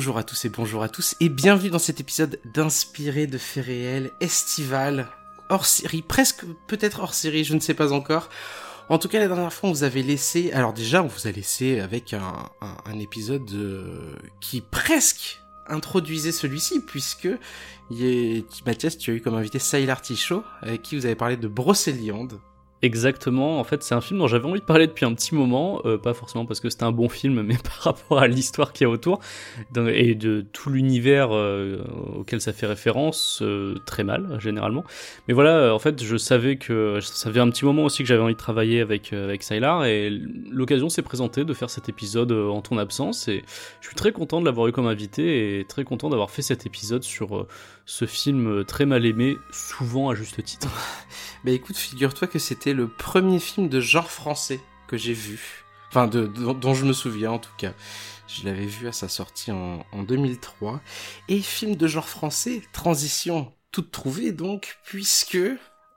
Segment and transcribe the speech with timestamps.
[0.00, 3.66] Bonjour à tous et bonjour à tous et bienvenue dans cet épisode d'Inspiré de faits
[3.66, 5.08] réels estival
[5.50, 8.30] hors série, presque peut-être hors série, je ne sais pas encore.
[8.88, 10.52] En tout cas, la dernière fois, on vous avait laissé.
[10.52, 16.80] Alors déjà, on vous a laissé avec un, un, épisode euh, qui presque introduisait celui-ci,
[16.80, 17.28] puisque.
[18.64, 22.40] Mathias, tu as eu comme invité Saïl Artichaut, avec qui vous avez parlé de Brocéliande.
[22.82, 25.82] Exactement, en fait c'est un film dont j'avais envie de parler depuis un petit moment,
[25.84, 28.86] euh, pas forcément parce que c'était un bon film, mais par rapport à l'histoire qu'il
[28.86, 29.20] y a autour,
[29.76, 31.84] et de tout l'univers euh,
[32.16, 34.82] auquel ça fait référence, euh, très mal généralement.
[35.28, 38.22] Mais voilà, en fait je savais que ça fait un petit moment aussi que j'avais
[38.22, 40.08] envie de travailler avec, avec Sylar, et
[40.50, 43.44] l'occasion s'est présentée de faire cet épisode en ton absence, et
[43.82, 46.64] je suis très content de l'avoir eu comme invité, et très content d'avoir fait cet
[46.64, 47.46] épisode sur
[47.84, 50.68] ce film très mal aimé, souvent à juste titre.
[51.42, 55.64] Bah écoute, figure-toi que c'était le premier film de genre français que j'ai vu.
[55.88, 57.72] Enfin, de, dont je me souviens en tout cas.
[58.28, 60.80] Je l'avais vu à sa sortie en, en 2003.
[61.28, 65.38] Et film de genre français, transition toute trouvée donc, puisque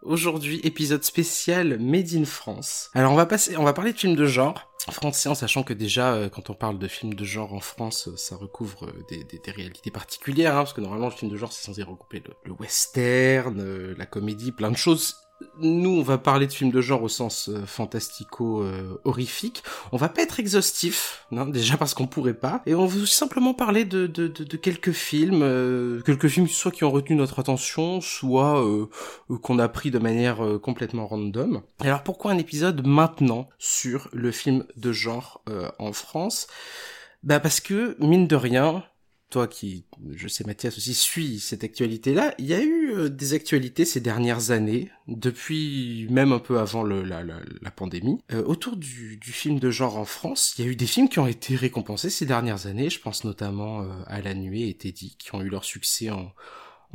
[0.03, 2.89] aujourd'hui épisode spécial Made in France.
[2.93, 5.73] Alors on va passer, on va parler de films de genre français en sachant que
[5.73, 9.03] déjà euh, quand on parle de films de genre en France, euh, ça recouvre euh,
[9.09, 12.33] des, réalités particulières, hein, parce que normalement le film de genre c'est censé regrouper le,
[12.43, 15.15] le western, la comédie, plein de choses
[15.59, 19.63] nous, on va parler de films de genre au sens euh, fantastico-horrifique.
[19.91, 23.53] on va pas être exhaustif, non, déjà parce qu'on pourrait pas, et on veut simplement
[23.53, 24.07] parler de,
[24.57, 28.87] quelques films, euh, quelques films soit qui ont retenu notre attention, soit euh,
[29.41, 31.61] qu'on a pris de manière euh, complètement random.
[31.79, 36.47] Alors pourquoi un épisode maintenant sur le film de genre euh, en France?
[37.23, 38.83] Bah parce que mine de rien,
[39.33, 43.33] toi qui, je sais Mathias aussi, suit cette actualité-là, il y a eu euh, des
[43.33, 47.23] actualités ces dernières années, depuis même un peu avant la,
[47.75, 50.53] pandémie, euh, autour du, film de genre en France.
[50.57, 53.23] Il y a eu des films qui ont été récompensés ces dernières années, je pense
[53.23, 56.31] notamment euh, à La Nuée et Teddy, qui ont eu leur succès en,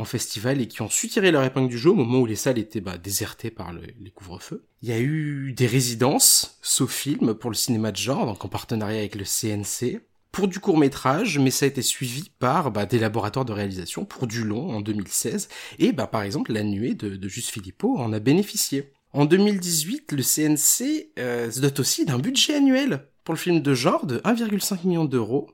[0.05, 2.61] festival et qui ont su tirer leur épingle du jeu au moment où les salles
[2.61, 4.65] étaient bah, désertées par le, les couvre-feux.
[4.81, 8.49] Il y a eu des résidences, sauf film, pour le cinéma de genre, donc en
[8.49, 10.01] partenariat avec le CNC
[10.39, 14.05] pour du court métrage, mais ça a été suivi par bah, des laboratoires de réalisation
[14.05, 15.49] pour du long en 2016,
[15.81, 18.93] et bah, par exemple La Nuée de, de Juste Philippot en a bénéficié.
[19.13, 23.75] En 2018, le CNC euh, se dote aussi d'un budget annuel pour le film de
[23.75, 25.51] genre de 1,5 million d'euros,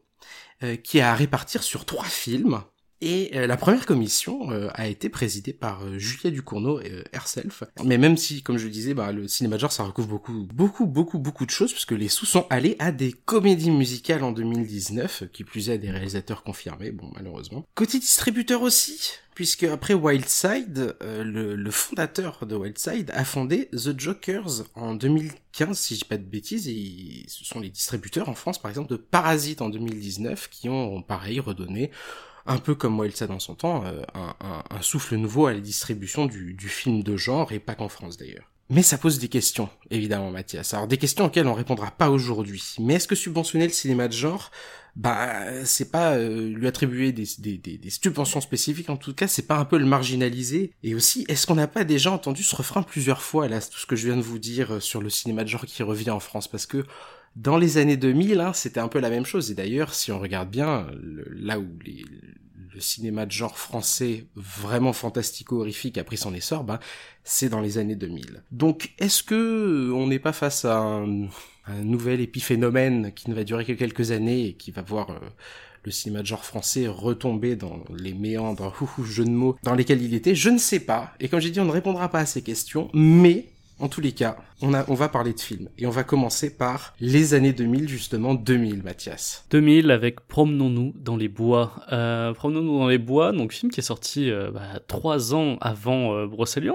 [0.62, 2.61] euh, qui est à répartir sur trois films,
[3.04, 6.81] et euh, la première commission euh, a été présidée par euh, Julia Ducournau
[7.12, 7.62] herself.
[7.84, 10.48] Mais même si, comme je le disais, bah, le cinéma de genre, ça recouvre beaucoup,
[10.53, 14.32] beaucoup, beaucoup, beaucoup de choses, puisque les sous sont allés à des comédies musicales en
[14.32, 17.66] 2019, qui plus est à des réalisateurs confirmés, bon, malheureusement.
[17.75, 23.98] Côté distributeur aussi, puisque après Wildside, euh, le, le, fondateur de Wildside a fondé The
[23.98, 28.34] Jokers en 2015, si je dis pas de bêtises, et ce sont les distributeurs en
[28.34, 31.91] France, par exemple, de Parasite en 2019, qui ont, pareil, redonné
[32.47, 36.56] un peu comme Wildside dans son temps, euh, un, souffle nouveau à la distribution du,
[36.69, 38.50] film de genre, et pas qu'en France d'ailleurs.
[38.71, 40.72] Mais ça pose des questions, évidemment, Mathias.
[40.72, 42.77] Alors des questions auxquelles on répondra pas aujourd'hui.
[42.81, 44.50] Mais est-ce que subventionner le cinéma de genre,
[44.97, 47.27] bah, c'est pas euh, lui attribuer des,
[47.91, 48.88] subventions spécifiques.
[48.88, 50.72] En tout cas, c'est pas un peu le marginaliser?
[50.83, 53.87] Et aussi, est-ce qu'on n'a pas déjà entendu ce refrain plusieurs fois là, tout ce
[53.87, 56.49] que je viens de vous dire sur le cinéma de genre qui revient en France,
[56.49, 56.84] parce que
[57.37, 59.50] dans les années 2000, hein, c'était un peu la même chose.
[59.50, 60.87] Et d'ailleurs, si on regarde bien,
[61.31, 61.67] là où
[62.75, 66.81] le cinéma de genre français vraiment fantastico-horrifique a pris son essor, bah,
[67.22, 68.43] c'est dans les années 2000.
[68.50, 71.28] Donc, est-ce que on n'est pas face à un,
[71.83, 75.19] nouvel épiphénomène qui ne va durer que quelques années et qui va voir euh,
[75.83, 80.03] le cinéma de genre français retomber dans les méandres, ouh, jeu de mots, dans lesquels
[80.03, 80.34] il était?
[80.34, 81.15] Je ne sais pas.
[81.21, 84.12] Et comme j'ai dit, on ne répondra pas à ces questions, mais en tous les
[84.12, 85.68] cas, on, va parler de films.
[85.78, 89.47] Et on va commencer par les années 2000, justement, 2000, Mathias.
[89.50, 91.72] 2000 avec Promenons-nous dans les bois.
[91.92, 96.15] Euh, Promenons-nous dans les bois, donc film qui est sorti euh, bah, trois ans avant
[96.15, 96.26] euh,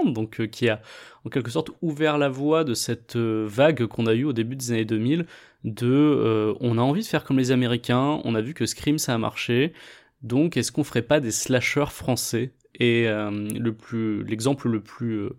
[0.05, 0.81] donc euh, qui a
[1.25, 4.71] en quelque sorte ouvert la voie de cette vague qu'on a eue au début des
[4.71, 5.25] années 2000
[5.65, 9.13] de on a envie de faire comme les Américains, on a vu que Scream ça
[9.13, 9.73] a marché,
[10.21, 12.51] donc est-ce qu'on ferait pas des slashers français?
[12.75, 15.29] Et euh, l'exemple le plus, euh,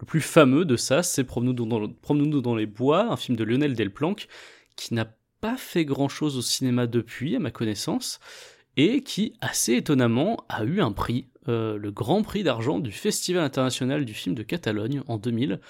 [0.00, 4.28] le plus fameux de ça, c'est Promenons-nous dans, les bois, un film de Lionel Delplanque,
[4.76, 5.06] qui n'a
[5.40, 8.20] pas fait grand chose au cinéma depuis, à ma connaissance,
[8.76, 13.42] et qui, assez étonnamment, a eu un prix, euh, le Grand Prix d'argent du Festival
[13.42, 15.60] international du film de Catalogne en 2000.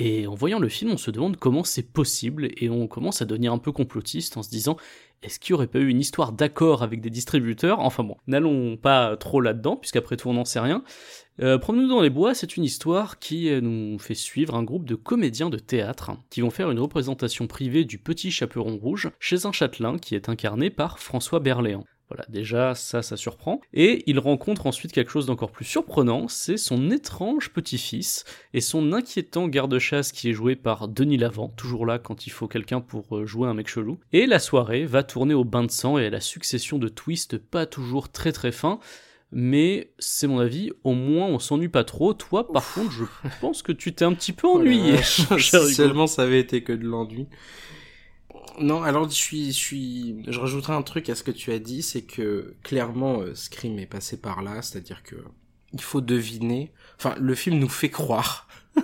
[0.00, 3.24] Et en voyant le film, on se demande comment c'est possible et on commence à
[3.24, 4.76] devenir un peu complotiste en se disant
[5.22, 7.80] est-ce qu'il n'y aurait pas eu une histoire d'accord avec des distributeurs?
[7.80, 10.84] Enfin bon, n'allons pas trop là-dedans, puisqu'après tout on n'en sait rien.
[11.40, 14.84] Euh, nous dans les bois, c'est une histoire qui euh, nous fait suivre un groupe
[14.84, 19.46] de comédiens de théâtre qui vont faire une représentation privée du Petit Chaperon Rouge chez
[19.46, 21.84] un châtelain qui est incarné par François Berléand.
[22.08, 23.60] Voilà, déjà, ça, ça surprend.
[23.74, 28.24] Et il rencontre ensuite quelque chose d'encore plus surprenant, c'est son étrange petit-fils
[28.54, 32.48] et son inquiétant garde-chasse qui est joué par Denis Lavant, toujours là quand il faut
[32.48, 33.98] quelqu'un pour euh, jouer un mec chelou.
[34.12, 37.36] Et la soirée va tourner au bain de sang et à la succession de twists
[37.36, 38.80] pas toujours très très fins,
[39.30, 42.14] mais c'est mon avis, au moins on s'ennuie pas trop.
[42.14, 43.04] Toi, par contre, je
[43.40, 45.02] pense que tu t'es un petit peu ennuyé.
[45.02, 47.26] si seulement ça avait été que de l'ennui.
[48.60, 51.58] Non, alors je suis, je suis, je rajouterai un truc à ce que tu as
[51.58, 55.16] dit, c'est que clairement euh, Scream est passé par là, c'est-à-dire que
[55.72, 56.72] il faut deviner.
[56.98, 58.48] Enfin, le film nous fait croire.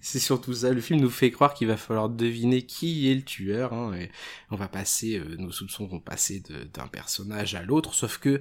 [0.00, 0.72] c'est surtout ça.
[0.72, 3.72] Le film nous fait croire qu'il va falloir deviner qui est le tueur.
[3.72, 4.10] Hein, et
[4.50, 6.42] on va passer, euh, nos soupçons vont passer
[6.74, 8.40] d'un personnage à l'autre, sauf que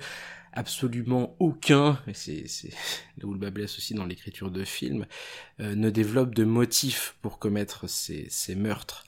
[0.55, 2.45] absolument aucun, et c'est
[3.17, 5.05] là où le bas blesse aussi dans l'écriture de film,
[5.59, 9.05] euh, ne développe de motif pour commettre ces, ces meurtres.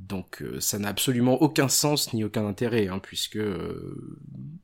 [0.00, 4.18] Donc euh, ça n'a absolument aucun sens ni aucun intérêt, hein, puisque euh,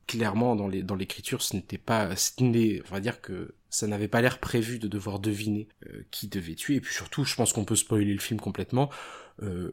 [0.07, 2.09] clairement dans les dans l'écriture ce n'était pas,
[2.41, 6.55] on va dire que ça n'avait pas l'air prévu de devoir deviner euh, qui devait
[6.55, 6.75] tuer.
[6.75, 8.89] Et puis surtout, je pense qu'on peut spoiler le film complètement.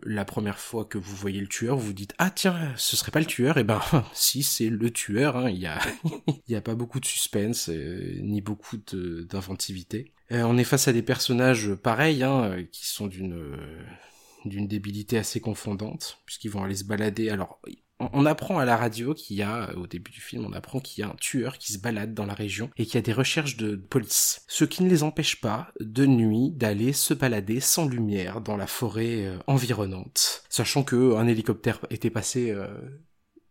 [0.05, 3.21] la première fois que vous voyez le tueur, vous dites ah tiens, ce serait pas
[3.21, 3.57] le tueur.
[3.57, 3.81] Et eh ben
[4.13, 5.79] si c'est le tueur, hein, il y a
[6.27, 10.13] il y a pas beaucoup de suspense ni beaucoup d'inventivité.
[10.31, 13.57] on est face à des personnages pareils, hein, qui sont d'une
[14.45, 17.31] d'une débilité assez confondante, puisqu'ils vont aller se balader.
[17.31, 17.61] Alors,
[18.01, 21.03] on apprend à la radio qu'il y a, au début du film, on apprend qu'il
[21.03, 23.13] y a un tueur qui se balade dans la région et qu'il y a des
[23.13, 24.45] recherches de police.
[24.49, 28.67] Ce qui ne les empêche pas, de nuit, d'aller se balader sans lumière dans la
[28.67, 30.45] forêt euh, environnante.
[30.49, 32.67] Sachant que un hélicoptère était passé euh,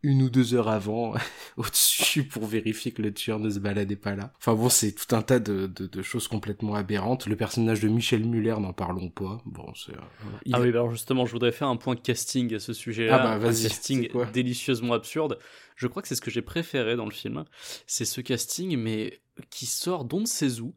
[0.03, 1.15] une ou deux heures avant
[1.57, 4.33] au-dessus pour vérifier que le tueur ne se baladait pas là.
[4.37, 7.25] Enfin bon, c'est tout un tas de, de, choses complètement aberrantes.
[7.25, 9.41] Le personnage de Michel Muller, n'en parlons pas.
[9.45, 9.93] Bon, c'est.
[9.93, 13.19] Euh, ah oui, alors justement, je voudrais faire un point casting à ce sujet-là.
[13.19, 13.65] Ah bah vas-y.
[13.65, 15.39] Un casting délicieusement absurde.
[15.75, 17.45] Je crois que c'est ce que j'ai préféré dans le film.
[17.87, 20.75] C'est ce casting, mais qui sort d'on ne sait où.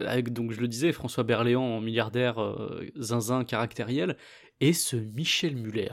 [0.00, 4.16] Avec, donc je le disais, François Berléand, milliardaire euh, zinzin caractériel,
[4.60, 5.90] et ce Michel Muller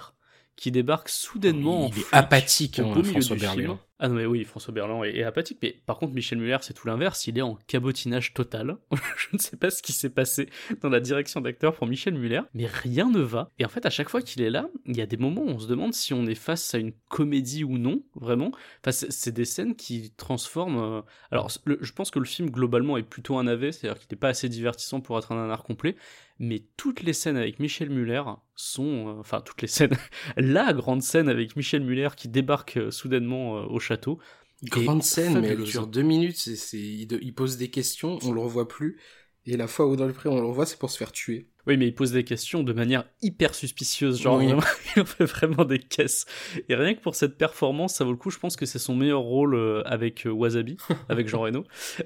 [0.55, 1.89] qui débarque soudainement.
[1.93, 3.79] Il est apathique, hein, François Berléand.
[3.97, 6.85] Ah non mais oui, François Berland est, apathique, mais par contre Michel Muller c'est tout
[6.85, 8.75] l'inverse, il est en cabotinage total.
[8.91, 10.49] je ne sais pas ce qui s'est passé
[10.81, 13.51] dans la direction d'acteur pour Michel Muller, mais rien ne va.
[13.57, 15.49] Et en fait à chaque fois qu'il est là, il y a des moments où
[15.49, 18.51] on se demande si on est face à une comédie ou non, vraiment.
[18.85, 20.97] Enfin c'est des scènes qui transforment...
[20.97, 21.01] Euh,
[21.31, 24.29] alors je pense que le film globalement est plutôt un AV, c'est-à-dire qu'il n'est pas
[24.29, 25.95] assez divertissant pour être un art complet,
[26.39, 28.23] mais toutes les scènes avec Michel Muller
[28.55, 29.07] sont...
[29.07, 29.97] Euh, enfin toutes les scènes...
[30.37, 34.19] la grande scène avec Michel Muller qui débarque euh, soudainement au château.
[34.63, 36.47] Grande scène, mais elle dure deux minutes.
[36.73, 38.97] Il, pose des questions, on le revoit plus.
[39.45, 41.49] Et la fois où dans le pré on le revoit, c'est pour se faire tuer.
[41.67, 44.41] Oui, mais il pose des questions de manière hyper suspicieuse, genre
[44.97, 46.25] il fait vraiment des caisses.
[46.69, 48.29] Et rien que pour cette performance, ça vaut le coup.
[48.29, 50.77] Je pense que c'est son meilleur rôle euh, avec euh, Wasabi,
[51.09, 51.63] avec Jean Reno.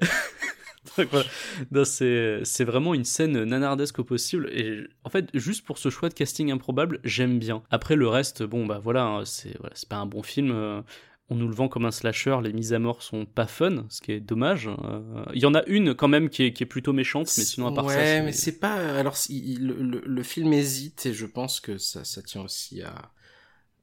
[1.10, 1.84] voilà.
[1.84, 4.50] c'est vraiment une scène nanardesque au possible.
[4.52, 7.62] Et en fait, juste pour ce choix de casting improbable, j'aime bien.
[7.70, 10.50] Après le reste, bon bah voilà, hein, c'est voilà, pas un bon film.
[10.52, 10.80] Euh,
[11.28, 14.00] on nous le vend comme un slasher, les mises à mort sont pas fun, ce
[14.00, 14.68] qui est dommage.
[14.68, 17.72] Euh, il y en a une quand même qui est, plutôt méchante, mais sinon à
[17.72, 17.96] part ça.
[17.96, 18.74] Ouais, mais c'est pas.
[18.98, 23.12] Alors le, film hésite et je pense que ça, ça tient aussi à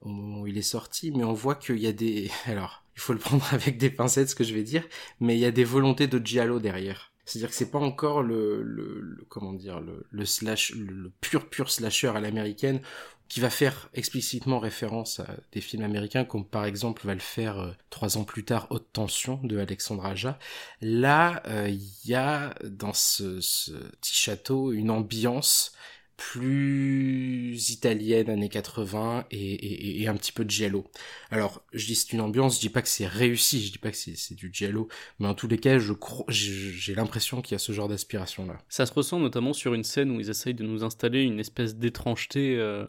[0.02, 2.30] au moment où il est sorti, mais on voit qu'il y a des.
[2.46, 4.84] Alors, il faut le prendre avec des pincettes ce que je vais dire,
[5.20, 7.14] mais il y a des volontés de Giallo derrière.
[7.26, 12.08] C'est-à-dire que c'est pas encore le, le, comment dire le, slash le pur pur slasher
[12.08, 12.80] à l'américaine
[13.28, 17.60] qui va faire explicitement référence à des films américains, comme par exemple va le faire
[17.60, 20.40] euh, trois ans plus tard Haute Tension de Alexandre Aja.
[20.80, 25.74] Là, euh, il y a dans ce, ce, petit château une ambiance
[26.18, 30.86] plus italienne années 80 et, et, et, un petit peu de giallo.
[31.30, 33.92] Alors, je dis c'est une ambiance, je dis pas que c'est réussi, je dis pas
[33.92, 34.88] que c'est du giallo,
[35.20, 35.94] mais en tous les cas, je
[36.30, 38.58] j'ai l'impression qu'il y a ce genre d'aspiration là.
[38.68, 41.76] Ça se ressent notamment sur une scène où ils essayent de nous installer une espèce
[41.76, 42.86] d'étrangeté euh,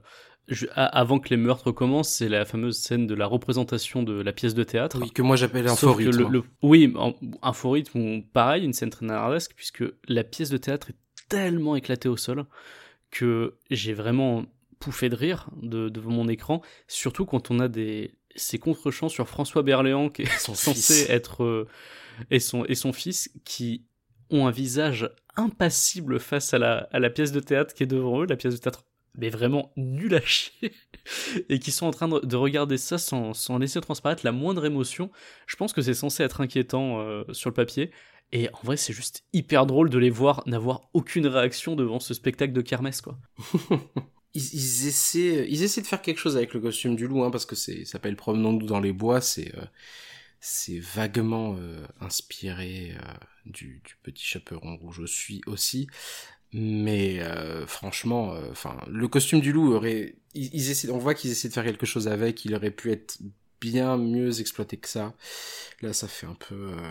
[0.75, 4.54] avant que les meurtres commencent, c'est la fameuse scène de la représentation de la pièce
[4.54, 4.99] de théâtre.
[5.00, 6.42] Oui, que moi j'appelle un faux rythme.
[6.62, 6.94] oui,
[7.42, 10.97] un, faux rythme, pareil, une scène très narradesque, puisque la pièce de théâtre est
[11.28, 12.47] tellement éclatée au sol
[13.11, 14.45] que j'ai vraiment
[14.79, 19.62] pouffé de rire devant mon écran, surtout quand on a des, c'est contre-champ sur François
[19.62, 21.11] Berléand qui est Son censé fils.
[21.11, 21.67] être euh,
[22.31, 23.85] et son et son fils qui
[24.31, 28.23] ont un visage impassible face à la à la pièce de théâtre qui est devant
[28.23, 28.85] eux, la pièce de théâtre
[29.17, 30.73] mais vraiment nul à chier
[31.49, 34.65] et qui sont en train de, de regarder ça sans, sans laisser transparaître la moindre
[34.65, 35.11] émotion.
[35.47, 37.91] Je pense que c'est censé être inquiétant euh, sur le papier.
[38.32, 42.14] Et en vrai, c'est juste hyper drôle de les voir n'avoir aucune réaction devant ce
[42.14, 43.18] spectacle de kermesse, quoi.
[44.35, 47.47] Ils, essaient, ils essaient de faire quelque chose avec le costume du loup, hein, parce
[47.47, 53.12] que c'est, ça s'appelle Promenons-nous dans les bois, c'est, euh, vaguement euh, inspiré euh,
[53.47, 55.88] du, petit chaperon rouge suis aussi.
[56.52, 58.35] Mais euh, franchement,
[58.87, 62.06] le costume du loup aurait, ils, essaient, on voit qu'ils essaient de faire quelque chose
[62.06, 62.44] avec.
[62.44, 63.18] Il aurait pu être
[63.61, 65.14] bien mieux exploité que ça.
[65.82, 66.90] Là, ça fait un peu, euh,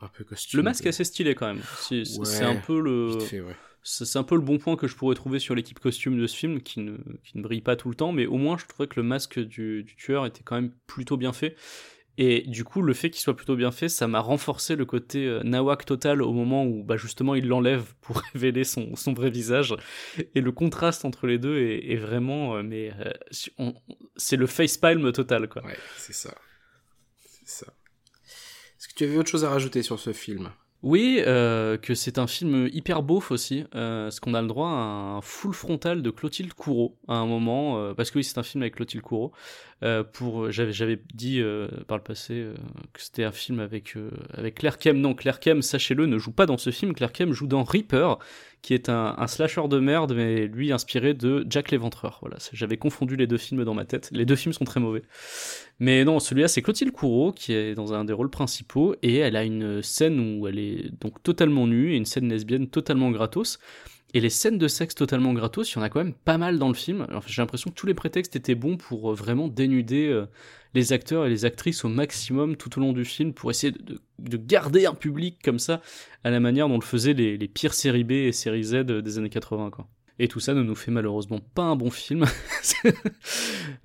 [0.00, 0.58] un peu costume.
[0.58, 1.62] Le masque est assez stylé quand même.
[1.80, 3.10] C'est Ouais, un peu le.
[3.18, 3.56] vite fait, ouais.
[3.82, 6.26] C'est c'est un peu le bon point que je pourrais trouver sur l'équipe costume de
[6.26, 8.66] ce film, qui ne, qui ne brille pas tout le temps, mais au moins je
[8.66, 11.56] trouvais que le masque du, du tueur était quand même plutôt bien fait.
[12.20, 15.24] Et du coup, le fait qu'il soit plutôt bien fait, ça m'a renforcé le côté
[15.24, 19.30] euh, nawak total au moment où bah, justement il l'enlève pour révéler son, son vrai
[19.30, 19.72] visage.
[20.34, 22.56] Et le contraste entre les deux est, est vraiment.
[22.56, 23.70] euh, mais euh,
[24.16, 25.64] c'est le facepalm total, quoi.
[25.64, 26.34] Ouais, c'est ça.
[27.20, 27.72] C'est ça.
[28.98, 30.50] Tu avais autre chose à rajouter sur ce film?
[30.82, 34.70] Oui, euh, que c'est un film hyper beauf aussi, euh, parce qu'on a le droit
[34.70, 38.38] à un full frontal de Clotilde Courreau à un moment, euh, parce que oui, c'est
[38.38, 39.30] un film avec Clotilde Courreau.
[39.84, 41.40] Euh, pour, j'avais, dit
[41.86, 42.44] par le passé
[42.92, 43.94] que c'était un film avec
[44.32, 45.00] avec Claire Kem.
[45.00, 46.92] Non, Claire Kem, sachez-le, ne joue pas dans ce film.
[46.92, 48.18] Claire Kem joue dans Reaper,
[48.62, 52.18] qui est un, slasher de merde, mais lui inspiré de Jack l'Éventreur.
[52.20, 54.08] Voilà, j'avais confondu les deux films dans ma tête.
[54.12, 55.02] Les deux films sont très mauvais.
[55.78, 59.36] Mais non, celui-là, c'est Clotilde Courreau qui est dans un des rôles principaux et elle
[59.36, 63.58] a une scène où elle est donc totalement nue et une scène lesbienne totalement gratos.
[64.14, 66.58] Et les scènes de sexe totalement gratos, il y en a quand même pas mal
[66.58, 67.06] dans le film.
[67.26, 70.26] J'ai l'impression que tous les prétextes étaient bons pour euh, vraiment dénuder euh,
[70.74, 73.78] les acteurs et les actrices au maximum tout au long du film pour essayer de,
[73.82, 75.80] de- de garder un public comme ça
[76.24, 79.30] à la manière dont le faisaient les, pires séries B et séries Z des années
[79.30, 79.70] 80.
[79.70, 79.86] Quoi.
[80.18, 82.24] Et tout ça ne nous fait malheureusement pas un bon film.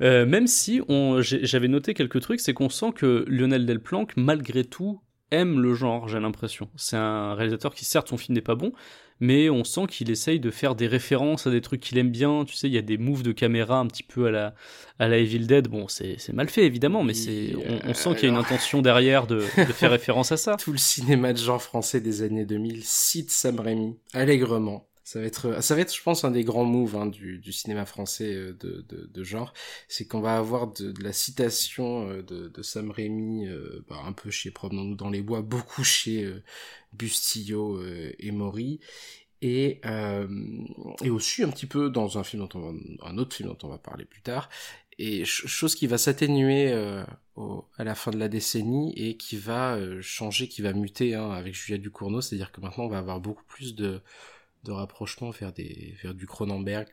[0.01, 0.81] Euh, même si
[1.21, 4.99] j'avais noté quelques trucs, c'est qu'on sent que Lionel Delplanque, malgré tout,
[5.33, 6.69] aime le genre, j'ai l'impression.
[6.75, 8.71] C'est un réalisateur qui, certes, son film n'est pas bon,
[9.19, 12.45] mais on sent qu'il essaye de faire des références à des trucs qu'il aime bien.
[12.45, 14.53] Tu sais, il y a des moves de caméra un petit peu à la,
[14.99, 15.67] à la Evil Dead.
[15.67, 18.81] Bon, c'est mal fait, évidemment, mais c'est, on, on sent qu'il y a une intention
[18.81, 20.55] derrière de, de faire référence à ça.
[20.57, 24.87] Tout le cinéma de genre français des années 2000 cite Sam Raimi allègrement.
[25.03, 27.51] Ça va être, ça va être, je pense, un des grands moves hein, du, du
[27.51, 29.53] cinéma français euh, de, de, de genre.
[29.87, 34.01] C'est qu'on va avoir de, de la citation euh, de, de Sam Raimi, euh, bah,
[34.05, 36.31] un peu chez Promenons-nous dans les bois, beaucoup chez
[36.93, 37.81] Bustillo
[38.19, 38.79] et Maury.
[39.41, 39.81] Et,
[41.03, 42.79] et aussi un petit peu dans un film dont on va,
[43.09, 44.49] un autre film dont on va parler plus tard,
[44.97, 47.03] et ch- chose qui va s'atténuer euh,
[47.77, 51.55] à la fin de la décennie et qui va changer, qui va muter hein, avec
[51.55, 53.99] Julia Ducournau, c'est-à-dire que maintenant on va avoir beaucoup plus de,
[54.63, 56.87] de rapprochement vers, des, vers du Cronenberg,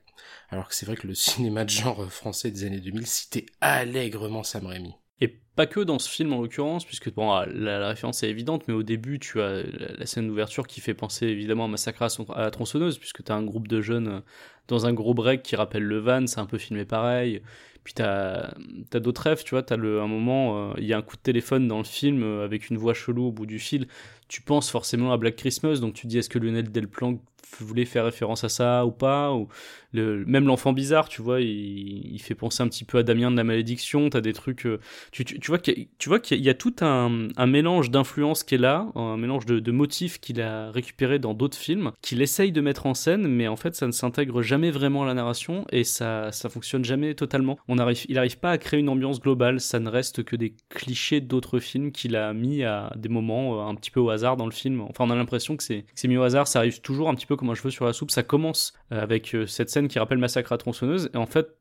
[0.49, 4.43] alors que c'est vrai que le cinéma de genre français des années 2000 citait allègrement
[4.43, 4.95] Sam Raimi.
[5.23, 8.31] Et pas que dans ce film en l'occurrence, puisque bon, ah, la, la référence est
[8.31, 9.62] évidente, mais au début, tu as
[9.99, 13.35] la, scène d'ouverture qui fait penser évidemment à Massacre à, la tronçonneuse, puisque tu as
[13.35, 14.21] un groupe de jeunes euh,
[14.69, 17.43] dans un gros break qui rappelle le van, c'est un peu filmé pareil.
[17.85, 18.55] Puis tu as,
[18.95, 21.23] d'autres rêves, tu vois, tu as un moment, euh, il y a un coup de
[21.23, 23.89] téléphone dans le film euh, avec une voix chelou au bout du fil.
[24.30, 27.20] Tu penses forcément à Black Christmas, donc tu dis est-ce que Lionel Delplanque
[27.58, 29.49] voulait faire référence à ça ou pas ou
[29.92, 33.37] même l'enfant bizarre tu vois il, il fait penser un petit peu à Damien de
[33.37, 34.78] la malédiction t'as des trucs euh,
[35.10, 39.16] tu, tu, tu vois qu'il y a, tout un, mélange d'influences qui est là, un
[39.16, 43.26] mélange de, motifs qu'il a récupéré dans d'autres films, qu'il essaye de mettre en scène,
[43.26, 46.84] mais en fait ça ne s'intègre jamais vraiment à la narration et ça ça fonctionne
[46.84, 47.58] jamais totalement.
[47.68, 50.54] On arrive, il arrive pas à créer une ambiance globale, ça ne reste que des
[50.68, 54.20] clichés d'autres films qu'il a mis à des moments euh, un petit peu au hasard
[54.37, 54.81] dans le film.
[54.83, 57.37] Enfin on a l'impression que c'est mis au hasard, ça arrive toujours un petit peu
[57.37, 58.11] comme un cheveu sur la soupe.
[58.11, 61.57] Ça commence euh, avec euh, cette scène qui rappelle Massacre à tronçonneuse et en fait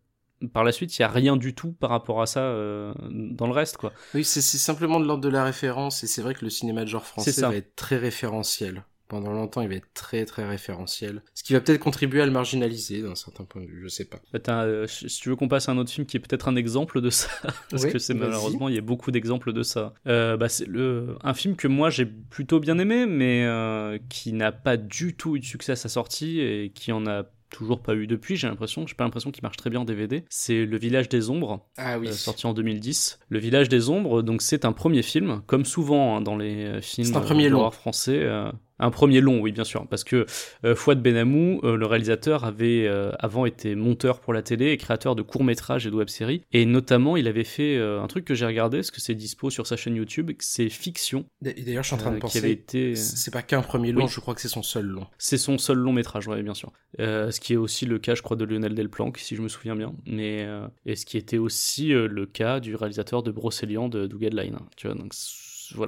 [0.54, 3.46] par la suite, il y a rien du tout par rapport à ça euh, dans
[3.46, 3.92] le reste, quoi.
[4.14, 6.90] Oui, c'est simplement de l'ordre de la référence, et c'est vrai que le cinéma de
[6.90, 8.86] genre français va être très référentiel.
[9.10, 11.22] Pendant longtemps, il va être très très référentiel.
[11.34, 14.06] Ce qui va peut-être contribuer à le marginaliser d'un certain point de vue, je sais
[14.06, 14.20] pas.
[14.34, 16.56] Bah, euh, si tu veux qu'on passe à un autre film qui est peut-être un
[16.56, 17.28] exemple de ça,
[17.72, 19.94] parce Oui, que c'est malheureusement il y a beaucoup d'exemples de ça.
[20.08, 24.32] Euh, bah, c'est le un film que moi j'ai plutôt bien aimé, mais euh, qui
[24.32, 27.82] n'a pas du tout eu de succès à sa sortie et qui en a toujours
[27.82, 28.36] pas eu depuis.
[28.36, 30.24] J'ai l'impression, j'ai pas l'impression qu'il marche très bien en DVD.
[30.30, 32.10] C'est Le Village des Ombres, Ah oui.
[32.10, 33.18] euh, sorti en 2010.
[33.30, 37.12] Le Village des Ombres, donc c'est un premier film, comme souvent hein, dans les films
[37.12, 37.50] long.
[37.50, 38.20] d'horreur français.
[38.22, 40.26] euh, Un premier long, oui, bien sûr, parce que
[40.66, 44.78] euh, Fouad Benamou, euh, le réalisateur, avait euh, avant été monteur pour la télé et
[44.78, 48.36] créateur de courts métrages et de web-séries, et notamment il avait fait un truc que
[48.36, 51.88] j'ai regardé, parce que c'est dispo sur sa chaîne YouTube, c'est Fiction, Et D'ailleurs, je
[51.88, 52.40] suis en train de penser.
[52.40, 54.12] avait été, C'est pas qu'un premier long, Oui.
[54.12, 55.08] je crois que c'est son seul long.
[55.18, 56.72] c'est son seul long métrage, ouais, bien sûr.
[56.98, 59.76] Ce qui est aussi le cas, je crois, de Lionel Delplanque, si je me souviens
[59.76, 60.48] bien, mais
[60.86, 64.88] et ce qui était aussi le cas du réalisateur de Brocéliande, de Doug hein, tu
[64.88, 65.14] vois, donc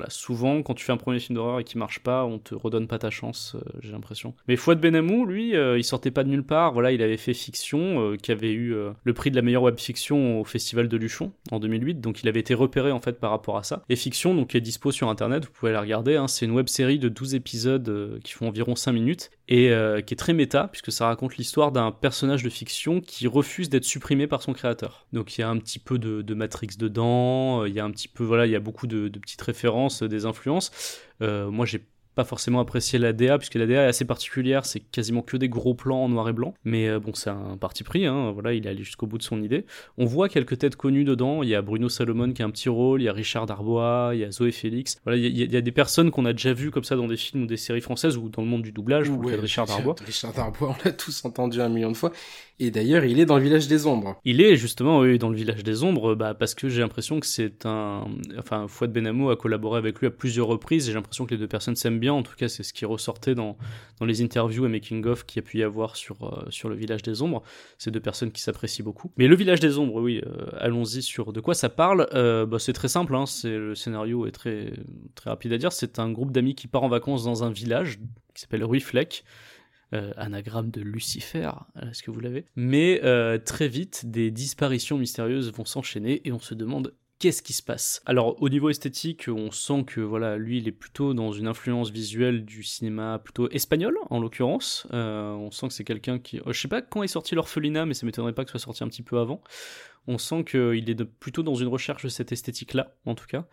[0.10, 2.88] souvent quand tu fais un premier film d'horreur et qui marche pas, on te redonne
[2.88, 4.34] pas ta chance, euh, j'ai l'impression.
[4.48, 6.74] Mais Fouad Benamou, lui, euh, il sortait pas de nulle part.
[6.74, 9.64] Voilà, il avait fait Fiction, euh, qui avait eu euh, le prix de la meilleure
[9.64, 13.20] web fiction au Festival de Luchon en 2008, donc il avait été repéré en fait
[13.20, 13.84] par rapport à ça.
[13.90, 16.16] Et Fiction, donc est dispo sur internet, vous pouvez la regarder.
[16.16, 20.00] hein, c'est une web série de 12 épisodes qui font environ 5 minutes et euh,
[20.00, 23.84] qui est très méta puisque ça raconte l'histoire d'un personnage de fiction qui refuse d'être
[23.84, 25.06] supprimé par son créateur.
[25.12, 27.84] Donc il y a un petit peu de, de Matrix dedans, euh, il y a
[27.84, 30.72] un petit peu voilà, il y a beaucoup de, petites références, euh, des influences.
[31.20, 35.22] Moi j'ai pas forcément apprécié la DA puisque la DA est assez particulière, c'est quasiment
[35.22, 38.06] que des gros plans en noir et blanc, mais euh, bon c'est un parti pris,
[38.06, 39.66] hein, voilà il est allé jusqu'au bout de son idée.
[39.98, 42.70] On voit quelques têtes connues dedans, il y a Bruno Salomon qui a un petit
[42.70, 45.46] rôle, il y a Richard Darbois, il y a Zoé Félix, voilà il y, a-
[45.46, 47.48] il y a des personnes qu'on a déjà vues comme ça dans des films ou
[47.48, 49.96] des séries françaises ou dans le monde du doublage, cas de Richard Darbois.
[50.06, 52.12] Richard Darbois, on l'a tous entendu un million de fois.
[52.60, 54.20] Et d'ailleurs, il est dans le village des ombres.
[54.24, 57.66] Il est justement dans le village des ombres, bah, parce que j'ai l'impression que c'est
[57.66, 58.06] un.
[58.38, 61.40] Enfin, Fouad Benamou a collaboré avec lui à plusieurs reprises et j'ai l'impression que les
[61.40, 62.14] deux personnes s'aiment bien.
[62.14, 63.58] En tout cas, c'est ce qui ressortait dans,
[64.00, 66.76] dans les interviews et making-of qu'il y a pu y avoir sur, euh, sur le
[66.76, 67.42] village des ombres.
[67.78, 69.12] Ces deux personnes qui s'apprécient beaucoup.
[69.18, 72.08] Mais le village des ombres, oui, euh, allons-y sur de quoi ça parle.
[72.14, 74.74] Euh, bah, c'est très simple, hein, c'est, le scénario est très,
[75.16, 75.72] très rapide à dire.
[75.72, 78.00] C'est un groupe d'amis qui part en vacances dans un village
[78.34, 79.24] qui s'appelle Rue Fleck.
[79.94, 82.46] Euh, anagramme de Lucifer, est-ce que vous l'avez?
[82.56, 87.54] Mais euh, très vite, des disparitions mystérieuses vont s'enchaîner et on se demande qu'est-ce qui
[87.54, 88.02] se passe.
[88.08, 91.92] Alors au niveau esthétique, on sent que voilà, lui, il est plutôt dans une influence
[91.92, 94.88] visuelle du cinéma plutôt espagnol, en l'occurrence.
[94.92, 97.86] Euh, on sent que c'est quelqu'un qui, euh, je sais pas quand est sorti l'orphelinat,
[97.86, 99.44] mais ça m'étonnerait pas que ce soit sorti un petit peu avant.
[100.08, 103.46] On sent qu'il est plutôt dans une recherche de cette esthétique-là, en tout cas.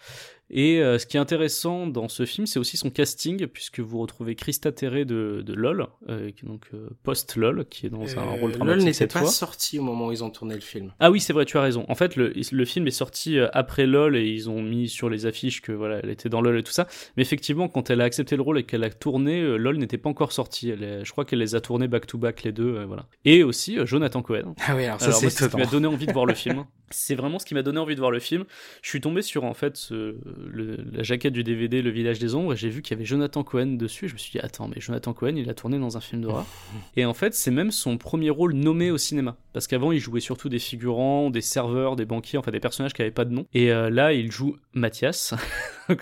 [0.51, 3.99] Et euh, ce qui est intéressant dans ce film, c'est aussi son casting, puisque vous
[3.99, 8.19] retrouvez Christa Terré de, de LOL, euh, qui est donc euh, post-LOL, qui est dans
[8.19, 9.29] un rôle LOL dramatique n'était cette pas fois.
[9.31, 10.93] sorti au moment où ils ont tourné le film.
[11.01, 11.85] Ah oui, c'est vrai, tu as raison.
[11.89, 15.27] En fait, le, le film est sorti après LOL et ils ont mis sur les
[15.27, 16.87] affiches que voilà, elle était dans LOL et tout ça.
[17.17, 20.09] Mais effectivement, quand elle a accepté le rôle et qu'elle a tourné, LOL n'était pas
[20.09, 20.71] encore sorti.
[20.71, 23.07] Elle est- je crois qu'elle les a tournés back to back les deux, voilà.
[23.25, 24.55] Et aussi Jonathan Cohen.
[24.67, 26.65] Ah oui, alors ça c'est ce qui m'a donné envie de voir le film.
[26.91, 28.45] C'est vraiment ce qui m'a donné envie de voir le film.
[28.81, 30.17] Je suis tombé sur en fait ce-
[30.51, 33.05] le- la jaquette du DVD Le Village des Ombres et j'ai vu qu'il y avait
[33.07, 34.07] Jonathan Cohen dessus.
[34.07, 36.23] Et je me suis dit attends mais Jonathan Cohen il a tourné dans un film
[36.23, 36.47] d'horreur.
[36.97, 40.21] et en fait c'est même son premier rôle nommé au cinéma parce qu'avant il jouait
[40.21, 43.47] surtout des figurants, des serveurs, des banquiers, enfin des personnages qui avaient pas de nom.
[43.55, 45.35] Et euh, là il joue Mathias.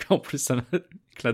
[0.09, 0.63] En plus ça m'a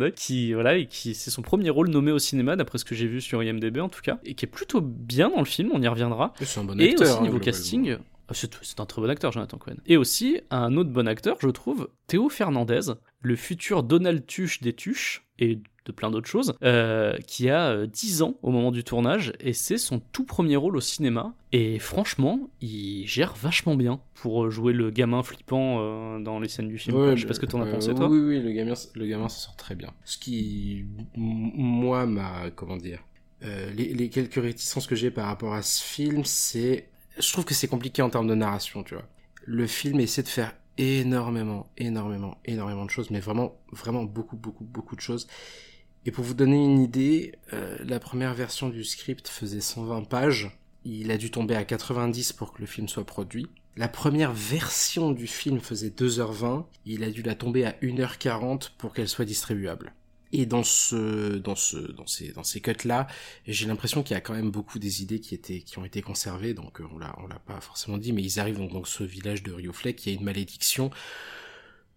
[0.15, 3.07] qui voilà et qui c'est son premier rôle nommé au cinéma d'après ce que j'ai
[3.07, 5.71] vu sur IMDb en tout cas et qui est plutôt bien dans le film.
[5.73, 6.33] On y reviendra.
[6.39, 7.01] C'est un bon Et acteur.
[7.01, 7.39] aussi hein, niveau globalement.
[7.39, 7.97] casting,
[8.31, 9.75] c'est c'est un très bon acteur, Jonathan Cohen.
[9.85, 14.73] Et aussi un autre bon acteur, je trouve, Théo Fernandez, le futur Donald Tuche des
[14.73, 18.85] Tuches et de plein d'autres choses, euh, qui a euh, 10 ans au moment du
[18.85, 21.33] tournage et c'est son tout premier rôle au cinéma.
[21.51, 26.47] Et franchement, il gère vachement bien pour euh, jouer le gamin flippant euh, dans les
[26.47, 26.95] scènes du film.
[26.95, 28.07] Ouais, je sais pas ce que t'en as euh, pensé toi.
[28.07, 29.89] Oui, oui, le gamin, le gamin s'en sort très bien.
[30.05, 30.85] Ce qui,
[31.17, 33.03] moi, m'a, comment dire,
[33.43, 37.45] euh, les, les quelques réticences que j'ai par rapport à ce film, c'est, je trouve
[37.45, 39.07] que c'est compliqué en termes de narration, tu vois.
[39.45, 44.63] Le film essaie de faire énormément, énormément, énormément de choses, mais vraiment, vraiment beaucoup, beaucoup,
[44.63, 45.27] beaucoup de choses.
[46.05, 50.57] Et pour vous donner une idée, euh, la première version du script faisait 120 pages.
[50.85, 53.47] Il a dû tomber à 90 pour que le film soit produit.
[53.77, 56.65] La première version du film faisait 2h20.
[56.85, 59.93] Il a dû la tomber à 1h40 pour qu'elle soit distribuable.
[60.33, 63.07] Et dans ce, dans ce, dans ces, dans ces cuts-là,
[63.47, 66.01] j'ai l'impression qu'il y a quand même beaucoup des idées qui étaient, qui ont été
[66.01, 66.53] conservées.
[66.55, 69.03] Donc, euh, on l'a, on l'a pas forcément dit, mais ils arrivent donc dans ce
[69.03, 70.05] village de Rio Fleck.
[70.05, 70.89] Il y a une malédiction.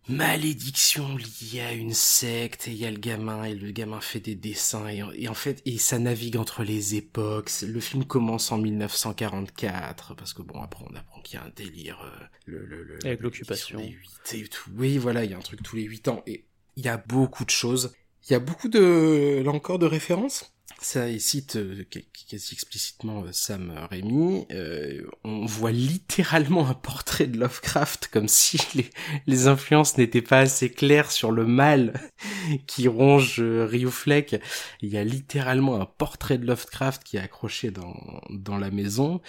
[0.09, 2.69] Malédiction liée à une secte.
[2.69, 4.87] Et il y a le gamin et le gamin fait des dessins.
[4.89, 7.51] Et, et en fait et ça navigue entre les époques.
[7.63, 11.51] Le film commence en 1944 parce que bon après on apprend qu'il y a un
[11.57, 13.81] délire euh, le, le, le- Avec l'occupation.
[13.81, 14.71] et tout.
[14.77, 16.23] Oui voilà il y a un truc tous les huit ans.
[16.27, 16.45] Et
[16.77, 17.93] il y a beaucoup de choses
[18.29, 20.56] il y a beaucoup de là encore de références
[20.87, 24.47] ça il cite euh, quasi explicitement euh, Sam Raimi.
[24.53, 28.59] Euh, on voit littéralement un portrait de Lovecraft, comme si
[29.27, 32.01] les, influences n'étaient pas assez claires sur le mal
[32.69, 34.41] qui ronge Rio Fleck.
[34.81, 37.97] Il y a littéralement un portrait de Lovecraft qui est accroché dans,
[38.31, 39.21] dans la maison.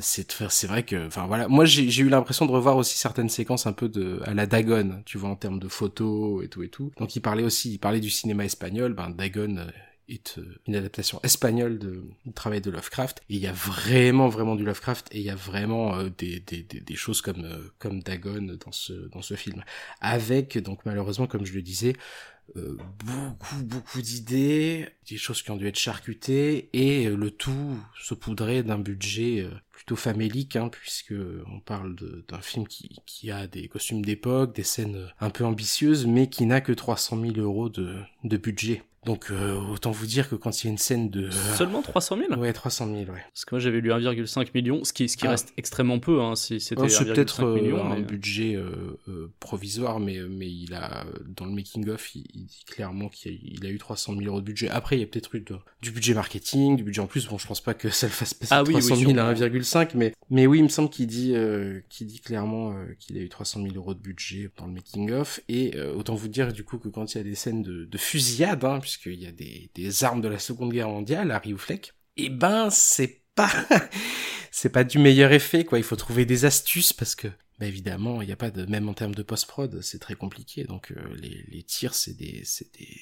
[0.00, 3.66] C'est c'est vrai que enfin voilà moi j'ai eu l'impression de revoir aussi certaines séquences
[3.66, 6.68] un peu de à la Dagon tu vois en termes de photos et tout et
[6.68, 9.66] tout donc il parlait aussi il parlait du cinéma espagnol ben Dagon
[10.08, 14.28] est euh, une adaptation espagnole de, du travail de Lovecraft et il y a vraiment
[14.28, 17.46] vraiment du Lovecraft et il y a vraiment des, des, des, des, choses comme
[17.78, 19.64] comme Dagon dans ce dans ce film
[20.00, 21.94] avec donc malheureusement comme je le disais
[22.54, 27.76] euh, beaucoup beaucoup d'idées, des choses qui ont dû être charcutées et euh, le tout
[28.00, 31.14] saupoudré d'un budget euh, plutôt famélique hein, puisque
[31.52, 31.96] on parle
[32.28, 36.46] d'un film qui, qui a des costumes d'époque, des scènes un peu ambitieuses mais qui
[36.46, 38.84] n'a que 300 000 euros de, de budget.
[39.06, 41.30] Donc euh, autant vous dire que quand il y a une scène de...
[41.30, 43.06] Seulement 300 000 Ouais, 300 000, ouais.
[43.32, 45.30] Parce que moi j'avais lu 1,5 million, ce qui, ce qui ah.
[45.30, 50.18] reste extrêmement peu, hein, si c'était oh, C'est peut-être euh, un budget euh, provisoire, mais,
[50.28, 54.40] mais il a, dans le making-of, il, dit clairement qu'il a, eu 300 000 euros
[54.40, 54.68] de budget.
[54.70, 55.44] Après, il y a peut-être eu
[55.82, 58.34] du budget marketing, du budget en plus, bon je pense pas que ça le fasse
[58.34, 61.32] passer ah, 300 000 à 1,5, mais, mais oui, il me semble qu'il dit,
[61.90, 65.80] qu'il dit clairement qu'il a eu 300 000 euros de budget dans le making-of, et
[65.96, 68.64] autant vous dire du coup que quand il y a des scènes de, de fusillade,
[68.64, 72.24] hein, qu'il y a des, des, armes de la Seconde Guerre mondiale à Riouflec, et
[72.24, 73.50] eh ben c'est pas
[74.50, 75.78] c'est pas du meilleur effet quoi.
[75.78, 77.28] Il faut trouver des astuces parce que
[77.58, 80.14] bah évidemment il n'y a pas de même en termes de post prod c'est très
[80.14, 83.00] compliqué donc euh, les, les tirs c'est des c'est des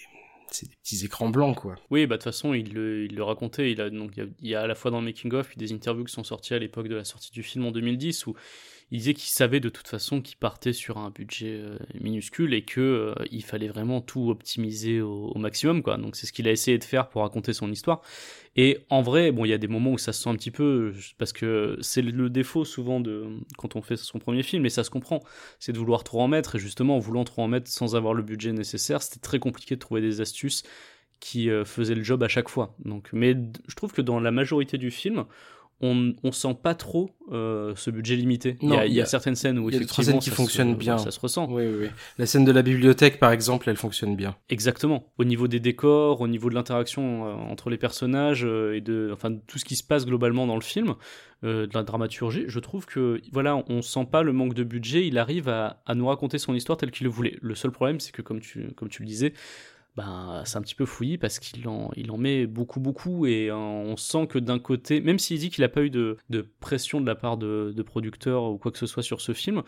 [0.54, 1.76] c'est des petits écrans blancs quoi.
[1.90, 4.54] Oui, bah de toute façon, il le, il le racontait, il a donc il y,
[4.54, 6.58] a, à la fois dans le making of puis des interviews qui sont sorties à
[6.58, 8.34] l'époque de la sortie du film en 2010 où
[8.94, 12.62] il disait qu'il savait de toute façon qu'il partait sur un budget euh, minuscule et
[12.62, 15.96] que euh, il fallait vraiment tout optimiser au, maximum quoi.
[15.96, 18.02] Donc c'est ce qu'il a essayé de faire pour raconter son histoire.
[18.54, 20.52] Et en vrai, bon, il y a des moments où ça se sent un petit
[20.52, 23.26] peu parce que c'est le défaut souvent de
[23.58, 25.18] quand on fait son premier film et ça se comprend,
[25.58, 28.14] c'est de vouloir trop en mettre et justement en voulant trop en mettre sans avoir
[28.14, 30.62] le budget nécessaire, c'était très compliqué de trouver des astuces
[31.18, 32.76] qui euh, faisaient le job à chaque fois.
[32.84, 35.24] Donc mais je trouve que dans la majorité du film,
[35.84, 38.56] on, on sent pas trop euh, ce budget limité.
[38.62, 40.96] il, y a, certaines scènes où il y a effectivement scènes qui fonctionnent bien.
[40.96, 41.46] Ça se ressent.
[41.50, 44.34] Oui, oui, La scène de la bibliothèque, par exemple, elle fonctionne bien.
[44.48, 45.12] Exactement.
[45.18, 49.10] Au niveau des décors, au niveau de l'interaction euh, entre les personnages euh, et de,
[49.12, 50.94] enfin, tout ce qui se passe globalement dans le film,
[51.42, 55.06] de la dramaturgie, je trouve que voilà, on sent pas le manque de budget.
[55.06, 57.36] Il arrive à, à nous raconter son histoire telle qu'il le voulait.
[57.42, 59.34] Le seul problème, c'est que comme tu, comme tu le disais,
[59.96, 63.48] ben, c'est un petit peu fouillis parce qu'il en, il en met beaucoup, beaucoup, et
[63.50, 66.18] euh, on sent que d'un côté, même s'il dit qu'il n'a pas eu de,
[66.60, 69.62] pression de la part de, de producteurs ou quoi que ce soit sur ce film,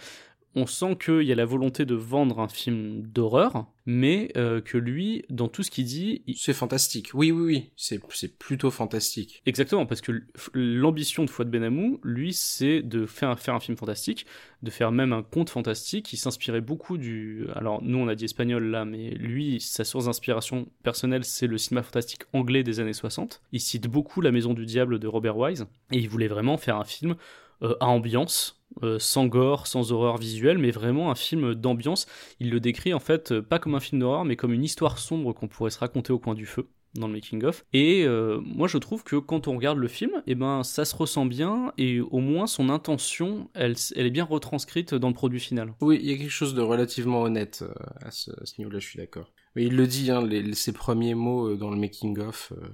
[0.56, 4.78] on sent qu'il y a la volonté de vendre un film d'horreur, mais euh, que
[4.78, 6.22] lui, dans tout ce qu'il dit...
[6.34, 9.42] C'est fantastique, oui, oui, oui, c'est, c'est plutôt fantastique.
[9.44, 10.22] Exactement, parce que
[10.54, 14.24] l'ambition de Fouad Benamou, lui, c'est de faire, faire un film fantastique,
[14.62, 17.46] de faire même un conte fantastique, qui s'inspirait beaucoup du...
[17.54, 21.58] Alors, nous, on a dit espagnol là, mais lui, sa source d'inspiration personnelle, c'est le
[21.58, 23.42] cinéma fantastique anglais des années 60.
[23.52, 26.76] Il cite beaucoup La Maison du Diable de Robert Wise, et il voulait vraiment faire
[26.76, 27.14] un film
[27.62, 32.06] à ambiance, euh, sans gore, sans horreur visuelle, mais vraiment un film d'ambiance.
[32.40, 34.98] Il le décrit en fait euh, pas comme un film d'horreur, mais comme une histoire
[34.98, 37.64] sombre qu'on pourrait se raconter au coin du feu dans le making of.
[37.74, 38.06] Et
[38.40, 41.74] moi je trouve que quand on regarde le film, eh ben ça se ressent bien
[41.76, 45.74] et au moins son intention, elle, est bien retranscrite dans le produit final.
[45.82, 47.62] Oui, il y a quelque chose de relativement honnête
[48.02, 49.30] à ce niveau-là, je suis d'accord.
[49.56, 52.66] Il le dit, hein, ses premiers mots euh, dans le making of, euh,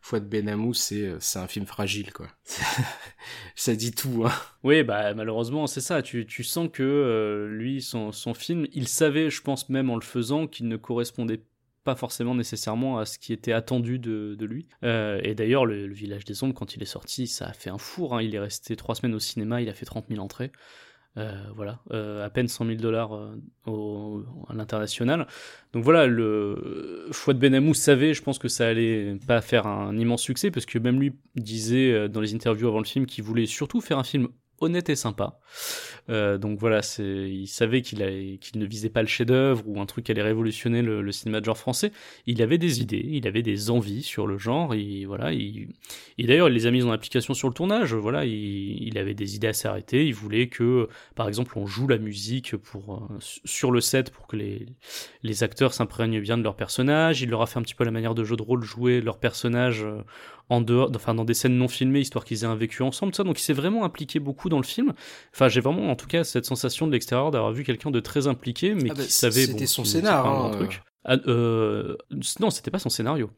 [0.00, 2.28] Fouad Benamou, c'est euh, c'est un film fragile, quoi.
[3.56, 4.24] ça dit tout.
[4.24, 4.32] Hein.
[4.62, 6.00] Oui, bah malheureusement, c'est ça.
[6.00, 10.46] Tu, sens que euh, lui, son, film, il savait, je pense même en le faisant,
[10.46, 11.42] qu'il ne correspondait
[11.82, 14.68] pas forcément nécessairement à ce qui était attendu de, lui.
[14.82, 18.14] Et d'ailleurs, le, Village des Ombres, quand il est sorti, ça a fait un four.
[18.14, 18.22] Hein.
[18.22, 20.52] Il est resté trois semaines au cinéma, il a fait 30 000 entrées.
[21.18, 25.26] Euh, voilà, euh, à peine 100 000 dollars euh, à l'international.
[25.72, 30.22] Donc voilà, le Fouad Benamou savait, je pense que ça allait pas faire un immense
[30.22, 33.80] succès, parce que même lui disait dans les interviews avant le film qu'il voulait surtout
[33.80, 34.28] faire un film
[34.60, 35.40] honnête et sympa.
[36.10, 40.06] Euh, donc voilà, c'est, il savait qu'il, ne visait pas le chef-d'œuvre ou un truc
[40.06, 41.92] qui allait révolutionner le, cinéma de genre français.
[42.26, 44.74] Il avait des idées, il avait des envies sur le genre.
[44.74, 45.68] Et voilà, il,
[46.16, 47.94] et d'ailleurs, il les a mises en application sur le tournage.
[47.94, 50.06] Voilà, il, il avait des idées à s'arrêter.
[50.06, 54.26] Il voulait que, par exemple, on joue la musique pour euh, sur le set pour
[54.26, 54.66] que les
[55.22, 57.22] les acteurs s'imprègnent bien de leur personnage.
[57.22, 59.18] Il leur a fait un petit peu la manière de jeu de rôle jouer leur
[59.18, 60.02] personnage euh,
[60.50, 63.24] en dehors, enfin dans des scènes non filmées, histoire qu'ils aient un vécu ensemble, ça.
[63.24, 64.92] Donc il s'est vraiment impliqué beaucoup dans le film.
[65.34, 68.26] Enfin, j'ai vraiment, en tout cas, cette sensation de l'extérieur d'avoir vu quelqu'un de très
[68.26, 69.46] impliqué, mais ah qui bah, savait.
[69.46, 70.26] C'était son scénar.
[70.26, 70.82] Hein, truc.
[71.04, 71.96] Ah, euh,
[72.40, 73.30] non, c'était pas son scénario.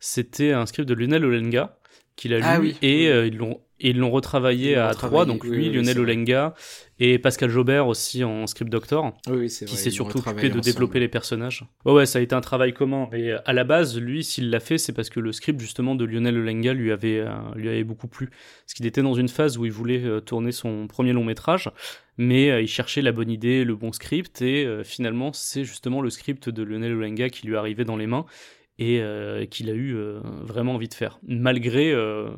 [0.00, 1.78] C'était un script de Lionel Olenga
[2.18, 3.06] qu'il a lu Ah oui, et oui.
[3.06, 5.24] euh, ils l'ont et ils l'ont retravaillé Ils l'ont à retravaillé, trois.
[5.24, 6.00] Donc lui, oui, Lionel.
[6.00, 6.54] Olenga
[6.98, 10.60] et Pascal Jobert aussi en script doctor, Oui, qui s'est surtout occupé de ensemble.
[10.62, 11.64] développer les personnages.
[11.84, 13.08] Ouais, ouais, ça a été un travail commun.
[13.12, 15.94] Et euh, à la base, lui, s'il l'a fait, c'est parce que le script justement
[15.94, 18.30] de Lionel Olenga lui avait euh, lui avait beaucoup plu.
[18.64, 21.70] Parce qu'il était dans une phase où il voulait euh, tourner son premier long métrage,
[22.16, 26.10] mais euh, il cherchait la bonne idée, le bon script, et finalement, c'est justement le
[26.10, 28.26] script de Lionel Olenga qui lui arrivait dans les mains
[28.78, 32.30] et euh, qu'il a eu euh, vraiment envie de faire, malgré euh,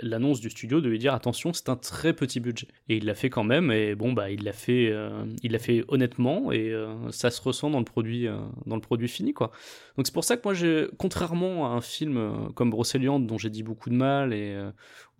[0.00, 2.68] l'annonce du studio de lui dire attention, c'est un très petit budget.
[2.88, 4.94] Et il l'a fait quand même, et bon bah il l'a fait,
[5.42, 6.72] il l'a fait honnêtement, et
[7.10, 8.28] ça se ressent dans le produit,
[8.66, 9.50] dans le produit fini quoi.
[9.96, 13.50] Donc c'est pour ça que moi, j'ai, contrairement à un film comme Brocéliande dont j'ai
[13.50, 14.56] dit beaucoup de mal et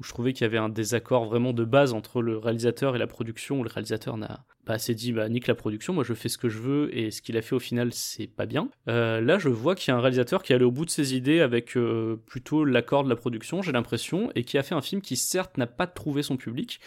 [0.00, 2.98] où je trouvais qu'il y avait un désaccord vraiment de base entre le réalisateur et
[2.98, 6.14] la production, où le réalisateur n'a pas assez dit bah nique la production, moi je
[6.14, 8.68] fais ce que je veux et ce qu'il a fait au final c'est pas bien.
[8.88, 10.90] Euh, là je vois qu'il y a un réalisateur qui est allé au bout de
[10.90, 14.74] ses idées avec euh, plutôt l'accord de la production, j'ai l'impression, et qui a fait
[14.74, 16.80] un film qui certes n'a pas trouvé son public,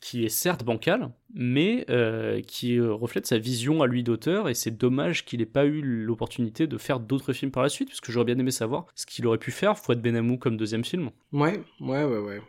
[0.00, 4.54] qui est certes bancal, mais euh, qui euh, reflète sa vision à lui d'auteur, et
[4.54, 8.00] c'est dommage qu'il ait pas eu l'opportunité de faire d'autres films par la suite, parce
[8.00, 11.10] que j'aurais bien aimé savoir ce qu'il aurait pu faire, Fouad Benamou comme deuxième film.
[11.32, 12.40] Ouais, ouais, ouais, ouais.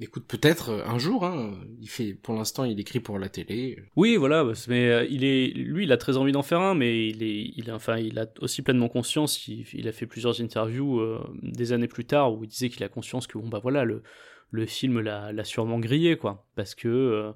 [0.00, 1.54] Écoute, peut-être euh, un jour, hein.
[1.80, 3.78] Il fait, pour l'instant, il écrit pour la télé.
[3.96, 7.08] Oui, voilà, bah, mais il est, lui, il a très envie d'en faire un, mais
[7.08, 9.48] il est, il a, enfin, il a aussi pleinement conscience.
[9.48, 12.84] Il, il a fait plusieurs interviews euh, des années plus tard où il disait qu'il
[12.84, 14.02] a conscience que bon bah voilà, le,
[14.50, 17.32] le film l'a, sûrement grillé quoi, parce que euh,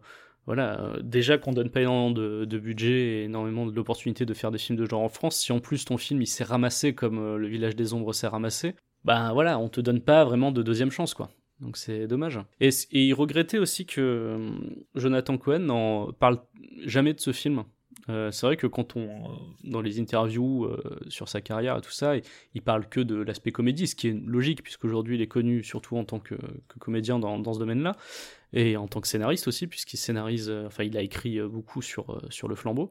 [0.47, 4.51] voilà, euh, déjà qu'on donne pas énormément de, budget et énormément de l'opportunité de faire
[4.51, 7.19] des films de genre en France, si en plus ton film il s'est ramassé comme
[7.19, 10.63] euh, Le Village des Ombres s'est ramassé, bah voilà, on te donne pas vraiment de
[10.63, 11.31] deuxième chance quoi.
[11.61, 12.41] Donc c'est dommage.
[12.61, 14.51] Et, et il regrettait aussi que
[14.97, 16.41] Jonathan Cohen n'en parle
[16.85, 17.63] jamais de ce film.
[18.09, 21.93] Euh, c'est vrai que quand on, dans les interviews euh, sur sa carrière et tout
[21.93, 22.15] ça,
[22.55, 25.97] il, parle que de l'aspect comédie, ce qui est logique puisqu'aujourd'hui il est connu surtout
[25.97, 26.35] en tant que,
[26.81, 27.97] comédien dans, ce domaine-là
[28.53, 32.19] et en tant que scénariste aussi puisqu'il scénarise, euh, enfin il a écrit beaucoup sur
[32.49, 32.91] le flambeau.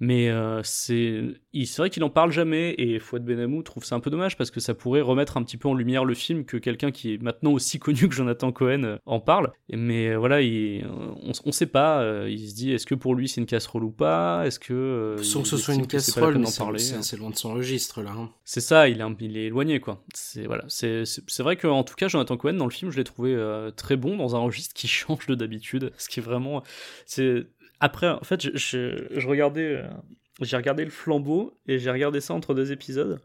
[0.00, 1.34] Mais euh, c'est
[1.78, 4.58] vrai qu'il en parle jamais et Fouad Benamou trouve ça un peu dommage parce que
[4.60, 7.52] ça pourrait remettre un petit peu en lumière le film que quelqu'un qui est maintenant
[7.52, 9.52] aussi connu que Jonathan Cohen euh, en parle.
[9.72, 12.02] Mais euh, voilà, il, on, on sait pas.
[12.02, 14.46] euh, il se dit est-ce que pour lui c'est une casserole ou pas?
[14.46, 17.54] Est-ce que Sans que ce soit une casserole, c'est parler c'est- c'est loin de son
[17.54, 18.10] registre, là.
[18.16, 18.30] hein.
[18.44, 20.02] c'est ça, il est, il est éloigné, quoi.
[20.12, 21.04] C'est voilà, c'est
[21.40, 24.16] vrai qu'en tout cas, Jonathan Cohen dans le film, je l'ai trouvé euh, très bon
[24.16, 26.62] dans un registre qui change de d'habitude, ce qui est vraiment,
[27.06, 27.46] c'est
[27.80, 29.88] après, en fait, je, je, je regardais, euh,
[30.40, 33.20] j'ai regardé le flambeau et j'ai regardé ça entre deux épisodes.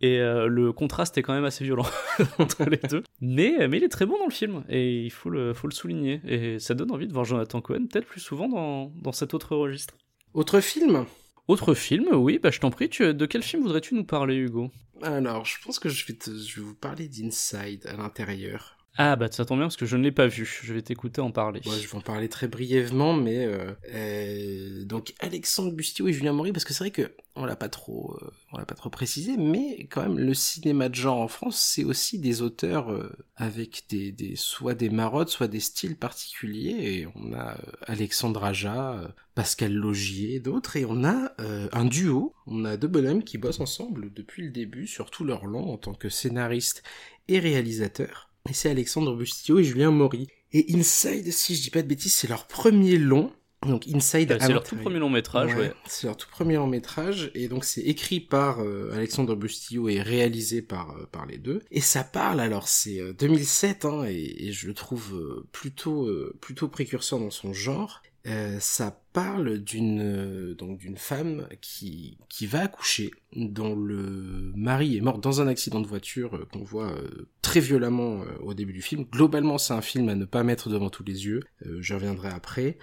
[0.00, 1.86] Et euh, le contraste est quand même assez violent
[2.38, 3.02] entre les deux.
[3.20, 5.72] Mais, mais il est très bon dans le film, et il faut le, faut le
[5.72, 6.20] souligner.
[6.26, 9.56] Et ça donne envie de voir Jonathan Cohen peut-être plus souvent dans, dans cet autre
[9.56, 9.94] registre.
[10.34, 11.06] Autre film?
[11.46, 14.70] Autre film, oui, bah je t'en prie, tu, de quel film voudrais-tu nous parler, Hugo?
[15.02, 18.73] Alors, je pense que je vais, te- je vais vous parler d'Inside à l'intérieur.
[18.96, 20.60] Ah bah ça tombe bien parce que je ne l'ai pas vu.
[20.62, 21.60] Je vais t'écouter en parler.
[21.66, 26.32] Moi, je vais en parler très brièvement, mais euh, euh, donc Alexandre Bustier et Julien
[26.32, 28.90] Maury, parce que c'est vrai que on l'a pas trop, euh, on l'a pas trop
[28.90, 33.10] précisé, mais quand même le cinéma de genre en France, c'est aussi des auteurs euh,
[33.34, 37.00] avec des, des soit des marottes, soit des styles particuliers.
[37.00, 42.32] Et on a euh, Alexandre Aja, Pascal Logier, et d'autres, et on a un duo.
[42.46, 45.78] On a deux bonhommes qui bossent ensemble depuis le début sur tout leur long en
[45.78, 46.84] tant que scénariste
[47.26, 48.30] et réalisateur.
[48.48, 50.26] Et c'est Alexandre Bustillo et Julien Maury.
[50.52, 53.32] Et Inside, si je dis pas de bêtises, c'est leur premier long.
[53.66, 55.72] Donc Inside Euh, c'est leur tout premier long métrage, ouais.
[55.86, 60.02] C'est leur tout premier long métrage et donc c'est écrit par euh, Alexandre Bustillo et
[60.02, 61.62] réalisé par euh, par les deux.
[61.70, 66.10] Et ça parle alors c'est euh, 2007 hein, et, et je le trouve plutôt
[66.42, 68.02] plutôt précurseur dans son genre.
[68.26, 74.96] Euh, ça parle d'une euh, donc d'une femme qui qui va accoucher dont le mari
[74.96, 76.96] est mort dans un accident de voiture euh, qu'on voit
[77.42, 79.04] très violemment au début du film.
[79.04, 81.42] Globalement, c'est un film à ne pas mettre devant tous les yeux.
[81.80, 82.78] Je reviendrai après.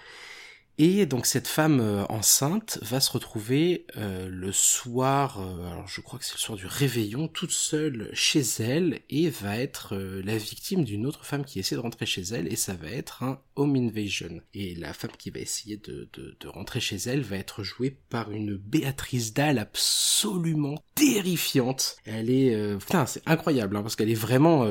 [0.78, 6.00] Et donc cette femme euh, enceinte va se retrouver euh, le soir, euh, alors je
[6.00, 10.22] crois que c'est le soir du réveillon, toute seule chez elle et va être euh,
[10.24, 13.22] la victime d'une autre femme qui essaie de rentrer chez elle et ça va être
[13.22, 14.40] un home invasion.
[14.54, 17.90] Et la femme qui va essayer de, de, de rentrer chez elle va être jouée
[18.08, 21.96] par une Béatrice Dalle absolument terrifiante.
[22.06, 24.66] Elle est, euh, putain c'est incroyable hein, parce qu'elle est vraiment...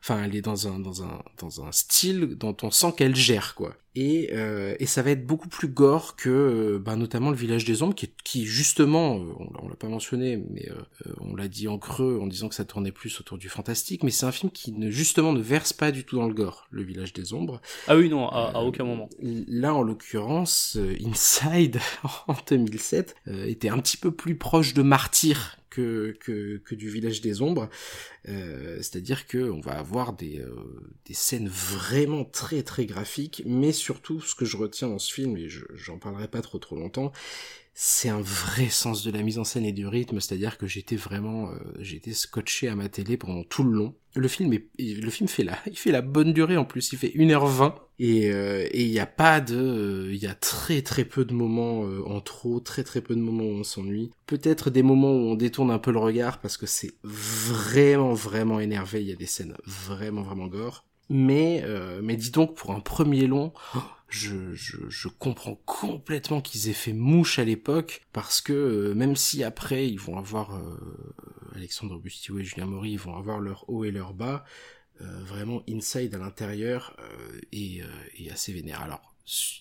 [0.00, 3.54] Enfin, elle est dans un dans un dans un style dont on sent qu'elle gère
[3.54, 3.76] quoi.
[3.94, 7.82] Et euh, et ça va être beaucoup plus gore que bah, notamment le village des
[7.82, 10.74] ombres qui qui justement euh, on, l'a- on l'a pas mentionné mais euh,
[11.08, 14.04] euh, on l'a dit en creux en disant que ça tournait plus autour du fantastique
[14.04, 16.68] mais c'est un film qui ne justement ne verse pas du tout dans le gore
[16.70, 17.60] le village des ombres.
[17.88, 19.08] Ah oui, non, à, à aucun moment.
[19.20, 21.80] Là, en l'occurrence, Inside,
[22.28, 27.20] en 2007, euh, était un petit peu plus proche de Martyr que, que, du Village
[27.20, 27.68] des Ombres.
[28.28, 30.54] Euh, C'est-à-dire que on va avoir des, euh,
[31.06, 35.36] des scènes vraiment très très graphiques, mais surtout ce que je retiens dans ce film,
[35.36, 37.12] et j'en parlerai pas trop trop longtemps,
[37.80, 40.96] c'est un vrai sens de la mise en scène et du rythme, c'est-à-dire que j'étais
[40.96, 43.94] vraiment, euh, j'étais scotché à ma télé pendant tout le long.
[44.16, 46.98] Le film est, le film fait la, il fait la bonne durée en plus, il
[46.98, 50.82] fait 1h20 et euh, et il y a pas de, euh, il y a très
[50.82, 54.10] très peu de moments en trop, très très peu de moments où on s'ennuie.
[54.26, 58.58] Peut-être des moments où on détourne un peu le regard parce que c'est vraiment vraiment
[58.58, 59.02] énervé.
[59.02, 60.87] Il y a des scènes vraiment vraiment gore.
[61.08, 61.64] Mais
[62.02, 63.52] mais dis donc pour un premier long.
[64.08, 69.16] Je, je, je comprends complètement qu'ils aient fait mouche à l'époque parce que euh, même
[69.16, 71.14] si après ils vont avoir euh,
[71.54, 74.46] Alexandre Bustillo et Julien Maury ils vont avoir leur haut et leur bas
[75.02, 76.96] euh, vraiment inside à l'intérieur
[77.52, 77.82] et,
[78.16, 78.80] et assez vénère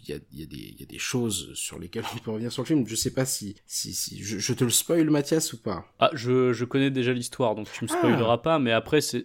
[0.01, 0.45] il y a, y, a
[0.79, 2.87] y a, des choses sur lesquelles on peut revenir sur le film.
[2.87, 5.85] Je sais pas si, si, si je, te le spoil, Mathias, ou pas?
[5.99, 8.37] Ah, je, je connais déjà l'histoire, donc tu me spoileras ah.
[8.37, 8.59] pas.
[8.59, 9.23] Mais après, c'est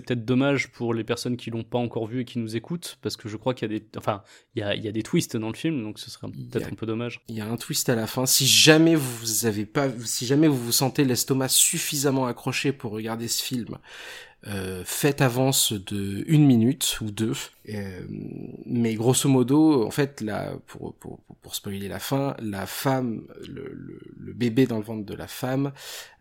[0.00, 3.16] peut-être dommage pour les personnes qui l'ont pas encore vu et qui nous écoutent, parce
[3.16, 4.22] que je crois qu'il y a des, enfin,
[4.54, 6.72] il y a, il y a des twists dans le film, donc ce serait peut-être
[6.72, 7.20] un peu dommage.
[7.28, 8.26] Il y a un twist à la fin.
[8.26, 13.28] Si jamais vous avez pas, si jamais vous vous sentez l'estomac suffisamment accroché pour regarder
[13.28, 13.78] ce film,
[14.48, 17.34] euh, faites avance de une minute ou deux.
[17.68, 18.04] Euh,
[18.66, 23.72] mais grosso modo, en fait, là, pour, pour, pour spoiler la fin, la femme, le,
[24.18, 25.72] le, bébé dans le ventre de la femme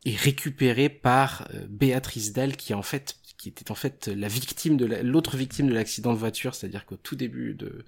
[0.06, 4.78] est récupéré par euh, Béatrice Dalle, qui en fait qui était en fait la victime
[4.78, 7.86] de l'autre victime de l'accident de voiture, c'est-à-dire qu'au tout début de,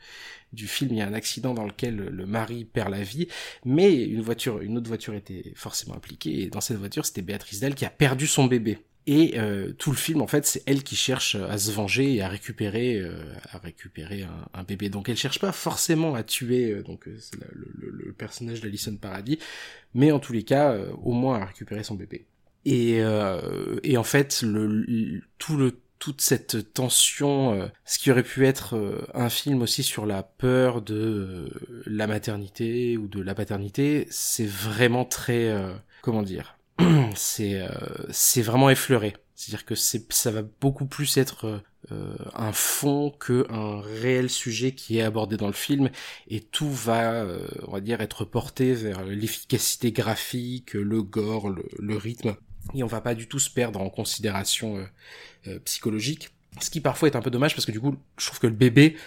[0.51, 3.27] du film, il y a un accident dans lequel le mari perd la vie,
[3.63, 7.59] mais une voiture, une autre voiture était forcément impliquée, et dans cette voiture, c'était Béatrice
[7.59, 8.79] Dalle qui a perdu son bébé.
[9.05, 12.21] Et euh, tout le film, en fait, c'est elle qui cherche à se venger et
[12.21, 13.17] à récupérer, euh,
[13.51, 14.89] à récupérer un, bébé.
[14.89, 19.39] Donc, elle cherche pas forcément à tuer euh, donc le, le, personnage d'Alison Paradis,
[19.93, 22.25] mais en tous les cas, au moins à récupérer son bébé.
[22.65, 24.45] Et, en fait,
[25.37, 30.81] tout toute cette tension, ce qui aurait pu être un film aussi sur la peur
[30.81, 31.49] de
[31.85, 35.53] la maternité ou de la paternité, c'est vraiment très,
[36.01, 36.57] comment dire,
[37.15, 37.67] c'est euh,
[38.09, 39.15] c'est vraiment effleuré.
[39.36, 44.73] C'est-à-dire que c'est ça va beaucoup plus être euh, un fond que un réel sujet
[44.73, 45.89] qui est abordé dans le film
[46.27, 51.97] et tout va euh, on va dire être porté vers l'efficacité graphique, le gore, le,
[51.97, 52.36] rythme
[52.73, 54.88] et on va pas du tout se perdre en considération
[55.65, 56.29] psychologique.
[56.62, 58.53] Ce qui parfois est un peu dommage parce que du coup, je trouve que le
[58.53, 58.99] bébé euh,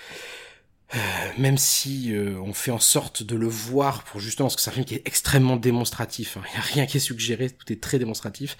[1.39, 4.71] même si euh, on fait en sorte de le voir pour justement parce que c'est
[4.71, 6.43] un film qui est extrêmement démonstratif, hein.
[6.49, 8.57] il n'y a rien qui est suggéré, tout est très démonstratif.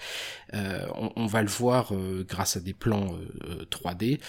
[0.53, 1.93] Euh, on, on, va le voir
[2.27, 3.17] grâce à des plans
[3.71, 4.19] 3D.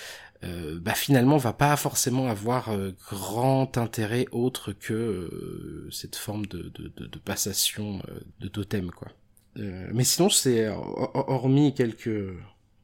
[0.80, 2.70] bah finalement on va pas forcément avoir
[3.10, 8.02] grand intérêt autre que cette forme de, de, de, de passation
[8.40, 9.08] de totem quoi.
[9.56, 12.34] mais sinon c'est hormis quelques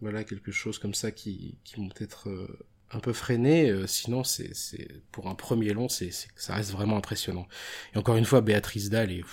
[0.00, 2.28] voilà quelque chose comme ça qui, qui vont être
[2.90, 3.70] un peu freiné.
[3.70, 4.52] Euh, sinon, c'est,
[5.12, 7.46] pour un premier long, c'est, ça reste vraiment impressionnant.
[7.94, 9.24] Et encore une fois, Béatrice Dalle est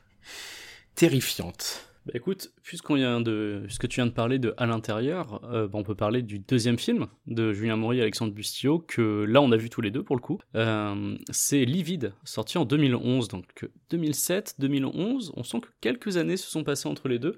[0.94, 1.89] terrifiante.
[2.10, 6.22] Bah écoute, puisque tu viens de parler de À l'intérieur, euh, bah on peut parler
[6.22, 9.80] du deuxième film de Julien Maury et Alexandre Bustillo, que là on a vu tous
[9.80, 10.40] les deux pour le coup.
[10.56, 15.32] Euh, c'est Livide, sorti en 2011, donc 2007, 2011.
[15.36, 17.36] On sent que quelques années se sont passées entre les deux.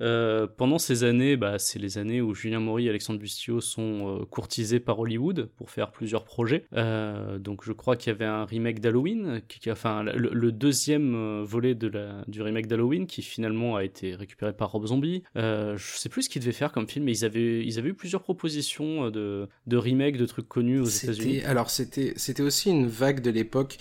[0.00, 4.20] Euh, pendant ces années, bah, c'est les années où Julien Maury et Alexandre Bustillo sont
[4.20, 6.66] euh, courtisés par Hollywood pour faire plusieurs projets.
[6.74, 12.42] Euh, donc je crois qu'il y avait un remake d'Halloween, enfin le, deuxième volet du
[12.42, 15.22] remake d'Halloween qui finalement a été récupéré par Rob Zombie.
[15.34, 17.94] je sais plus ce qu'ils devaient faire comme film, mais ils avaient, ils avaient eu
[17.94, 21.42] plusieurs propositions de, de remake de trucs connus aux États-Unis.
[21.44, 23.78] Alors c'était, c'était aussi une vague de l'époque.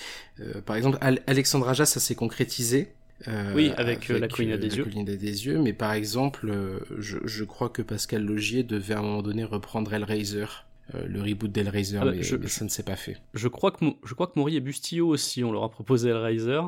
[0.65, 2.93] par exemple, Alexandre Aja, ça s'est concrétisé.
[3.27, 4.85] Euh, oui, avec, euh, la colline des yeux.
[4.85, 9.03] des yeux, mais par exemple, euh, je, je, crois que Pascal Logier devait à un
[9.03, 10.45] moment donné reprendre Hellraiser.
[10.93, 13.17] Le reboot d'Hellraiser, ah bah, mais, ça ne s'est pas fait.
[13.33, 16.59] Je crois que je crois que Maury et Bustillo aussi, on leur a proposé Hellraiser.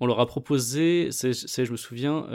[0.00, 2.26] On leur a proposé, c'est, je me souviens,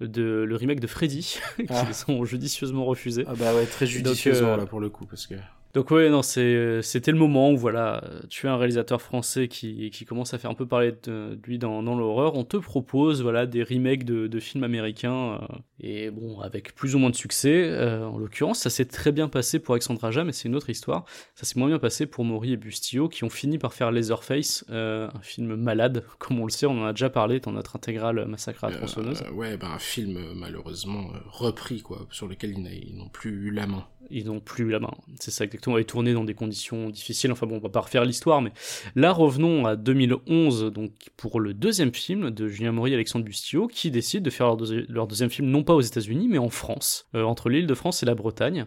[0.00, 1.92] de le remake de Freddy, qui ah.
[1.92, 3.24] sont judicieusement refusés.
[3.26, 5.34] Ah bah ouais, très judicieusement là pour le coup, parce que.
[5.74, 9.90] Donc ouais, non, c'est, c'était le moment où voilà, tu es un réalisateur français qui,
[10.06, 12.34] commence à faire un peu parler de, lui dans, l'horreur.
[12.34, 15.38] On te propose voilà des remakes de, films américains euh,
[15.80, 17.70] et bon avec plus ou moins de succès.
[17.70, 20.68] Euh, en l'occurrence, ça s'est très bien passé pour Alexandre Aja, mais c'est une autre
[20.68, 21.06] histoire.
[21.34, 24.66] Ça s'est moins bien passé pour Maury et Bustillo qui ont fini par faire Laserface,
[24.70, 27.76] euh, un film malade, comme on le sait, on en a déjà parlé dans notre
[27.76, 29.22] intégrale Massacre à la tronçonneuse.
[29.32, 33.86] ouais, bah un film malheureusement repris quoi, sur lequel ils n'ont plus eu la main.
[34.12, 34.92] Ils n'ont plus la main.
[35.18, 35.78] C'est ça exactement.
[35.78, 37.32] Et tourné dans des conditions difficiles.
[37.32, 38.52] Enfin bon, on va pas refaire l'histoire, mais
[38.94, 43.66] là revenons à 2011, donc pour le deuxième film de Julien Maury et Alexandre Bustillo,
[43.66, 46.50] qui décident de faire leur, deuxi- leur deuxième film non pas aux États-Unis, mais en
[46.50, 48.66] France, euh, entre l'île de France et la Bretagne.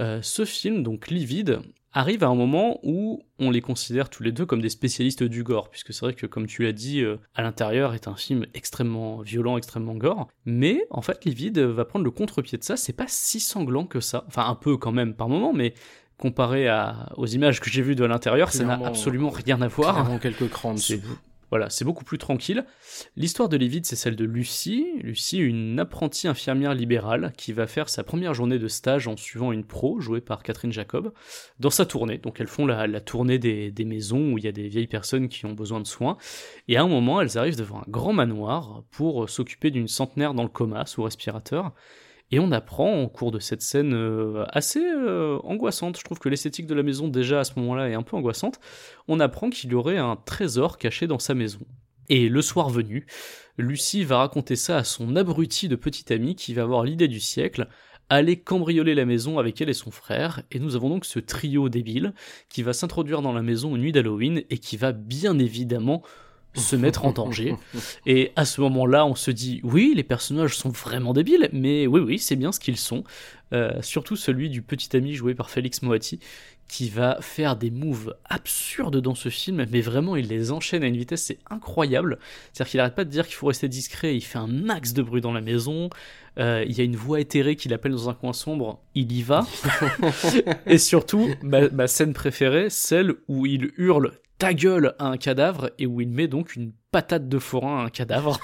[0.00, 1.60] Euh, ce film, donc Livide,
[1.92, 5.42] arrive à un moment où on les considère tous les deux comme des spécialistes du
[5.42, 8.46] gore, puisque c'est vrai que, comme tu l'as dit, euh, à l'intérieur est un film
[8.54, 12.92] extrêmement violent, extrêmement gore, mais en fait, Livide va prendre le contre-pied de ça, c'est
[12.92, 15.74] pas si sanglant que ça, enfin un peu quand même par moment, mais
[16.16, 19.94] comparé à, aux images que j'ai vues de l'intérieur, ça n'a absolument rien à voir.
[19.94, 21.00] Clairement quelques crans dessous.
[21.50, 22.64] Voilà, c'est beaucoup plus tranquille.
[23.16, 24.86] L'histoire de Lévide, c'est celle de Lucie.
[25.02, 29.52] Lucie, une apprentie infirmière libérale qui va faire sa première journée de stage en suivant
[29.52, 31.12] une pro, jouée par Catherine Jacob,
[31.58, 32.18] dans sa tournée.
[32.18, 35.28] Donc elles font la, tournée des, des maisons où il y a des vieilles personnes
[35.28, 36.16] qui ont besoin de soins.
[36.68, 40.44] Et à un moment, elles arrivent devant un grand manoir pour s'occuper d'une centenaire dans
[40.44, 41.74] le coma, sous respirateur.
[42.30, 46.28] Et on apprend, en cours de cette scène euh, assez euh, angoissante, je trouve que
[46.28, 48.60] l'esthétique de la maison déjà à ce moment-là est un peu angoissante,
[49.08, 51.60] on apprend qu'il y aurait un trésor caché dans sa maison.
[52.08, 53.06] Et le soir venu,
[53.56, 57.20] Lucie va raconter ça à son abruti de petit ami qui va avoir l'idée du
[57.20, 57.68] siècle,
[58.08, 61.68] aller cambrioler la maison avec elle et son frère, et nous avons donc ce trio
[61.68, 62.12] débile
[62.48, 66.02] qui va s'introduire dans la maison une nuit d'Halloween et qui va bien évidemment
[66.54, 67.54] se mettre en danger.
[68.06, 72.00] Et à ce moment-là, on se dit, oui, les personnages sont vraiment débiles, mais oui,
[72.00, 73.04] oui, c'est bien ce qu'ils sont.
[73.52, 76.20] Euh, surtout celui du petit ami joué par Félix Moati,
[76.68, 80.86] qui va faire des moves absurdes dans ce film, mais vraiment, il les enchaîne à
[80.86, 82.18] une vitesse, c'est incroyable.
[82.52, 85.02] C'est-à-dire qu'il arrête pas de dire qu'il faut rester discret, il fait un max de
[85.02, 85.90] bruit dans la maison,
[86.38, 89.22] euh, il y a une voix éthérée qui l'appelle dans un coin sombre, il y
[89.22, 89.44] va.
[90.66, 95.70] Et surtout, ma, ma scène préférée, celle où il hurle ta gueule à un cadavre
[95.78, 98.40] et où il met donc une patate de forain à un cadavre.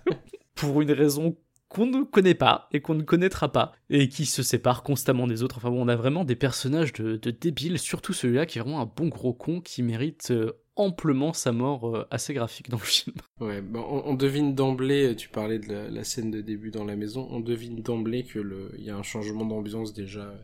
[0.54, 1.36] Pour une raison
[1.68, 5.42] qu'on ne connaît pas et qu'on ne connaîtra pas et qui se sépare constamment des
[5.42, 5.58] autres.
[5.58, 8.90] Enfin bon, on a vraiment des personnages de, débiles, surtout celui-là qui est vraiment un
[8.96, 13.16] bon gros con qui mérite euh, amplement sa mort euh, assez graphique dans le film.
[13.40, 17.28] Ouais, ben, on, devine d'emblée, tu parlais de la, scène de début dans la maison,
[17.30, 20.36] on devine d'emblée que le, il y a un changement d'ambiance déjà euh,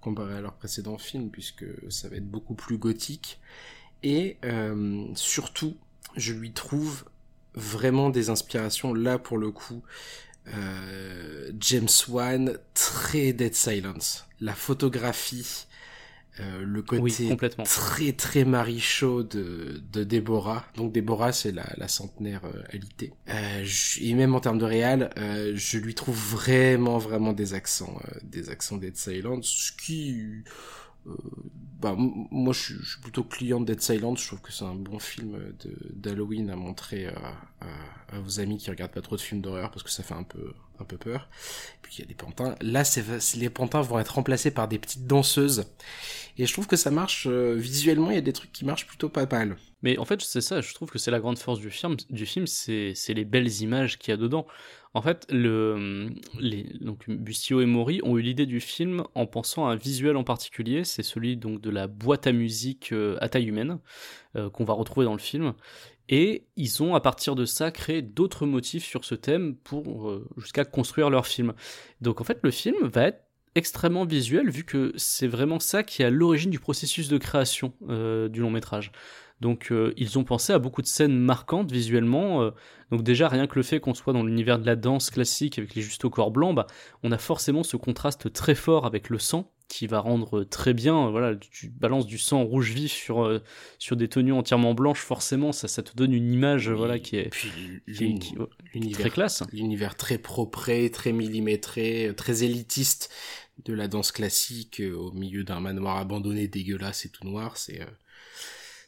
[0.00, 3.38] comparé à leur précédent film, puisque ça va être beaucoup plus gothique.
[4.02, 4.38] Et
[5.14, 5.76] surtout,
[6.16, 7.04] je lui trouve
[7.54, 9.82] vraiment des inspirations là pour le coup.
[10.48, 14.26] Euh, James Wan, très Dead Silence.
[14.40, 15.66] La photographie,
[16.40, 17.64] euh, le côté Oui, complètement.
[17.64, 20.66] très très marichaux de, de Déborah.
[20.76, 23.12] Donc Déborah, c'est la, la centenaire euh, alitée.
[23.28, 25.10] Euh, je- et même en termes de réal,
[25.54, 30.42] je lui trouve vraiment vraiment des accents, des accents Dead Silence, ce qui
[31.80, 34.20] bah, m- moi, je suis, plutôt client de Dead Silence.
[34.22, 35.38] Je trouve que c'est un bon film
[35.94, 39.82] d'Halloween à montrer à, à- vos amis qui regardent pas trop de films d'horreur parce
[39.82, 41.28] que ça fait un peu, un peu peur.
[41.76, 42.54] Et puis il y a des pantins.
[42.60, 42.82] Là,
[43.36, 45.64] les pantins vont être remplacés par des petites danseuses.
[46.38, 48.10] Et je trouve que ça marche euh, visuellement.
[48.10, 49.56] Il y a des trucs qui marchent plutôt pas mal.
[49.82, 52.24] Mais en fait, c'est ça, je trouve que c'est la grande force du film, du
[52.26, 54.46] film c'est les belles images qu'il y a dedans.
[54.94, 56.10] En fait, le,
[57.08, 60.84] Bustillo et Mori ont eu l'idée du film en pensant à un visuel en particulier,
[60.84, 63.78] c'est celui donc de la boîte à musique euh, à taille humaine
[64.36, 65.54] euh, qu'on va retrouver dans le film.
[66.10, 70.28] Et ils ont à partir de ça créé d'autres motifs sur ce thème pour euh,
[70.36, 71.54] jusqu'à construire leur film.
[72.02, 73.24] Donc en fait, le film va être
[73.54, 77.74] extrêmement visuel vu que c'est vraiment ça qui est à l'origine du processus de création
[77.82, 78.92] du long métrage.
[79.42, 82.42] Donc euh, ils ont pensé à beaucoup de scènes marquantes visuellement.
[82.42, 82.50] euh,
[82.90, 85.74] donc déjà rien que le fait qu'on soit dans l'univers de la danse classique avec
[85.74, 86.66] les juste au corps blanc, bah,
[87.02, 91.06] on a forcément ce contraste très fort avec le sang qui va rendre très bien.
[91.06, 93.40] euh, voilà, tu balances du sang rouge vif sur euh,
[93.78, 97.30] sur des tenues entièrement blanches, forcément ça ça te donne une image voilà qui est,
[97.30, 97.48] Puis
[97.86, 99.42] qui est- l'uni- qui- ouais, l'univers très classe.
[99.52, 103.10] l'univers très propre, très millimétré, très élitiste
[103.64, 107.80] de la danse classique au milieu d'un manoir abandonné dégueulasse et tout noir, c'est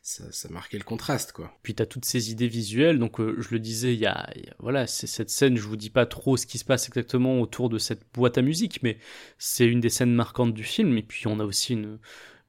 [0.07, 1.51] ça, ça marquait le contraste quoi.
[1.63, 4.29] Puis t'as toutes ces idées visuelles, donc euh, je le disais, il y y a-
[4.59, 7.71] voilà, c'est cette scène, je vous dis pas trop ce qui se passe exactement autour
[7.71, 8.99] de cette boîte à musique, mais
[9.39, 10.99] c'est une des scènes marquantes du film.
[10.99, 11.99] Et puis on a aussi une,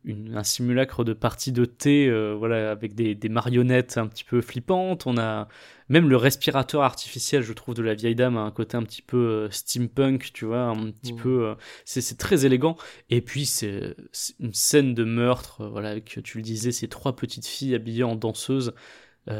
[0.05, 4.23] une- un simulacre de partie de thé, euh, voilà, avec des, des marionnettes un petit
[4.23, 5.07] peu flippantes.
[5.07, 5.47] On a
[5.89, 9.01] même le respirateur artificiel, je trouve, de la vieille dame a un côté un petit
[9.01, 11.19] peu euh, steampunk, tu vois, un petit Mhm.
[11.19, 12.77] peu, euh, c'est très élégant.
[13.09, 13.95] Et puis c'est
[14.39, 18.15] une scène de meurtre, voilà, avec, tu le disais, ces trois petites filles habillées en
[18.15, 18.73] danseuses.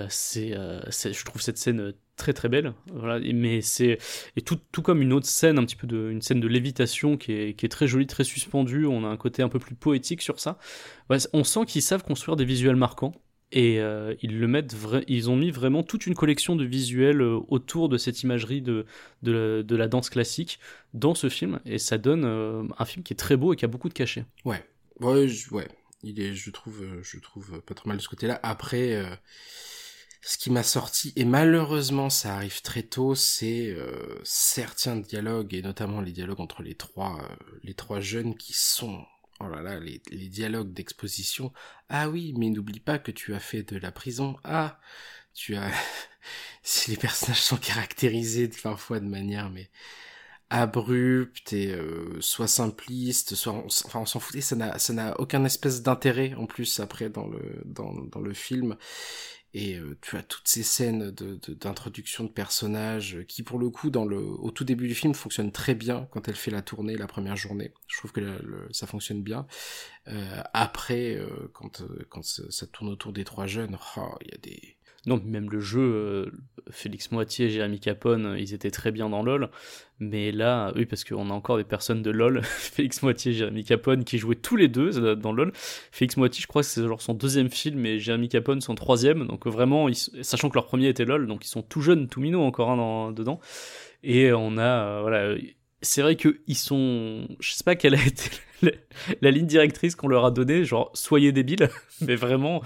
[0.09, 2.74] C'est, je trouve cette scène très très belle.
[2.93, 3.97] Voilà, mais c'est
[4.36, 7.18] et tout, tout comme une autre scène, un petit peu de, une scène de lévitation
[7.18, 8.86] qui est, qui est très jolie, très suspendue.
[8.86, 10.57] On a un côté un peu plus poétique sur ça.
[11.34, 13.13] On sent qu'ils savent construire des visuels marquants.
[13.51, 14.76] et euh, ils le mettent
[15.07, 18.86] ils ont mis vraiment toute une collection de visuels euh, autour de cette imagerie de,
[19.22, 20.59] de, la, danse classique
[20.93, 23.66] dans ce film et ça donne euh, un film qui est très beau et qui
[23.66, 24.26] a beaucoup de cachet.
[24.45, 24.63] Ouais,
[24.99, 25.68] ouais, ouais.
[26.03, 28.39] Il est, je trouve, je trouve pas trop mal de ce côté-là.
[28.43, 29.03] Après,
[30.28, 33.76] ce qui m'a sorti et malheureusement ça arrive très tôt, c'est
[34.23, 37.19] certains dialogues et notamment les dialogues entre les trois,
[37.63, 39.05] les trois jeunes qui sont
[39.41, 39.99] Oh là là, les,
[40.30, 41.51] dialogues d'exposition.
[41.89, 44.38] Ah oui, mais n'oublie pas que tu as fait de la prison.
[44.45, 44.80] Ah,
[45.34, 45.71] tu as...
[46.63, 49.69] si les personnages sont caractérisés parfois de manière mais
[50.49, 55.43] abrupte et euh, soit simpliste, soit enfin on s'en foutait, ça n'a ça n'a aucun
[55.43, 58.78] espèce d'intérêt en plus après dans le dans, dans le film
[59.56, 61.12] et euh, tu as toutes ces scènes
[61.47, 65.14] d'introduction de, de, personnages qui pour le coup dans le au tout début du film
[65.14, 67.74] fonctionnent très bien quand elle fait la tournée la première journée.
[67.88, 69.47] Je trouve que ça fonctionne bien.
[70.10, 74.38] Euh, après euh, quand quand ça, tourne autour des trois jeunes oh, il y a
[74.38, 74.74] des
[75.06, 76.26] non, même le jeu, euh,
[76.72, 79.49] Félix Moitié, Jérémy Capone, ils étaient très bien dans LoL.
[79.99, 84.03] Mais là, oui, parce qu'on a encore des personnes de LoL, Félix Moitié, Jérémy Capone,
[84.03, 85.51] qui jouaient tous les deux euh, dans LoL.
[85.91, 89.28] Félix Moitié, je crois que c'est genre son deuxième film, et Jérémy Capone son troisième.
[89.28, 89.88] Donc vraiment,
[90.22, 93.12] sachant que leur premier était LoL, donc ils sont tout jeunes, tout minots encore hein,
[93.12, 93.39] dedans.
[94.03, 95.36] Et on a, euh, voilà,
[95.82, 97.28] c'est vrai qu'ils sont.
[97.39, 98.32] Je sais pas quelle a été
[99.21, 101.69] la, ligne directrice qu'on leur a donnée, genre soyez débiles,
[102.01, 102.61] mais vraiment,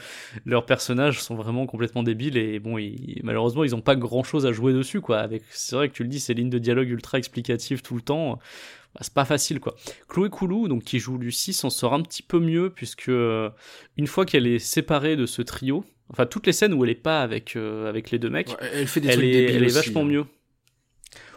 [0.46, 2.78] leurs personnages sont vraiment complètement débiles et bon,
[3.24, 5.20] malheureusement, ils ont pas grand chose à jouer dessus, quoi.
[5.20, 8.02] Avec, c'est vrai que tu le dis, ces lignes de dialogue ultra explicatives tout le
[8.02, 8.40] temps,
[8.96, 9.76] bah, c'est pas facile, quoi.
[10.08, 13.50] Chloé Koulou, donc qui joue Lucie, s'en sort un petit peu mieux puisque euh,
[13.98, 16.96] une fois qu'elle est séparée de ce trio, enfin toutes les scènes où elle est
[16.96, 19.74] pas avec euh, avec les deux mecs, elle fait des elle trucs est, elle est
[19.74, 20.06] vachement hein.
[20.06, 20.26] mieux.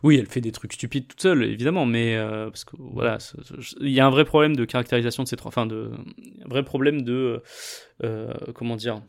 [0.03, 3.19] Oui, elle fait des trucs stupides toute seule, évidemment, mais euh, parce que voilà,
[3.81, 5.91] il y a un vrai problème de caractérisation de ces trois, enfin de,
[6.45, 7.43] un vrai problème de,
[8.05, 9.03] euh, comment dire,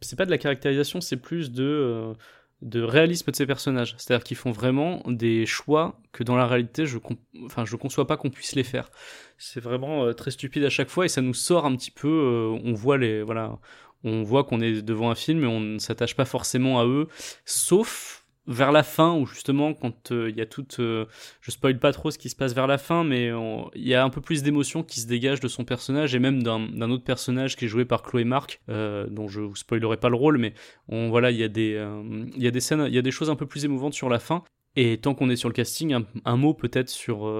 [0.00, 2.14] c'est pas de la caractérisation, c'est plus de euh,
[2.60, 3.94] de réalisme de ces personnages.
[3.98, 6.98] C'est-à-dire qu'ils font vraiment des choix que dans la réalité, je,
[7.44, 8.90] enfin, je conçois pas qu'on puisse les faire.
[9.36, 12.58] C'est vraiment très stupide à chaque fois et ça nous sort un petit peu.
[12.64, 13.60] on voit les, voilà,
[14.02, 17.06] on voit qu'on est devant un film et on ne s'attache pas forcément à eux,
[17.44, 20.80] sauf vers la fin, où justement, quand euh, il y a toute.
[20.80, 21.04] Euh,
[21.42, 23.30] je spoil pas trop ce qui se passe vers la fin, mais
[23.74, 26.42] il y a un peu plus d'émotion qui se dégage de son personnage et même
[26.42, 30.08] d'un autre personnage qui est joué par Chloé Mark, euh, dont je vous spoilerai pas
[30.08, 30.54] le rôle, mais
[30.88, 31.86] on, voilà, il y, a des,
[32.34, 34.08] il y a des scènes, il y a des choses un peu plus émouvantes sur
[34.08, 34.42] la fin.
[34.76, 37.30] Et tant qu'on est sur le casting, un, mot peut-être sur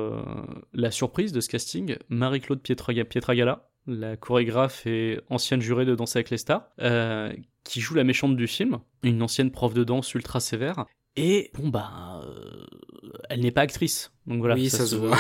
[0.74, 1.96] la surprise de ce casting.
[2.08, 6.68] Marie-Claude Pietragala, la chorégraphe et ancienne jurée de Danser avec les stars,
[7.64, 10.86] qui joue la méchante du film, une ancienne prof de danse ultra sévère,
[11.16, 12.64] et bon bah, euh,
[13.28, 14.54] elle n'est pas actrice, donc voilà.
[14.54, 15.16] Oui, ça, se, voit.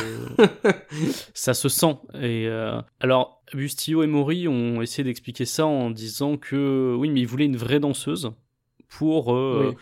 [1.34, 1.96] ça se sent.
[2.14, 7.20] Et euh, alors, Bustillo et Maury ont essayé d'expliquer ça en disant que oui, mais
[7.20, 8.32] ils voulaient une vraie danseuse
[8.88, 9.34] pour.
[9.34, 9.74] Euh,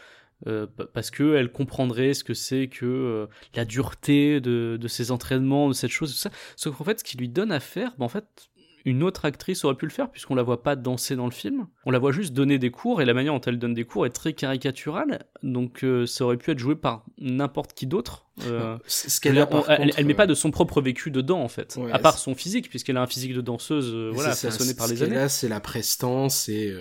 [0.93, 5.75] parce que elle comprendrait ce que c'est que la dureté de, de ses entraînements, de
[5.75, 6.31] cette chose, tout ça.
[6.57, 8.49] Sauf qu'en fait, ce qui lui donne à faire, bah, en fait,
[8.87, 11.67] une autre actrice aurait pu le faire puisqu'on la voit pas danser dans le film.
[11.85, 14.07] On la voit juste donner des cours et la manière dont elle donne des cours
[14.07, 15.27] est très caricaturale.
[15.43, 18.27] Donc euh, ça aurait pu être joué par n'importe qui d'autre.
[18.45, 21.99] Euh, ce qu'elle elle, elle, met pas de son propre vécu dedans en fait, à
[21.99, 25.17] part son physique puisqu'elle a un physique de danseuse euh, voilà façonné par les années.
[25.17, 26.73] Là c'est la prestance et,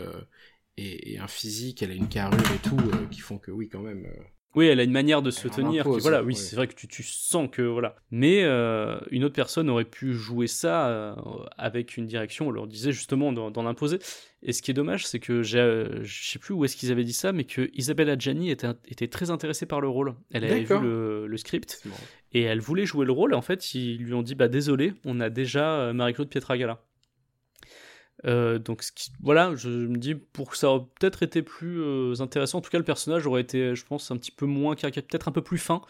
[0.77, 2.77] et, un physique, elle a une carrure et tout
[3.09, 4.05] qui font que oui quand même.
[4.55, 5.87] Oui, elle a une manière de se tenir.
[5.87, 7.95] voilà, oui, c'est vrai que tu, tu, sens que voilà.
[8.11, 11.15] Mais euh, une autre personne aurait pu jouer ça euh,
[11.57, 12.47] avec une direction.
[12.47, 13.99] On leur disait justement d'en l'imposer.
[14.43, 17.13] Et ce qui est dommage, c'est que je sais plus où est-ce qu'ils avaient dit
[17.13, 20.15] ça, mais que Isabelle Adjani était, était très intéressée par le rôle.
[20.31, 21.83] Elle avait vu le, le script
[22.35, 23.33] et elle voulait jouer le rôle.
[23.33, 26.83] Et en fait, ils lui ont dit bah désolé, on a déjà euh, Marie-Claude Pietragala.
[28.23, 28.83] Euh, donc
[29.21, 32.59] voilà, je me dis pour que ça aurait peut-être été plus euh, intéressant.
[32.59, 35.31] En tout cas, le personnage aurait été, je pense, un petit peu moins peut-être un
[35.31, 35.81] peu plus fin,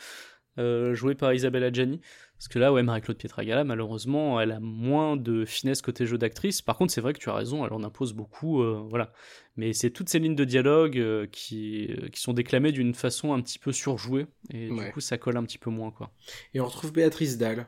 [0.58, 2.02] euh, joué par Isabelle Adjani.
[2.38, 6.62] Parce que là, ouais, Marie-Claude Pietragala, malheureusement, elle a moins de finesse côté jeu d'actrice.
[6.62, 9.14] Par contre, c'est vrai que tu as raison, elle en impose beaucoup, voilà.
[9.56, 13.58] Mais c'est toutes ces lignes de dialogue qui, qui sont déclamées d'une façon un petit
[13.58, 16.12] peu surjouée, et du coup, ça colle un petit peu moins, quoi.
[16.54, 17.68] Et on retrouve Béatrice Dalle.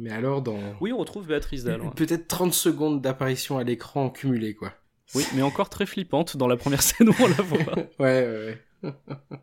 [0.00, 0.58] Mais alors dans...
[0.80, 1.82] Oui, on retrouve Béatrice Dalle.
[1.94, 4.72] Peut-être 30 secondes d'apparition à l'écran cumulé, quoi.
[5.14, 7.76] Oui, mais encore très flippante dans la première scène où on la voit.
[7.98, 8.92] ouais, ouais, ouais.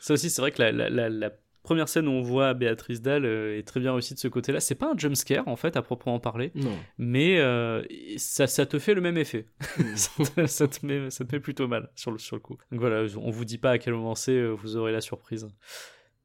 [0.00, 1.30] Ça aussi, c'est vrai que la,
[1.62, 4.60] première scène où on voit Béatrice Dalle euh, est très bien réussie de ce côté-là.
[4.60, 6.50] C'est pas un jumpscare, en fait, à proprement parler.
[6.54, 6.74] Non.
[6.96, 7.82] Mais euh,
[8.16, 9.44] ça, ça te fait le même effet.
[9.76, 9.96] Mm.
[10.46, 12.56] ça, te, met, ça te met plutôt mal sur le, sur le coup.
[12.70, 15.46] Donc voilà, on vous dit pas à quel moment c'est, euh, vous aurez la surprise.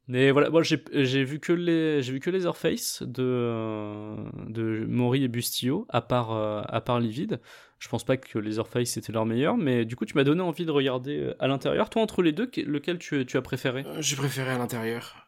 [0.06, 4.16] Mais voilà, moi j'ai vu que les j'ai vu que les de euh,
[4.48, 7.40] de Maury et Bustillo à part euh, à part Livide.
[7.78, 10.42] Je pense pas que les Orface c'était leur meilleur, mais du coup tu m'as donné
[10.42, 11.88] envie de regarder euh, à l'intérieur.
[11.88, 13.86] Toi entre les deux, que- lequel tu as préféré?
[14.00, 15.20] J'ai préféré à l'intérieur.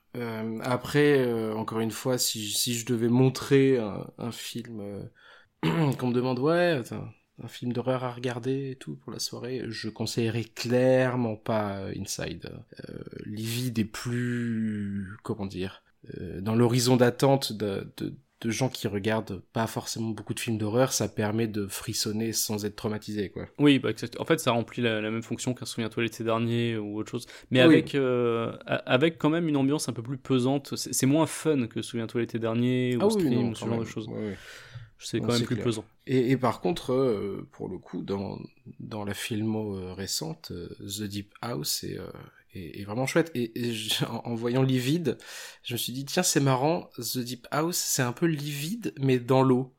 [0.63, 5.11] Après, encore une fois, si, si je devais montrer un, film
[5.63, 7.07] qu'on me demande, ouais, attends,
[7.43, 11.93] un film d'horreur à regarder et tout pour la soirée, je conseillerais clairement pas euh,
[12.01, 12.51] Inside.
[12.89, 12.95] Euh,
[13.27, 15.83] Livide est plus, comment dire,
[16.19, 20.57] euh, dans l'horizon d'attente de, de, de gens qui regardent pas forcément beaucoup de films
[20.59, 23.47] d'horreur, ça permet de frissonner sans être traumatisé, quoi.
[23.59, 23.91] Oui, bah.
[24.19, 27.27] En fait, ça remplit la, la même fonction qu'un Souviens-toi l'été dernier ou autre chose,
[27.51, 27.75] mais Oui.
[27.75, 30.75] avec euh, avec quand même une ambiance un peu plus pesante.
[30.77, 33.81] C'est moins fun que Souviens-toi l'été dernier ou Ah oui, Scream non, ou ce genre
[33.81, 34.09] de choses.
[34.99, 35.65] C'est quand même plus clair.
[35.65, 35.85] pesant.
[36.07, 38.39] Et, et par contre, euh, pour le coup, dans,
[38.81, 41.99] dans la filmo euh, récente, euh, The Deep House est,
[42.55, 43.31] est, est vraiment chouette.
[43.35, 45.19] Et, et je- en, en voyant Livide,
[45.63, 49.19] je me suis dit, tiens, c'est marrant, The Deep House, c'est un peu livide, mais
[49.19, 49.75] dans l'eau.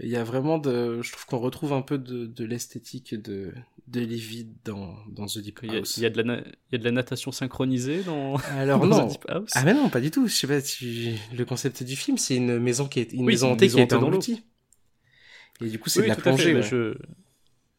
[0.00, 1.00] Il y a vraiment de...
[1.02, 3.54] Je trouve qu'on retrouve un peu de, de l'esthétique de,
[3.92, 5.96] de Livide dans, dans The Deep Il y, a, House.
[5.98, 8.86] il y a de la il y a de la natation synchronisée dans, Alors dans
[8.86, 9.50] non, The Deep House?
[9.54, 10.26] ah mais non, pas du tout.
[10.26, 11.12] Je sais pas, tu...
[11.36, 13.80] le concept du film, c'est une maison qui est une Oui, maison hantée maison qui
[13.80, 14.44] a été engloutie.
[15.60, 16.54] Et du coup, c'est Oui, de la plongée.
[16.54, 16.62] ouais.
[16.62, 16.94] je,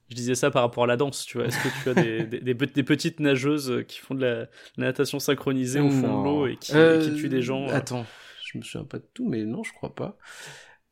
[0.09, 1.47] je disais ça par rapport à la danse, tu vois.
[1.47, 4.36] Est-ce que tu as des, des, des pe- des petites nageuses qui font de la,
[4.78, 7.74] la natation synchronisée au fond de l'eau et qui, Euh, qui tuent des gens euh,
[7.74, 8.05] Attends,
[8.45, 10.18] je me souviens pas de tout, mais non, je crois pas.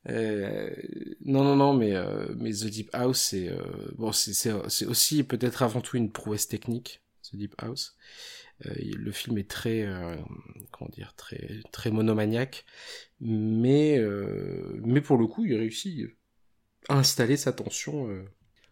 [0.08, 0.70] Euh,
[1.24, 3.56] non, non, non, mais, euh, mais The Deep House, c'est euh,
[3.96, 7.02] bon, c'est aussi peut-être avant tout une prouesse technique.
[7.30, 7.96] The Deep House.
[8.64, 9.88] Le film est très,
[10.70, 12.64] comment dire, très très monomaniaque,
[13.20, 13.98] mais
[14.84, 16.10] mais pour le coup, il réussit
[16.88, 18.08] à installer sa tension.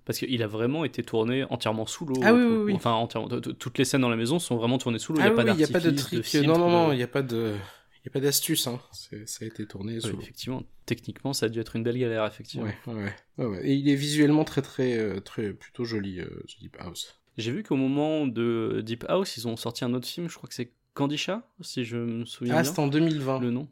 [0.05, 2.21] Parce qu'il a vraiment été tourné entièrement sous l'eau.
[2.23, 2.75] Ah oui, oui, oui.
[2.75, 3.29] Enfin, entièrement.
[3.41, 5.21] Toutes les scènes dans la maison sont vraiment tournées sous l'eau.
[5.21, 5.91] Il Ah n'y a, oui, il y a pas de
[6.23, 7.55] filtre, non, non, non, de- il n'y a pas de,
[8.03, 8.67] il y a pas d'astuce.
[8.67, 8.81] Hein.
[8.93, 11.99] C'est- Ça a été tourné Ouais, sous effectivement, techniquement, ça a dû être une belle
[11.99, 12.67] galère, effectivement.
[12.87, 13.61] Ouais, ouais.
[13.69, 17.21] Et il est visuellement très, très, euh, très, plutôt joli, euh, The Deep House.
[17.39, 20.49] J'ai vu qu'au moment de Deep House, ils ont sorti un autre film, je crois
[20.49, 22.69] que c'est Candisha, si je me souviens Ah, bien.
[22.71, 23.41] c'était en 2020.
[23.41, 23.69] Le nom.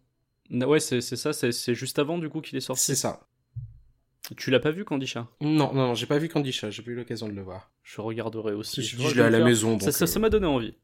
[0.50, 2.82] Ouais, c'est c'est ça, c'est c'est juste avant du coup qu'il est sorti.
[2.84, 3.26] C'est ça.
[4.36, 6.94] Tu l'as pas vu, Candisha Non, non, non, j'ai pas vu Candisha, j'ai pas eu
[6.94, 7.70] l'occasion de le voir.
[7.82, 8.82] Je regarderai aussi.
[8.82, 9.82] Je l'ai à la maison, donc.
[9.82, 10.74] Ça- ça euh, ça m'a donné envie.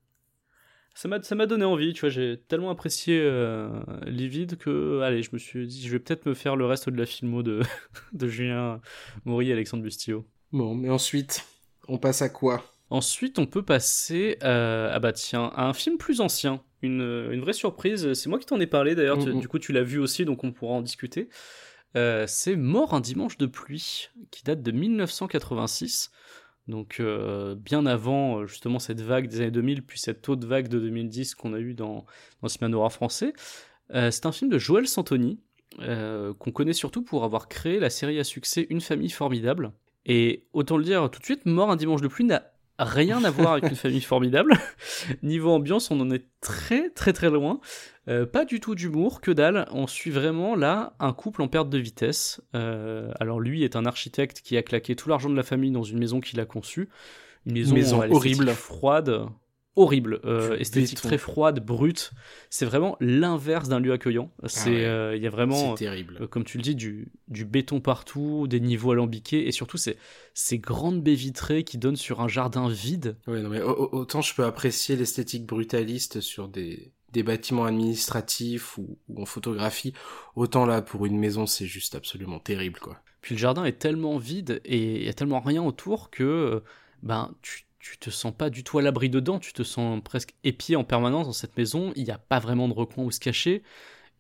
[0.95, 3.69] Ça m'a ça m'a donné envie, tu vois, j'ai tellement apprécié euh,
[4.07, 6.97] Livide que, allez, je me suis dit, je vais peut-être me faire le reste de
[6.97, 7.63] la filmo de,
[8.13, 8.81] de Julien
[9.25, 10.25] Maury et Alexandre Bustillo.
[10.53, 11.45] Bon, mais ensuite,
[11.89, 12.65] on passe à quoi?
[12.91, 16.63] Ensuite, on peut passer euh, ah bah tiens, à un film plus ancien.
[16.83, 17.01] Une,
[17.33, 18.13] une vraie surprise.
[18.13, 19.17] C'est moi qui t'en ai parlé d'ailleurs.
[19.17, 21.29] Du coup, tu l'as vu aussi, donc on pourra en discuter.
[21.97, 26.11] Euh, c'est Mort un dimanche de pluie, qui date de 1986.
[26.69, 30.69] Donc euh, bien avant euh, justement cette vague des années 2000, puis cette autre vague
[30.69, 32.07] de 2010 qu'on a eu dans,
[32.43, 33.35] dans noir français.
[33.95, 35.41] Euh, c'est un film de Joël Santoni,
[35.79, 39.73] qu'on connaît surtout pour avoir créé la série à succès Une famille formidable.
[40.07, 43.31] Et autant le dire tout de suite, Mort un dimanche de pluie n'a rien à
[43.31, 44.55] voir avec une famille formidable.
[45.23, 47.61] Niveau ambiance, on en est très très très loin.
[48.09, 49.67] Euh, pas du tout d'humour, que dalle.
[49.73, 52.41] On suit vraiment là un couple en perte de vitesse.
[52.55, 55.83] Euh, alors lui est un architecte qui a claqué tout l'argent de la famille dans
[55.85, 56.89] une maison qu'il a conçue.
[57.47, 58.49] Une maison, Maison horrible.
[58.51, 59.27] froide.
[59.77, 62.13] Horrible, euh, esthétique très froide, brute.
[62.49, 64.31] C'est vraiment l'inverse d'un lieu accueillant.
[64.47, 64.85] C'est, ouais.
[64.85, 66.19] euh, il y a vraiment, C'est terrible.
[66.21, 69.97] euh, comme tu le dis, du, du béton partout, des niveaux alambiqués, et surtout ces,
[70.33, 73.17] ces grandes baies vitrées qui donnent sur un jardin vide.
[73.27, 77.65] Ouais, non, mais au- au- autant je peux apprécier l'esthétique brutaliste sur des, des bâtiments
[77.65, 79.93] administratifs ou, ou en photographie,
[80.37, 83.01] autant là, pour une maison, c'est juste absolument terrible, quoi.
[83.23, 86.63] Puis le jardin est tellement vide et il y a tellement rien autour que
[87.03, 90.35] ben tu, tu te sens pas du tout à l'abri dedans, tu te sens presque
[90.43, 93.21] épié en permanence dans cette maison, il n'y a pas vraiment de recoin où se
[93.21, 93.63] cacher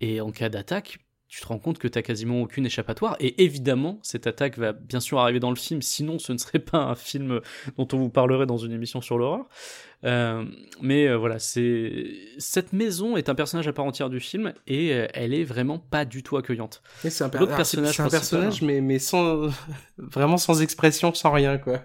[0.02, 0.98] et en cas d'attaque,
[1.28, 5.00] tu te rends compte que tu quasiment aucune échappatoire et évidemment cette attaque va bien
[5.00, 7.40] sûr arriver dans le film, sinon ce ne serait pas un film
[7.78, 9.48] dont on vous parlerait dans une émission sur l'horreur.
[10.04, 10.44] Euh,
[10.82, 12.04] mais euh, voilà, c'est
[12.36, 15.78] cette maison est un personnage à part entière du film et euh, elle est vraiment
[15.78, 16.82] pas du tout accueillante.
[17.02, 19.48] C'est un, per- personnage un personnage, mais, mais sans,
[19.98, 21.80] vraiment sans expression, sans rien, quoi.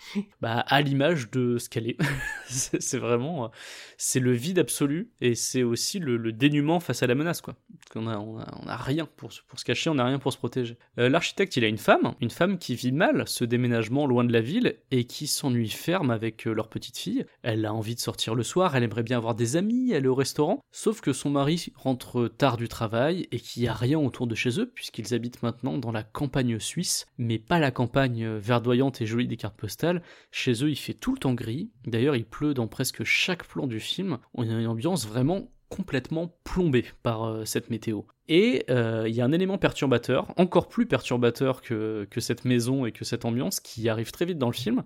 [0.40, 1.96] bah, à l'image de ce qu'elle est.
[2.46, 3.50] c'est vraiment,
[3.96, 7.54] c'est le vide absolu et c'est aussi le, le dénuement face à la menace, quoi.
[7.92, 10.18] Qu'on a, on a, on a rien pour, se- pour se cacher, on a rien
[10.18, 10.76] pour se protéger.
[10.96, 14.40] L'architecte, il a une femme, une femme qui vit mal ce déménagement loin de la
[14.40, 17.24] ville et qui s'ennuie ferme avec leur petite fille.
[17.42, 20.14] Elle a envie de sortir le soir, elle aimerait bien avoir des amis, aller au
[20.14, 24.26] restaurant, sauf que son mari rentre tard du travail et qu'il n'y a rien autour
[24.26, 29.00] de chez eux puisqu'ils habitent maintenant dans la campagne suisse, mais pas la campagne verdoyante
[29.00, 30.02] et jolie des cartes postales.
[30.30, 31.70] Chez eux, il fait tout le temps gris.
[31.86, 34.18] D'ailleurs, il pleut dans presque chaque plan du film.
[34.34, 38.02] On a une ambiance vraiment complètement plombé par euh, cette météo.
[38.28, 42.92] Et euh, il y a un élément perturbateur, encore plus perturbateur que cette maison et
[42.92, 44.82] que cette ambiance, qui arrive très vite dans le film.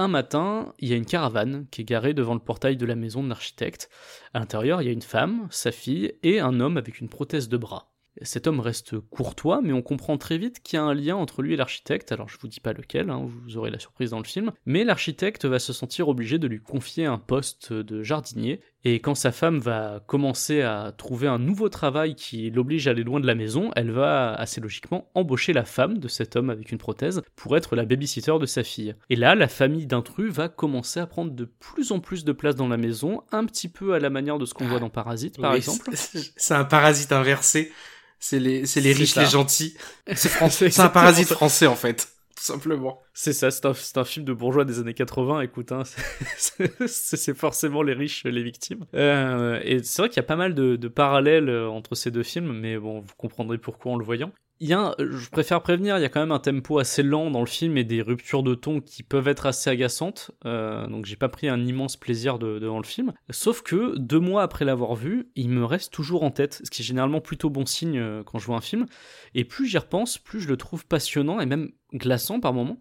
[0.00, 2.94] Un matin, il y a une caravane qui est garée devant le portail de la
[2.94, 3.90] maison de l'architecte.
[4.32, 7.48] À l'intérieur, il y a une femme, sa fille et un homme avec une prothèse
[7.48, 7.90] de bras.
[8.22, 11.42] Cet homme reste courtois, mais on comprend très vite qu'il y a un lien entre
[11.42, 12.12] lui et l'architecte.
[12.12, 14.52] Alors je vous dis pas lequel, hein, vous aurez la surprise dans le film.
[14.66, 18.60] Mais l'architecte va se sentir obligé de lui confier un poste de jardinier.
[18.84, 23.02] Et quand sa femme va commencer à trouver un nouveau travail qui l'oblige à aller
[23.02, 26.70] loin de la maison, elle va assez logiquement embaucher la femme de cet homme avec
[26.70, 28.94] une prothèse pour être la babysitter de sa fille.
[29.10, 32.54] Et là, la famille d'intrus va commencer à prendre de plus en plus de place
[32.54, 35.40] dans la maison, un petit peu à la manière de ce qu'on voit dans Parasite
[35.40, 35.90] par Oui, exemple.
[35.94, 37.72] c'est- un parasite inversé.
[38.20, 38.60] C'est les,
[38.92, 39.22] riches, ça.
[39.22, 39.74] les gentils.
[40.14, 40.30] C'est
[40.80, 42.08] un parasite français, en fait.
[42.38, 43.02] Simplement.
[43.14, 45.82] C'est ça, c'est un, un film de bourgeois des années 80, écoute, hein,
[46.86, 48.86] c'est forcément les riches, les victimes.
[48.94, 52.10] Euh, et c'est vrai qu'il y a pas mal de, de parallèles euh, entre ces
[52.10, 54.32] deux films, mais bon, vous comprendrez pourquoi en le voyant.
[54.60, 57.02] Il y a, un- je préfère prévenir, il y a quand même un tempo assez
[57.04, 60.86] lent dans le film et des ruptures de ton qui peuvent être assez agaçantes, euh,
[60.88, 63.12] donc j'ai pas pris un immense plaisir de, devant le film.
[63.30, 66.82] Sauf que deux mois après l'avoir vu, il me reste toujours en tête, ce qui
[66.82, 68.86] est généralement plutôt bon signe euh, quand je vois un film.
[69.34, 72.78] Et plus j'y repense, plus je le trouve passionnant et même glaçant par moments.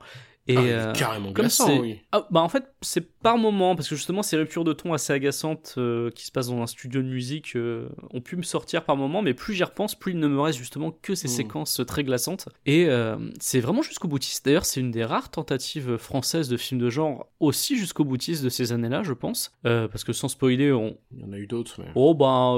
[0.50, 2.00] Et Ah, euh, carrément comme glaçant, oui.
[2.14, 5.12] ah, bah en fait, c'est par moment, parce que justement, ces ruptures de ton assez
[5.12, 8.86] agaçantes euh, qui se passent dans un studio de musique euh, ont pu me sortir
[8.86, 11.32] par moment, mais plus j'y repense, plus il ne me reste justement que ces Mm.
[11.32, 12.48] séquences très glaçantes.
[12.66, 14.46] Et euh, c'est vraiment jusqu'au boutiste.
[14.46, 18.50] D'ailleurs, c'est une des rares tentatives françaises de films de genre aussi jusqu'au boutiste de
[18.50, 19.52] ces années-là, je pense.
[19.64, 21.92] Parce que sans spoiler, on, Il y en a eu d'autres, mais...
[21.96, 22.56] Oh ben,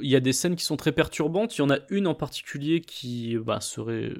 [0.00, 1.56] il y a des scènes qui sont très perturbantes.
[1.56, 4.12] Il y en a une en particulier qui bah, serait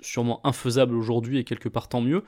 [0.00, 2.22] sûrement infaisable aujourd'hui et quelque part tant mieux.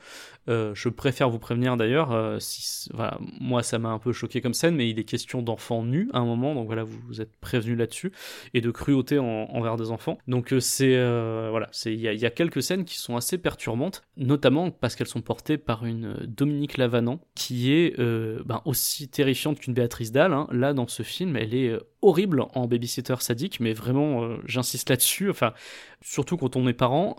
[0.47, 2.41] Je préfère vous prévenir d'ailleurs.
[2.41, 2.61] si,
[2.93, 6.09] voilà, moi ça m'a un peu choqué comme scène, mais il est question d'enfants nus
[6.13, 8.11] à un moment, donc voilà, vous, vous êtes prévenus là-dessus
[8.53, 10.17] et de cruauté en- envers des enfants.
[10.27, 14.03] Donc euh, c'est euh, voilà, c'est il y a, quelques scènes qui sont assez perturbantes,
[14.17, 19.59] notamment parce qu'elles sont portées par une euh, Dominique Lavanant qui est ben, aussi terrifiante
[19.59, 20.33] qu'une Béatrice Dalle.
[20.33, 20.47] hein.
[20.51, 25.29] Là dans ce film, elle est horrible en babysitter sadique, mais vraiment j'insiste là-dessus.
[25.29, 25.53] Enfin,
[26.01, 27.17] surtout quand on est parent,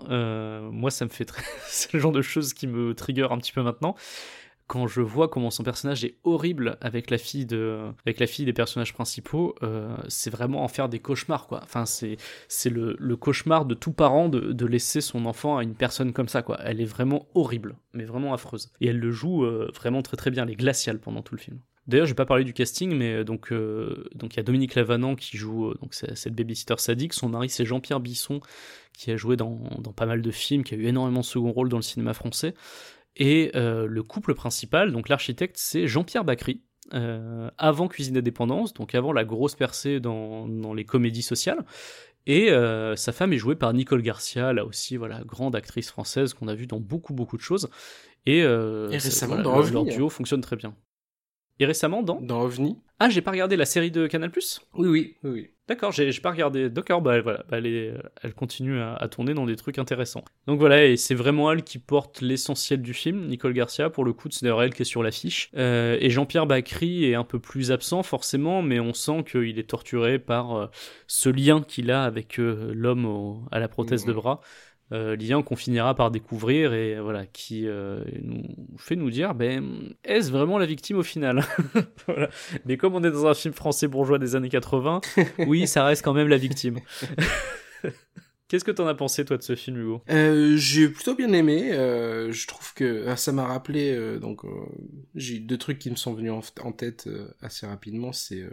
[0.73, 3.53] moi ça me fait très, c'est le genre de choses qui me trigger un petit
[3.53, 3.95] peu maintenant
[4.71, 8.45] quand je vois comment son personnage est horrible avec la fille de avec la fille
[8.45, 12.95] des personnages principaux euh, c'est vraiment en faire des cauchemars quoi enfin c'est c'est le,
[12.97, 16.43] le cauchemar de tout parent de, de laisser son enfant à une personne comme ça
[16.43, 20.17] quoi elle est vraiment horrible mais vraiment affreuse et elle le joue euh, vraiment très
[20.17, 22.53] très bien elle est glaciale pendant tout le film D'ailleurs, je vais pas parler du
[22.53, 23.53] casting, mais euh, donc
[24.15, 27.15] donc il y a Dominique Lavanant qui joue donc cette babysitter sadique.
[27.15, 28.41] Son mari c'est Jean-Pierre Bisson
[28.93, 31.51] qui a joué dans, dans pas mal de films, qui a eu énormément de second
[31.51, 32.55] rôle dans le cinéma français.
[33.17, 36.63] Et euh, le couple principal, donc l'architecte, c'est Jean-Pierre Bacry.
[36.95, 41.65] euh, avant Cuisine d'indépendance, donc avant la grosse percée dans, dans les comédies sociales.
[42.27, 46.35] Et euh, sa femme est jouée par Nicole Garcia, là aussi, voilà, grande actrice française
[46.35, 47.69] qu'on a vue dans beaucoup, beaucoup de choses.
[48.27, 50.75] Et, euh, Et récemment voilà, dans leur- leur duo fonctionne très bien.
[51.61, 54.31] Et récemment dans Dans OVNI Ah, j'ai pas regardé la série de Canal+.
[54.75, 55.51] Oui, oui, oui, oui.
[55.69, 56.69] D'accord, j'ai pas regardé.
[56.69, 60.25] D'accord, bah voilà, bah, elle, est- elle continue à, à tourner dans des trucs intéressants.
[60.49, 64.13] Donc voilà, et c'est vraiment elle qui porte l'essentiel du film, Nicole Garcia, pour le
[64.13, 65.49] coup, c'est d'ailleurs elle qui est sur l'affiche.
[65.57, 69.69] Euh, et Jean-Pierre Bacry est un peu plus absent, forcément, mais on sent qu'il est
[69.71, 70.67] torturé par euh,
[71.07, 74.17] ce lien qu'il a avec euh, l'homme à la prothèse de Mhm.
[74.17, 74.41] bras.
[74.93, 78.43] Euh, lien qu'on finira par découvrir et voilà qui euh, nous
[78.77, 81.45] fait nous dire ben est-ce vraiment la victime au final
[82.09, 82.29] voilà.
[82.65, 85.01] mais comme on est dans un film français bourgeois des années 80
[85.47, 86.81] oui, ça reste quand même la victime.
[88.49, 90.03] Qu'est-ce que t'en as pensé, toi, de ce film, Hugo?
[90.11, 91.71] Euh, j'ai plutôt bien aimé.
[91.73, 93.93] euh, je trouve que ah, ça m'a rappelé.
[93.93, 94.49] euh, donc, euh,
[95.15, 98.13] j'ai deux trucs qui me sont venus en, en tête euh, assez rapidement.
[98.13, 98.51] C'est euh,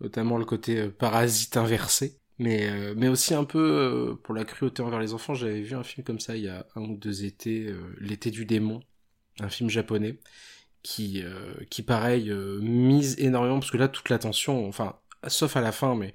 [0.00, 4.44] notamment le côté euh, parasite inversé, mais euh, mais aussi un peu euh, pour la
[4.44, 5.34] cruauté envers les enfants.
[5.34, 8.30] J'avais vu un film comme ça il y a un ou deux étés, euh, l'été
[8.30, 8.80] du démon,
[9.40, 10.18] un film japonais
[10.82, 11.22] qui
[11.70, 16.12] qui pareil mise énormément parce que là toute l'attention, enfin sauf à la fin, mais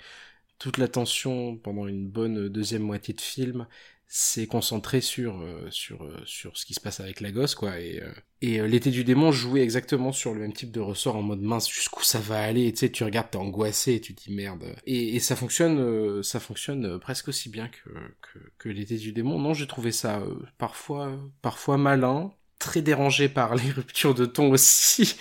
[0.60, 3.68] toute l'attention pendant une bonne deuxième moitié de film
[4.10, 7.80] c'est concentré sur euh, sur euh, sur ce qui se passe avec la gosse quoi.
[7.80, 11.22] Et euh, et l'été du démon jouait exactement sur le même type de ressort en
[11.22, 14.34] mode mince jusqu'où ça va aller et tu sais tu regardes t'es angoissé tu dis
[14.34, 14.76] merde.
[14.86, 17.90] Et, et ça fonctionne ça fonctionne presque aussi bien que
[18.22, 19.40] que, que l'été du démon.
[19.40, 20.24] Non j'ai trouvé ça
[20.58, 25.16] parfois parfois malin très dérangé par les ruptures de ton aussi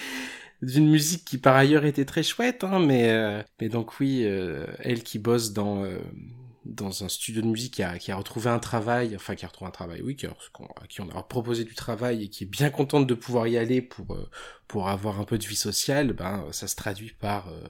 [0.62, 5.03] d'une musique qui par ailleurs était très chouette, hein, mais mais donc oui, euh, elle
[5.03, 5.99] qui bosse dans euh,
[6.66, 9.48] dans un studio de musique qui a, qui a retrouvé un travail, enfin qui a
[9.48, 10.36] retrouvé un travail, oui, qui a,
[10.88, 13.82] qui on a proposé du travail et qui est bien contente de pouvoir y aller
[13.82, 14.28] pour euh,
[14.66, 17.62] pour avoir un peu de vie sociale, ben ça se traduit par euh,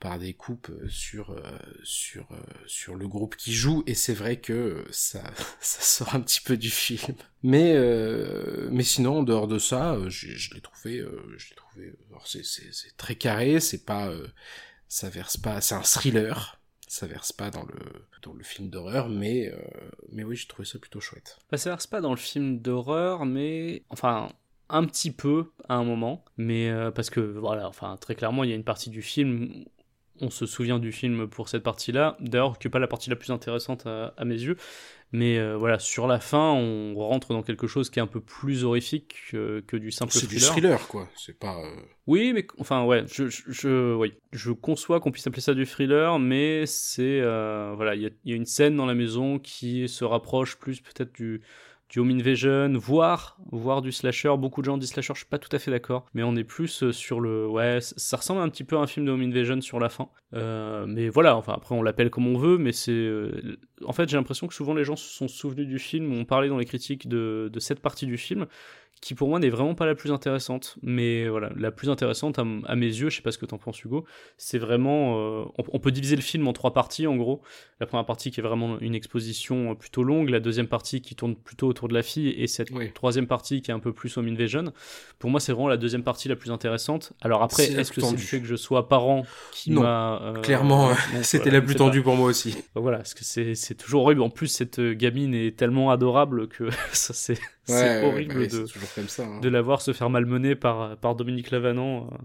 [0.00, 1.40] par des coupes sur
[1.84, 2.26] sur
[2.66, 5.22] sur le groupe qui joue et c'est vrai que ça
[5.60, 7.16] ça sort un petit peu du film.
[7.42, 7.76] Mais
[8.70, 11.04] mais sinon en dehors de ça je l'ai trouvé
[11.36, 14.10] je trouvé c'est c'est très carré c'est pas
[14.88, 16.61] ça verse pas c'est un thriller
[16.92, 19.56] ça verse pas dans le dans le film d'horreur, mais euh,
[20.10, 21.38] mais oui, j'ai trouvé ça plutôt chouette.
[21.50, 24.28] Bah, ça verse pas dans le film d'horreur, mais enfin
[24.68, 28.50] un petit peu à un moment, mais euh, parce que voilà, enfin très clairement, il
[28.50, 29.64] y a une partie du film
[30.20, 33.30] on se souvient du film pour cette partie-là, d'ailleurs que pas la partie la plus
[33.30, 34.56] intéressante à, mes yeux,
[35.12, 38.20] mais euh, voilà, sur la fin, on rentre dans quelque chose qui est un peu
[38.20, 40.30] plus horrifique que, du simple thriller.
[40.30, 41.06] C'est du thriller, quoi.
[41.16, 41.58] C'est pas.
[41.58, 45.66] Euh, oui, mais enfin, ouais, je, je, oui, je conçois qu'on puisse appeler ça du
[45.66, 49.86] thriller, mais c'est euh, voilà, il y, y, a une scène dans la maison qui
[49.86, 51.42] se rapproche plus peut-être du
[51.92, 53.36] du home invasion, voire,
[53.82, 54.34] du slasher.
[54.38, 56.44] Beaucoup de gens disent slasher, je suis pas tout à fait d'accord, mais on est
[56.44, 59.20] plus euh, sur le, ouais, ça ressemble un petit peu à un film de home
[59.20, 60.08] invasion sur la fin.
[60.34, 64.08] Euh, mais voilà, enfin après on l'appelle comme on veut, mais c'est, euh, en fait
[64.08, 66.64] j'ai l'impression que souvent les gens se sont souvenus du film, ont parlé dans les
[66.64, 68.46] critiques de cette partie du film,
[69.02, 70.76] qui pour moi n'est vraiment pas la plus intéressante.
[70.80, 73.82] Mais voilà, la plus intéressante à, mes yeux, je sais pas ce que t'en penses
[73.82, 74.06] Hugo,
[74.38, 75.18] c'est vraiment...
[75.18, 77.42] Euh, on, peut diviser le film en trois parties en gros.
[77.80, 81.34] La première partie qui est vraiment une exposition plutôt longue, la deuxième partie qui tourne
[81.34, 84.28] plutôt autour de la fille, et cette troisième partie qui est un peu plus home
[84.28, 84.72] invasion.
[85.18, 87.12] Pour moi c'est vraiment la deuxième partie la plus intéressante.
[87.22, 90.22] Alors après, est-ce que c'est le fait que je sois parent qui m'a...
[90.22, 90.90] Euh, clairement,
[91.22, 92.56] c'était la plus tendue pour moi aussi.
[92.76, 94.22] voilà, parce que c'est toujours horrible.
[94.22, 98.64] En plus, cette gamine est tellement adorable que ça c'est c'est horrible de,
[99.22, 99.40] hein.
[99.40, 102.16] de la voir se faire malmener par, par Dominique Lavanant, euh,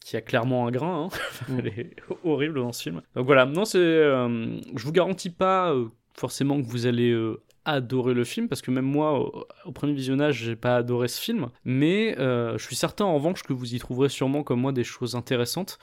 [0.00, 1.04] qui a clairement un grain.
[1.04, 1.18] Hein.
[1.48, 1.58] Mm.
[1.58, 3.00] Elle est horrible dans ce film.
[3.14, 7.16] Donc voilà, non, c'est, euh, je vous garantis pas euh, forcément que vous allez
[7.64, 11.50] adorer le film parce que même moi au, premier visionnage j'ai pas adoré ce film
[11.64, 15.14] mais je suis certain en revanche que vous y trouverez sûrement comme moi des choses
[15.14, 15.78] intéressantes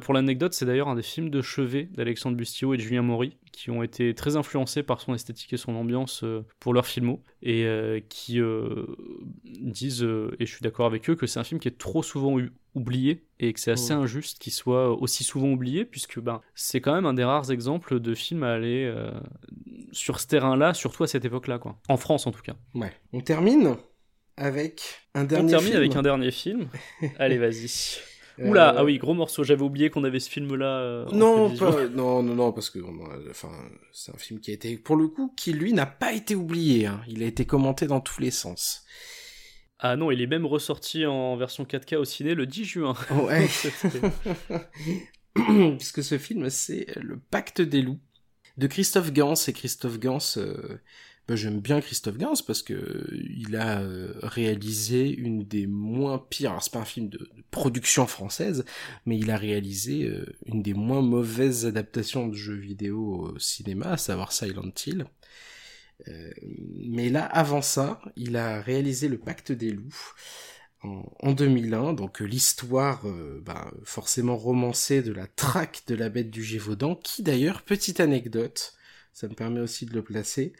[0.00, 3.36] pour l'anecdote c'est d'ailleurs un des films de chevet d'Alexandre Bustillo et de Julien Maury
[3.52, 7.22] qui ont été très influencés par son esthétique et son ambiance euh, pour leurs filmo
[7.42, 8.86] et euh, qui euh,
[9.44, 12.36] disent, et je suis d'accord avec eux, que c'est un film qui est trop souvent
[12.74, 16.94] oublié et que c'est assez injuste qu'il soit aussi souvent oublié puisque ben, c'est quand
[16.94, 18.92] même un des rares exemples de films à aller
[19.92, 21.78] sur ce terrain-là, surtout à cette époque-là, quoi.
[21.88, 22.54] En France en tout cas.
[22.74, 22.92] Ouais.
[23.12, 23.76] On termine
[24.36, 24.80] avec
[25.14, 26.68] un dernier On termine avec un dernier film.
[27.18, 28.00] Allez, vas-y.
[28.44, 29.44] Oula, euh, ah oui, gros morceau.
[29.44, 30.80] J'avais oublié qu'on avait ce film-là.
[30.80, 31.48] Euh, non,
[31.94, 32.78] non, non, non, parce que
[33.30, 33.50] enfin,
[33.92, 36.86] c'est un film qui a été, pour le coup, qui lui n'a pas été oublié.
[36.86, 37.00] Hein.
[37.08, 38.84] Il a été commenté dans tous les sens.
[39.78, 42.94] Ah non, il est même ressorti en version 4K au ciné le 10 juin.
[43.10, 43.48] Ouais.
[45.78, 48.00] Puisque ce film, c'est Le Pacte des loups
[48.58, 50.18] de Christophe Gans et Christophe Gans.
[50.36, 50.78] Euh,
[51.28, 56.50] bah, j'aime bien Christophe Gans parce que il a euh, réalisé une des moins pires,
[56.50, 58.64] alors c'est pas un film de, production française,
[59.06, 63.92] mais il a réalisé euh, une des moins mauvaises adaptations de jeux vidéo au cinéma,
[63.92, 65.06] à savoir Silent Hill.
[66.08, 70.14] Euh, mais là, avant ça, il a réalisé Le Pacte des loups
[70.82, 73.04] en, en 2001, donc l'histoire
[73.42, 78.74] bah, forcément romancée de la traque de la bête du Gévaudan, qui d'ailleurs, petite anecdote,
[79.12, 80.52] ça me permet aussi de le placer,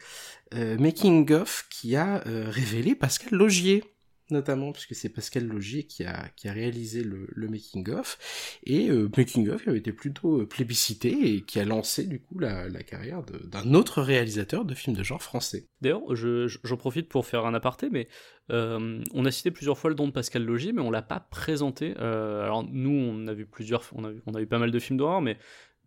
[0.53, 3.83] euh, Making of qui a euh, révélé Pascal Logier
[4.29, 8.17] notamment puisque c'est Pascal Logier qui a qui a réalisé le, making of
[8.63, 12.39] et euh, making of qui avait été plutôt plébiscité et qui a lancé du coup
[12.39, 15.67] la, carrière d'un autre réalisateur de films de genre français.
[15.81, 18.07] D'ailleurs, j'en je, profite pour faire un aparté, mais
[18.49, 21.95] on a cité plusieurs fois le don de Pascal Logier, mais on l'a pas présenté.
[21.97, 24.79] alors nous, on a vu plusieurs, on a vu, on a vu pas mal de
[24.79, 25.37] films d'horreur, mais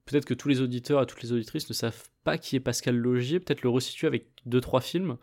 [0.07, 2.97] peut-être que tous les auditeurs et toutes les auditrices ne savent pas qui est Pascal
[2.97, 5.19] Logier, peut-être le resituer avec deux trois films.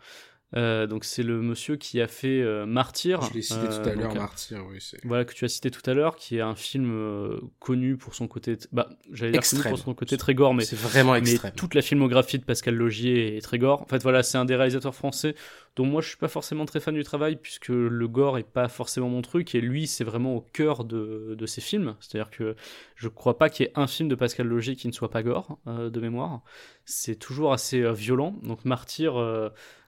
[0.56, 3.22] Euh, donc c'est le monsieur qui a fait euh, Martyr.
[3.22, 4.78] Je l'ai cité tout à euh, l'heure, Martyr, oui.
[5.02, 8.28] Voilà que tu as cité tout à l'heure, qui est un film connu pour son
[8.28, 11.52] côté, bah j'allais dire connu pour son côté très gore, mais c'est vraiment extrême.
[11.52, 13.82] Mais toute la filmographie de Pascal Logier est très gore.
[13.82, 15.34] En fait voilà, c'est un des réalisateurs français
[15.76, 18.68] dont moi je suis pas forcément très fan du travail puisque le gore est pas
[18.68, 21.96] forcément mon truc et lui c'est vraiment au cœur de, de ses films.
[21.98, 22.54] C'est-à-dire que
[22.94, 25.22] je crois pas qu'il y ait un film de Pascal Logier qui ne soit pas
[25.24, 26.42] gore de mémoire.
[26.84, 28.36] C'est toujours assez violent.
[28.42, 29.18] Donc Martyr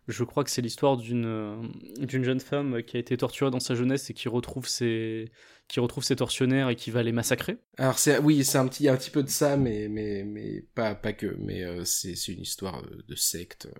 [0.08, 1.56] je crois que c'est l'histoire d'une euh,
[1.98, 5.30] d'une jeune femme qui a été torturée dans sa jeunesse et qui retrouve ses
[5.68, 7.58] qui retrouve ses tortionnaires et qui va les massacrer.
[7.76, 10.94] Alors c'est oui, c'est un petit un petit peu de ça mais mais mais pas
[10.94, 13.78] pas que mais euh, c'est c'est une histoire de, secte euh,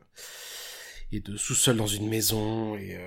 [1.13, 2.99] et de sous-sol dans une maison et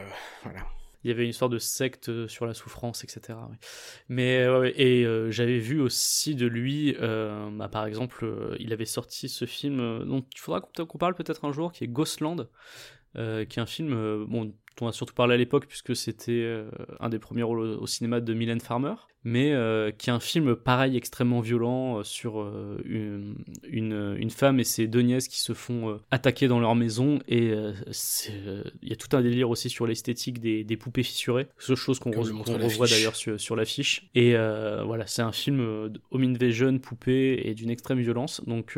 [0.44, 0.66] voilà.
[1.06, 3.40] Il y avait une histoire de secte sur la souffrance, etc.
[4.10, 4.46] Mais
[4.76, 10.26] et j'avais vu aussi de lui, bah, par exemple, il avait sorti ce film dont
[10.36, 12.50] il faudra qu'on parle peut-être un jour, qui est Ghostland,
[13.16, 16.32] euh, qui est un film euh, dont on a surtout parlé à l'époque puisque c'était
[16.32, 18.94] euh, un des premiers rôles au, cinéma de Mylène Farmer.
[19.24, 24.30] Mais euh, qui est un film pareil extrêmement violent euh, sur euh, une, une, une
[24.30, 27.20] femme et ses deux nièces qui se font attaquer dans leur maison.
[27.28, 31.76] Et il y a tout un délire aussi sur l'esthétique des, des poupées fissurées, ce
[31.76, 32.32] chose qu'on, re-
[32.64, 34.10] revoit d'ailleurs sur, sur l'affiche.
[34.16, 35.60] Et voilà c'est un film
[36.12, 38.42] home invasion poupée et d'une extrême violence.
[38.48, 38.78] Donc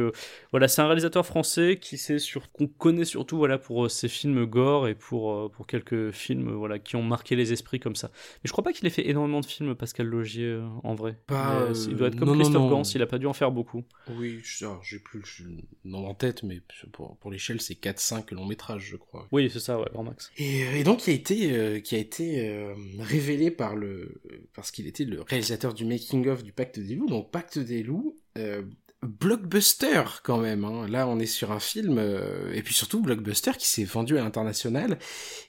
[0.52, 4.46] voilà c'est un réalisateur français qui sait sur qu'on connaît surtout voilà pour ses films
[4.46, 8.10] gore et pour pour quelques films voilà qui ont marqué les esprits comme ça.
[8.14, 11.18] Mais je crois pas qu'il ait fait énormément de films Pascal Logier euh, en vrai
[11.28, 12.70] Pas, euh, il doit être comme non, Christophe non.
[12.70, 13.84] Gans il a pas dû en faire beaucoup
[14.18, 15.58] Oui, j'ai plus le
[15.90, 16.62] nom en tête, mais
[16.92, 19.28] pour, pour l'échelle, c'est 4-5 longs métrages, je crois.
[19.32, 22.00] oui c'est ça ouais grand max Et, et donc, il a été, euh, qui a
[22.00, 24.22] été euh, révélé par le,
[24.54, 27.08] parce qu'il était le réalisateur du making of du Pacte des loups.
[27.10, 28.62] Donc, Pacte des loups, euh,
[29.04, 30.64] blockbuster quand même.
[30.64, 30.88] Hein.
[30.88, 34.24] Là, on est sur un film, euh, et puis surtout blockbuster qui s'est vendu à
[34.24, 35.00] l'international.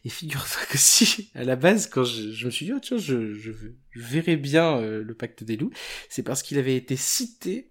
[0.04, 3.34] Et figure-toi que si, à la base, quand je, me suis dit, oh tiens, je,
[3.34, 3.52] je,
[3.94, 5.72] verrais bien euh, le Pacte des loups,
[6.08, 7.70] c'est parce qu'il avait été cité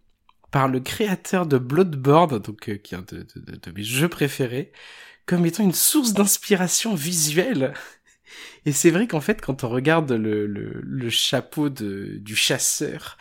[0.51, 4.71] par le créateur de Bloodborne, donc euh, qui est un de mes jeux préférés,
[5.25, 7.73] comme étant une source d'inspiration visuelle.
[8.65, 13.17] Et c'est vrai qu'en fait, quand on regarde le, le, chapeau du chasseur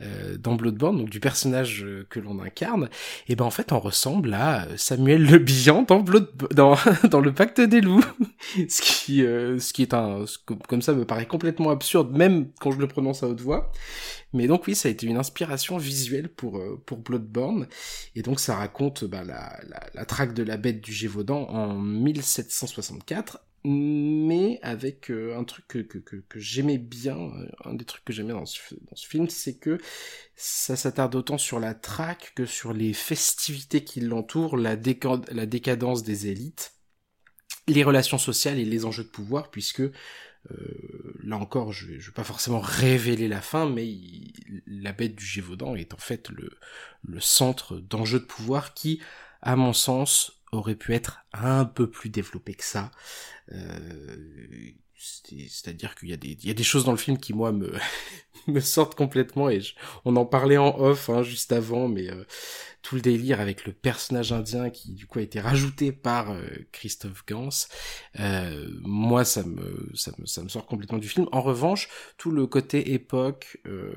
[0.00, 2.88] euh, dans Bloodborne, donc du personnage euh, que l'on incarne,
[3.26, 6.76] et ben en fait, on ressemble à euh, Samuel Le Bihan dans Blood, dans,
[7.10, 8.04] dans le Pacte des loups,
[8.68, 10.24] ce qui, ce qui est un,
[10.68, 13.72] comme ça me paraît complètement absurde, même quand je le prononce à haute voix.
[14.32, 17.66] Mais donc oui, ça a été une inspiration visuelle pour pour Bloodborne,
[18.14, 21.74] et donc ça raconte bah, la, la, la traque de la bête du Gévaudan en
[21.74, 28.32] 1764 mais avec euh, un truc que, j'aimais bien, euh, un des trucs que j'aimais
[28.32, 28.58] dans ce,
[28.96, 29.78] film, c'est que
[30.36, 35.46] ça s'attarde autant sur la traque que sur les festivités qui l'entourent, la, déca- la
[35.46, 36.74] décadence des élites,
[37.66, 39.92] les relations sociales et les enjeux de pouvoir, puisque euh,
[41.22, 43.88] là encore, je je vais pas forcément révéler la fin, mais
[44.66, 49.00] la bête du Gévaudan est en fait le centre d'enjeux de pouvoir qui,
[49.40, 52.90] à mon sens, aurait pu être un peu plus développé que ça.
[53.52, 54.72] Euh,
[55.48, 57.72] C'est-à-dire qu'il y, a des- y a des choses dans le film qui, moi, me,
[58.48, 59.74] me sortent complètement, et je-
[60.04, 62.24] on en parlait en off hein, juste avant, mais euh,
[62.82, 66.42] tout le délire avec le personnage indien qui, du coup, a été rajouté par euh,
[66.72, 67.48] Christophe Gans,
[68.20, 71.26] euh, moi, ça me, ça, me, ça me sort complètement du film.
[71.32, 71.88] En revanche,
[72.18, 73.92] tout le côté époque, euh,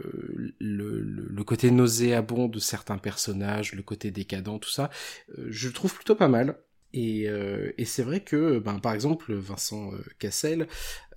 [0.60, 4.90] le, le, le côté nauséabond de certains personnages, le côté décadent, tout ça,
[5.38, 6.58] euh, je le trouve plutôt pas mal.
[6.94, 10.68] Et, euh, et c'est vrai que, ben, par exemple, Vincent euh, Cassel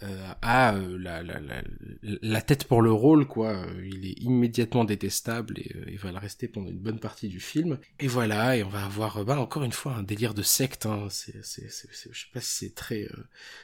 [0.03, 1.63] euh, a euh, la, la, la,
[2.03, 3.65] la tête pour le rôle, quoi.
[3.85, 7.39] Il est immédiatement détestable et euh, il va le rester pendant une bonne partie du
[7.39, 7.79] film.
[7.99, 10.87] Et voilà, et on va avoir, euh, ben, encore une fois, un délire de secte.
[10.87, 11.07] Hein.
[11.11, 13.09] C'est, c'est, c'est, je sais pas si c'est très,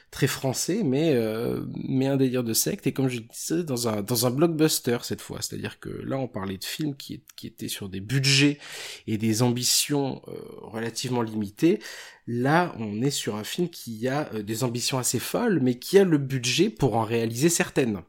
[0.09, 1.15] très français, mais,
[1.75, 2.87] mais un délire de secte.
[2.87, 5.41] Et comme je disais, dans un, dans un blockbuster cette fois.
[5.41, 8.59] C'est-à-dire que là, on parlait de films qui, qui étaient sur des budgets
[9.07, 10.21] et des ambitions
[10.61, 11.79] relativement limitées.
[12.27, 15.97] Là, on est sur un film qui a euh, des ambitions assez folles, mais qui
[15.97, 18.01] a le budget pour en réaliser certaines.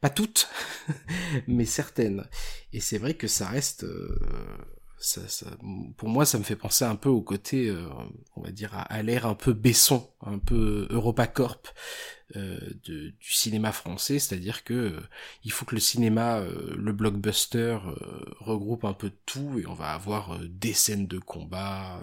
[0.00, 0.48] Pas toutes,
[1.46, 2.24] mais certaines.
[2.72, 3.84] Et c'est vrai que ça reste...
[3.84, 4.18] euh,
[5.98, 7.86] pour moi, ça me fait penser un peu au côté, euh,
[8.36, 11.68] on va dire, à, l'air un peu Besson, un peu EuropaCorp
[12.34, 14.94] du cinéma français, c'est-à-dire que
[15.48, 16.42] faut que le cinéma,
[16.76, 17.78] le blockbuster,
[18.40, 22.02] regroupe un peu tout et on va avoir des scènes de combat,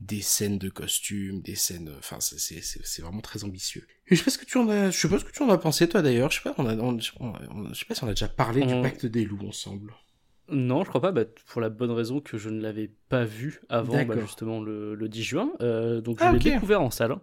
[0.00, 3.86] des scènes de costumes, des scènes, enfin c'est vraiment très ambitieux.
[4.08, 5.42] Et je sais pas ce que tu en as, je sais pas ce que tu
[5.42, 6.30] en as pensé toi d'ailleurs.
[6.30, 8.28] Je sais pas, on a, on- on- on- je sais pas si on a déjà
[8.28, 9.92] parlé du On- pacte des loups ensemble.
[10.50, 13.60] Non, je crois pas, bah, pour la bonne raison que je ne l'avais pas vu
[13.68, 15.50] avant bah, justement le, le 10 juin.
[15.60, 16.44] Euh, donc je Ah, l'ai ok.
[16.44, 17.16] découvert en salle.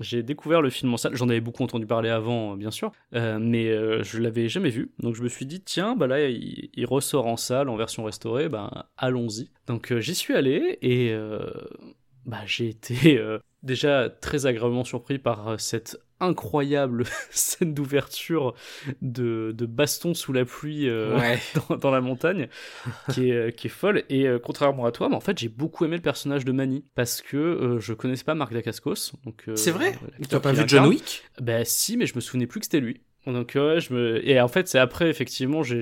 [0.00, 1.14] J'ai découvert le film en salle.
[1.14, 4.70] J'en avais beaucoup entendu parler avant, euh, bien sûr, euh, mais euh, je l'avais jamais
[4.70, 4.90] vu.
[4.98, 8.02] Donc je me suis dit, tiens, bah là, il, il ressort en salle en version
[8.02, 9.50] restaurée, bah allons-y.
[9.68, 11.14] Donc j'y suis allé et
[12.26, 18.54] bah, j'ai été euh, déjà très agréablement surpris par euh, cette incroyable scène d'ouverture
[19.00, 21.40] de, de baston sous la pluie euh, Ouais.
[21.68, 22.48] dans, dans la montagne
[23.12, 25.84] qui est, qui est folle et euh, contrairement à toi mais en fait j'ai beaucoup
[25.84, 29.72] aimé le personnage de Manny parce que euh, je connaissais pas Marc Dacascos donc C'est
[29.72, 29.98] vrai.
[30.28, 30.86] Tu as pas vu John.
[30.86, 31.24] Wick?
[31.40, 33.00] Bah si, mais je me souvenais plus que c'était lui.
[33.26, 35.80] Donc ouais, je me et en fait c'est après effectivement j'ai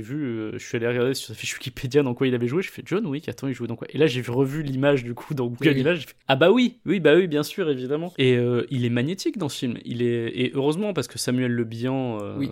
[0.00, 2.60] vu euh, je suis allé regarder sur sa fiche Wikipédia dans quoi il avait joué,
[2.62, 3.86] je fais John Wick, attends il jouait dans quoi?
[3.90, 5.80] Et là j'ai revu l'image du coup dans Google oui.
[5.80, 8.12] Images, j'ai fait, ah bah oui, oui bah oui bien sûr évidemment.
[8.18, 11.52] Et euh, il est magnétique dans ce film, il est et heureusement parce que Samuel
[11.52, 12.50] Le Bihan euh, Oui.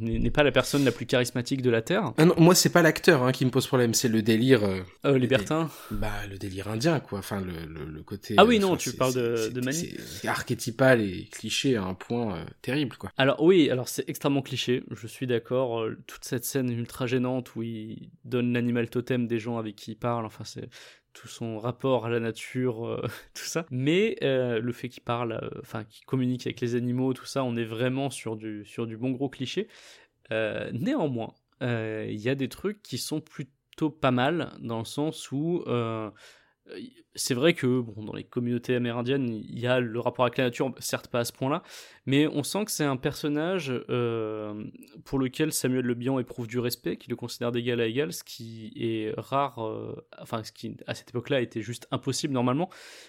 [0.00, 2.12] n'est pas la personne la plus charismatique de la terre.
[2.16, 4.62] Ah non, moi c'est pas l'acteur hein, qui me pose problème, c'est le délire,
[5.04, 5.68] libertin.
[5.90, 7.18] bah le délire indien quoi.
[7.18, 8.34] Enfin le le, le côté.
[8.38, 9.90] Ah oui, non, tu parles de- de Mani.
[10.06, 13.10] C'est archétypal et cliché à un point terrible quoi.
[13.18, 15.80] Alors oui, alors c'est extrêmement cliché, je suis d'accord.
[15.80, 19.92] euh, Toute cette scène ultra gênante où il donne l'animal totem des gens avec qui
[19.92, 20.68] il parle, enfin c'est
[21.12, 23.00] tout son rapport à la nature, euh,
[23.34, 23.66] tout ça.
[23.70, 27.56] Mais euh, le fait qu'il parle, enfin qu'il communique avec les animaux, tout ça, on
[27.56, 29.68] est vraiment sur du, sur du bon gros cliché.
[30.30, 35.64] Néanmoins, il y a des trucs qui sont plutôt pas mal dans le sens où
[37.16, 40.44] c'est vrai que bon, dans les communautés amérindiennes, il y a le rapport avec la
[40.44, 41.62] nature, certes pas à ce point-là,
[42.04, 44.64] mais on sent que c'est un personnage euh,
[45.04, 48.22] pour lequel Samuel Le Bihan éprouve du respect, qui le considère d'égal à égal, ce
[48.22, 52.68] qui est rare, euh, enfin ce qui à cette époque-là était juste impossible normalement,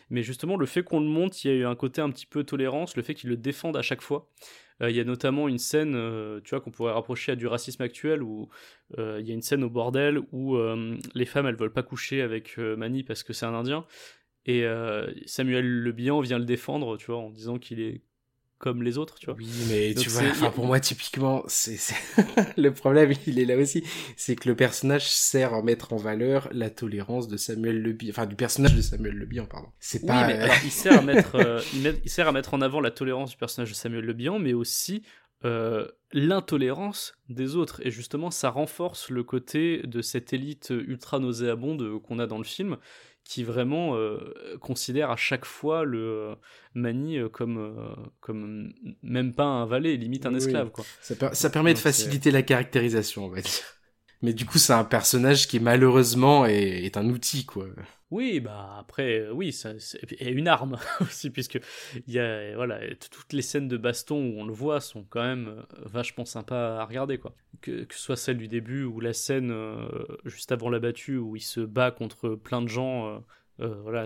[0.09, 2.25] mais justement le fait qu'on le monte, il y a eu un côté un petit
[2.25, 4.29] peu tolérance, le fait qu'il le défende à chaque fois.
[4.81, 7.47] Euh, Il y a notamment une scène, euh, tu vois, qu'on pourrait rapprocher à du
[7.47, 8.49] racisme actuel, où
[8.97, 10.57] euh, il y a une scène au bordel où
[11.13, 13.85] les femmes, elles veulent pas coucher avec Manny parce que c'est un Indien,
[14.45, 14.65] et
[15.25, 18.01] Samuel Le Bihan vient le défendre, tu vois, en disant qu'il est
[18.57, 19.35] comme les autres, tu vois.
[19.35, 21.95] Oui, mais Donc tu vois, enfin, pour moi, typiquement, c'est c'est-
[22.57, 23.83] le problème, il est là aussi,
[24.15, 28.25] c'est que le personnage sert à mettre en valeur la tolérance de Samuel Le enfin
[28.25, 29.67] du personnage de Samuel Le Bihan, pardon.
[29.79, 30.27] C'est Oui, pas.
[30.27, 32.61] mais euh, alors, il sert à mettre, euh, il, met- il sert à mettre en
[32.61, 35.03] avant la tolérance du personnage de Samuel Le Bihan, mais aussi
[35.45, 37.81] euh, l'intolérance des autres.
[37.85, 42.43] Et justement, ça renforce le côté de cette élite ultra nauséabonde qu'on a dans le
[42.43, 42.77] film,
[43.27, 44.17] qui vraiment euh,
[44.61, 46.35] considère à chaque fois le euh,
[46.73, 47.75] Mani euh, comme,
[48.21, 48.71] comme
[49.03, 50.37] même pas un valet, limite un Oui.
[50.37, 50.71] esclave.
[50.71, 50.85] Quoi.
[51.01, 53.51] Ça, per- ça permet de Donc, faciliter la caractérisation, on va dire.
[54.21, 57.67] Mais du coup, c'est un personnage qui malheureusement est, est un outil, quoi.
[58.09, 59.77] Oui, bah après, euh, oui, c'est-
[60.13, 61.59] et une arme aussi, puisque
[62.07, 62.79] il y a, voilà,
[63.11, 66.77] toutes les scènes de baston où on le voit sont quand même euh, vachement sympas
[66.79, 67.35] à regarder, quoi.
[67.61, 69.89] Que, que ce soit celle du début ou la scène euh,
[70.23, 73.21] juste avant la battue où il se bat contre plein de gens,
[73.59, 74.05] euh, voilà,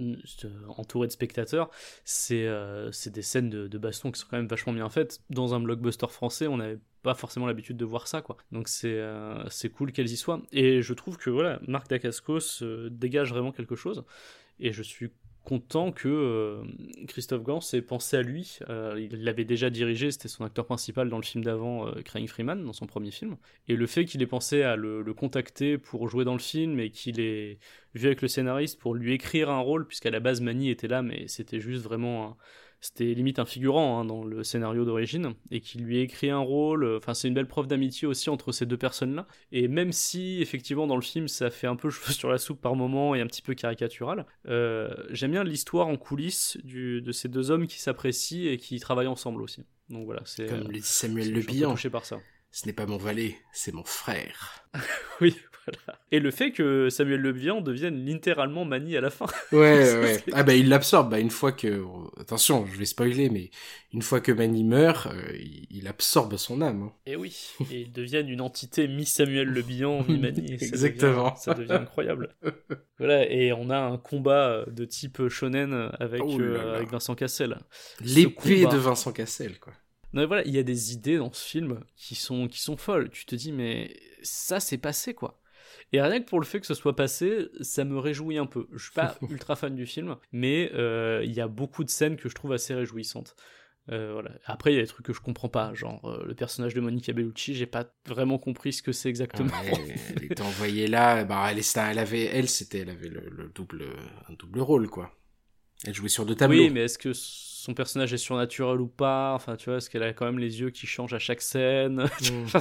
[0.00, 1.70] euh, entouré de spectateurs,
[2.04, 5.20] c'est euh, c'est des scènes de, de baston qui sont quand même vachement bien faites.
[5.30, 8.36] Dans un blockbuster français, on n'avait pas forcément l'habitude de voir ça, quoi.
[8.52, 10.42] Donc c'est cool qu'elles y soient.
[10.52, 14.04] Et je trouve que voilà, Marc Dacascos dégage vraiment quelque chose.
[14.60, 15.10] Et je suis
[15.48, 16.62] content que euh,
[17.06, 18.58] Christophe Gans ait pensé à lui.
[18.68, 22.62] Euh, il l'avait déjà dirigé, c'était son acteur principal dans le film d'avant, euh, Freeman,
[22.62, 23.38] dans son premier film.
[23.66, 26.90] Et le fait qu'il ait pensé à le, contacter pour jouer dans le film et
[26.90, 27.58] qu'il ait
[27.94, 31.00] vu avec le scénariste pour lui écrire un rôle, puisqu'à la base Mani était là,
[31.00, 32.36] mais c'était juste vraiment
[32.80, 36.84] c'était limite un figurant hein, dans le scénario d'origine, et qu'il lui écrit un rôle.
[36.84, 39.26] euh, Enfin, c'est une belle preuve d'amitié aussi entre ces deux personnes-là.
[39.52, 42.60] Et même si, effectivement, dans le film, ça fait un peu cheveux sur la soupe
[42.60, 47.12] par moment et un petit peu caricatural, euh, j'aime bien l'histoire en coulisses du, de
[47.12, 49.64] ces deux hommes qui s'apprécient et qui travaillent ensemble aussi.
[49.88, 50.46] Donc voilà, c'est.
[50.46, 52.20] Comme euh, le dit Samuel Le Bihan, touché par ça.
[52.50, 54.64] ce n'est pas mon valet, c'est mon frère.
[55.20, 55.34] Oui,
[55.86, 55.98] voilà.
[56.12, 59.26] Et le fait que Samuel Le Bihan devienne littéralement Mani à la fin.
[59.52, 60.22] Ouais, ouais.
[60.32, 61.10] Ah bah il l'absorbe.
[61.10, 61.84] Bah une fois que,
[62.20, 63.50] attention, je vais spoiler, mais
[63.92, 65.36] une fois que Manny meurt, euh,
[65.70, 66.82] il, absorbe son âme.
[66.82, 66.92] hein.
[67.06, 67.36] Et oui,
[67.70, 70.54] et ils deviennent une entité mi-Samuel Le Bihan, mi-Mani.
[70.54, 71.24] et ça Exactement.
[71.30, 72.34] devient- Ça devient incroyable.
[72.98, 77.14] voilà, et on a un combat de type shonen avec, Oh là euh, avec Vincent
[77.14, 77.58] Cassel.
[78.00, 79.72] L'épée de Vincent Cassel, quoi.
[80.14, 82.78] Non, mais voilà, il y a des idées dans ce film qui sont, qui sont
[82.78, 83.10] folles.
[83.10, 85.38] Tu te dis, mais ça, c'est passé, quoi.
[85.92, 88.66] Et rien que pour le fait que ce soit passé, ça me réjouit un peu.
[88.74, 92.16] Je suis pas ultra fan du film, mais euh, il y a beaucoup de scènes
[92.16, 93.34] que je trouve assez réjouissantes.
[93.90, 94.32] Euh, voilà.
[94.44, 96.80] Après, il y a des trucs que je comprends pas, genre euh, le personnage de
[96.82, 99.48] Monica Bellucci, j'ai pas vraiment compris ce que c'est exactement.
[99.48, 101.24] Ouais, elle était envoyée là.
[101.24, 103.84] Bah elle, est- elle avait, elle, c'était, elle avait le, le double,
[104.28, 105.17] un double rôle, quoi.
[105.84, 106.58] Elle jouait sur deux tableaux.
[106.64, 109.32] Oui, mais est-ce que son personnage est surnaturel ou pas?
[109.34, 112.08] Enfin, tu vois, est-ce qu'elle a quand même les yeux qui changent à chaque scène?
[112.20, 112.44] Mm.
[112.46, 112.60] Enfin,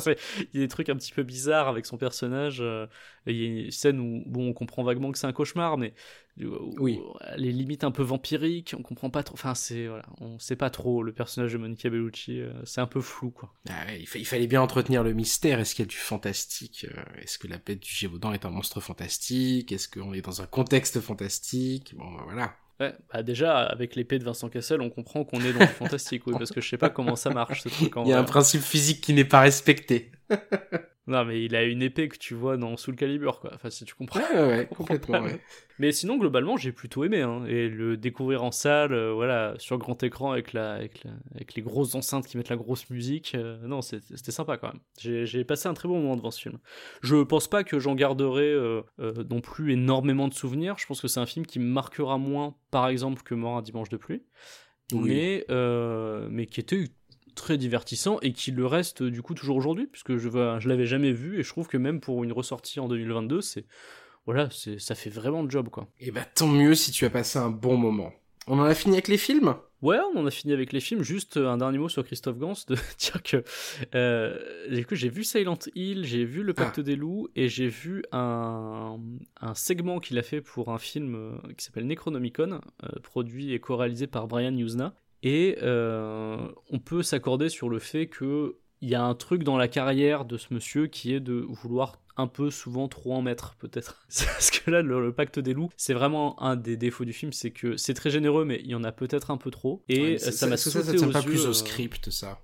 [0.53, 2.59] il y a des trucs un petit peu bizarres avec son personnage.
[2.61, 2.85] euh,
[3.25, 5.93] Il y a une scène où, bon, on comprend vaguement que c'est un cauchemar, mais
[6.39, 6.99] où- Oui.
[7.33, 8.75] elle est limite un peu vampirique.
[8.77, 9.33] On comprend pas trop.
[9.33, 12.39] Enfin, c'est voilà, on sait pas trop le personnage de Monica Bellucci.
[12.41, 13.51] euh, c'est un peu flou, quoi.
[13.69, 15.59] Ah ouais, il, fa- il fallait bien entretenir le mystère.
[15.59, 18.51] Est-ce qu'il y a du fantastique euh, Est-ce que la bête du Gévaudan est un
[18.51, 19.71] monstre fantastique?
[19.71, 21.95] Est-ce qu'on est dans un contexte fantastique?
[21.97, 22.55] Bon, bah, voilà.
[22.79, 26.27] Ouais, bah déjà avec l'épée de Vincent Cassel, on comprend qu'on est dans du fantastique,
[26.27, 28.19] oui, parce que je sais pas comment ça marche ce truc en Il y a
[28.19, 30.11] un principe physique qui n'est pas respecté.
[31.07, 33.51] Non, mais il a une épée que tu vois dans Soul Calibur, quoi.
[33.55, 34.19] Enfin, si tu comprends.
[34.19, 35.21] Ouais, ouais, complètement.
[35.21, 35.39] ouais.
[35.79, 37.21] Mais sinon, globalement, j'ai plutôt aimé.
[37.21, 37.45] Hein.
[37.47, 41.53] Et le découvrir en salle, euh, voilà, sur grand écran avec, la, avec, la- avec
[41.53, 44.81] les grosses enceintes qui mettent la grosse musique, euh, non, c'était sympa quand même.
[45.25, 46.57] J'ai passé un très bon moment devant ce film.
[47.01, 48.81] Je pense pas que j'en garderai euh,
[49.29, 50.75] non plus énormément de souvenirs.
[50.77, 53.61] Je pense que c'est un film qui me marquera moins, par exemple, que Mort un
[53.61, 54.23] dimanche de pluie.
[54.93, 55.09] Oui.
[55.09, 55.45] Mais,
[56.29, 56.83] mais qui était
[57.37, 60.85] très divertissant et qui le reste du coup toujours aujourd'hui puisque je, vois- je l'avais
[60.85, 63.65] jamais vu et je trouve que même pour une ressortie en 2022 c'est
[64.25, 67.09] voilà c'est ça fait vraiment le job quoi Et bah tant mieux si tu as
[67.09, 68.11] passé un bon moment.
[68.49, 69.55] On en a fini avec les films?
[69.81, 71.03] Ouais, on en a fini avec les films.
[71.03, 73.43] Juste un dernier mot sur Christophe Gans, de dire que
[73.93, 74.39] euh,
[74.91, 76.81] j'ai vu Silent Hill, j'ai vu Le Pacte Ah.
[76.81, 78.97] des loups et j'ai vu un,
[79.41, 83.59] un segment qu'il a fait pour un film euh, qui s'appelle Necronomicon, euh, produit et
[83.59, 84.95] co-réalisé par Brian Usna.
[85.23, 89.57] Et euh, on peut s'accorder sur le fait que il y a un truc dans
[89.57, 93.55] la carrière de ce monsieur qui est de vouloir un peu souvent trop en mettre
[93.55, 97.13] peut-être parce que là le, le pacte des loups c'est vraiment un des défauts du
[97.13, 99.83] film c'est que c'est très généreux mais il y en a peut-être un peu trop
[99.89, 102.09] et Ouais, euh, ça m'a ça, sauté ça, aux pas yeux, plus euh, au script,
[102.11, 102.39] ça?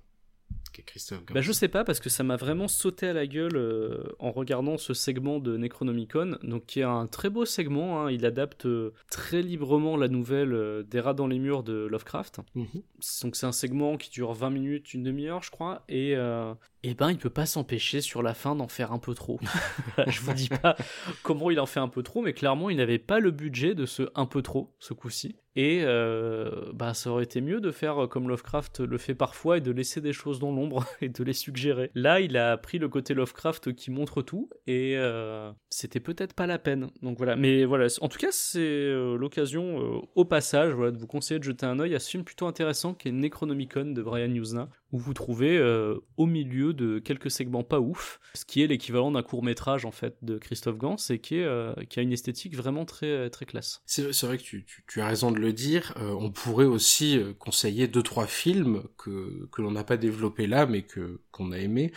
[0.82, 4.02] Christophe bah, je sais pas parce que ça m'a vraiment sauté à la gueule euh,
[4.18, 8.02] en regardant ce segment de Necronomicon, donc qui est un très beau segment.
[8.02, 8.10] hein.
[8.10, 12.40] Il adapte euh, très librement la nouvelle euh, des rats dans les murs de Lovecraft.
[12.54, 12.82] Mhm.
[13.22, 16.94] Donc c'est un segment qui dure 20 minutes, une demi-heure, je crois, et euh, eh
[16.94, 19.40] ben il peut pas s'empêcher sur la fin d'en faire un peu trop.
[20.06, 20.76] je vous dis pas
[21.22, 23.86] comment il en fait un peu trop, mais clairement il n'avait pas le budget de
[23.86, 25.36] ce un peu trop ce coup-ci.
[25.56, 29.60] Et euh, bah ça aurait été mieux de faire comme Lovecraft le fait parfois et
[29.60, 31.90] de laisser des choses dans l'ombre et de les suggérer.
[31.94, 36.46] Là il a pris le côté Lovecraft qui montre tout et euh, c'était peut-être pas
[36.46, 36.90] la peine.
[37.02, 41.38] Donc voilà, mais voilà, en tout cas c'est euh, l'occasion au passage de vous conseiller
[41.38, 44.68] de jeter un œil à ce film plutôt intéressant qui est Necronomicon de Brian Usna
[44.94, 49.10] où vous trouvez euh, au milieu de quelques segments pas ouf, ce qui est l'équivalent
[49.10, 52.84] d'un court métrage en fait de Christophe Gans et euh, qui a une esthétique vraiment
[52.84, 53.82] très très classe.
[53.86, 55.94] C'est vrai que tu, as raison de le dire.
[55.96, 60.64] Euh, on pourrait aussi euh, conseiller deux trois films que l'on n'a pas développés là,
[60.64, 60.86] mais
[61.32, 61.90] qu'on a aimé.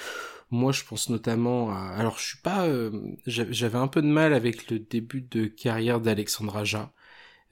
[0.50, 1.94] Moi, je pense notamment à.
[1.96, 2.66] Alors, je suis pas.
[2.68, 2.90] euh,
[3.28, 6.92] j'a- J'avais un peu de mal avec le début de carrière d'Alexandre Aja.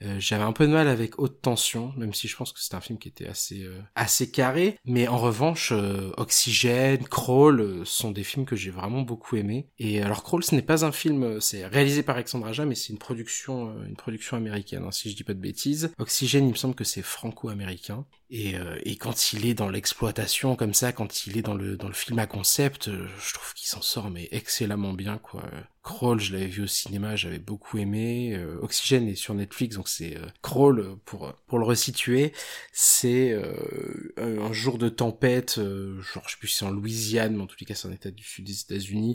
[0.02, 2.74] Euh, J'avais un peu de mal avec Haute Tension, même si je pense que c'était
[2.76, 4.78] un film qui était assez euh, assez carré.
[4.84, 9.68] Mais en revanche, euh, Oxygène, Crawl euh, sont des films que j'ai vraiment beaucoup aimés.
[9.78, 12.74] Et alors Crawl, ce n'est pas un film, euh, c'est réalisé par Alexandre Aja, mais
[12.74, 15.92] c'est une production une production américaine, hein, si je dis pas de bêtises.
[15.98, 18.04] Oxygène, il me semble que c'est franco-américain.
[18.28, 21.86] Et, et quand il est dans l'exploitation comme ça, quand il est dans le dans
[21.86, 25.44] le film à concept, je trouve qu'il s'en sort mais excellemment bien quoi.
[25.86, 28.34] Crawl, je l'avais vu au cinéma, j'avais beaucoup aimé.
[28.34, 32.32] Euh, Oxygène est sur Netflix, donc c'est euh, Crawl pour le resituer,
[32.72, 37.36] c'est euh, un jour de tempête, euh, genre je sais plus si c'est en Louisiane,
[37.36, 39.14] mais en tous les cas c'est un état du sud des États-Unis.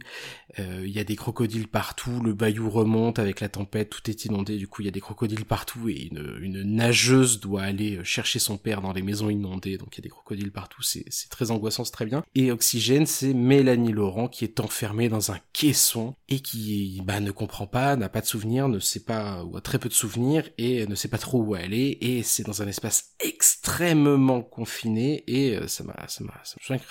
[0.60, 4.58] Il y a des crocodiles partout, le bayou remonte avec la tempête, tout est inondé,
[4.58, 8.58] du coup il y a des crocodiles partout et une, nageuse doit aller chercher son
[8.58, 11.52] père dans les maisons inondées, donc il y a des crocodiles partout, c'est c'est très
[11.52, 12.24] angoissant, c'est très bien.
[12.34, 16.61] Et Oxygène, c'est Mélanie Laurent qui est enfermée dans un caisson et qui
[17.06, 19.90] bah, ne comprend pas, n'a pas de souvenirs, ne sait pas, ou a très peu
[19.90, 23.16] de souvenirs et ne sait pas trop où elle est et c'est dans un espace
[23.20, 26.34] extrêmement confiné et euh, ça m'a, ça m'a,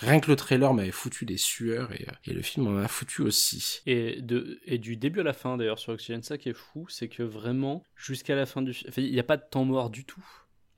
[0.00, 2.88] rien que le trailer m'avait foutu des sueurs et, euh, et le film en a
[2.88, 3.80] foutu aussi.
[3.86, 6.86] Et, de, et du début à la fin d'ailleurs sur Oxygène, ça qui est fou,
[6.88, 9.90] c'est que vraiment jusqu'à la fin du film, il n'y a pas de temps mort
[9.90, 10.24] du tout.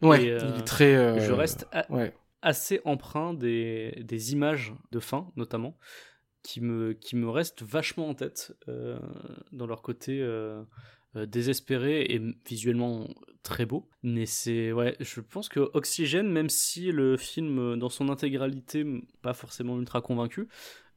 [0.00, 0.94] Ouais, Et, euh, il est très.
[0.94, 2.12] euh, Je reste Ouais.
[2.42, 5.76] assez empreint des, des images de fin, notamment,
[6.42, 8.98] qui me, qui me restent vachement en tête euh,
[9.52, 10.62] dans leur côté euh,
[11.16, 13.08] euh, désespéré et visuellement
[13.42, 13.88] très beau.
[14.02, 18.84] Mais c'est, ouais, je pense que Oxygène, même si le film dans son intégralité,
[19.22, 20.48] pas forcément ultra convaincu,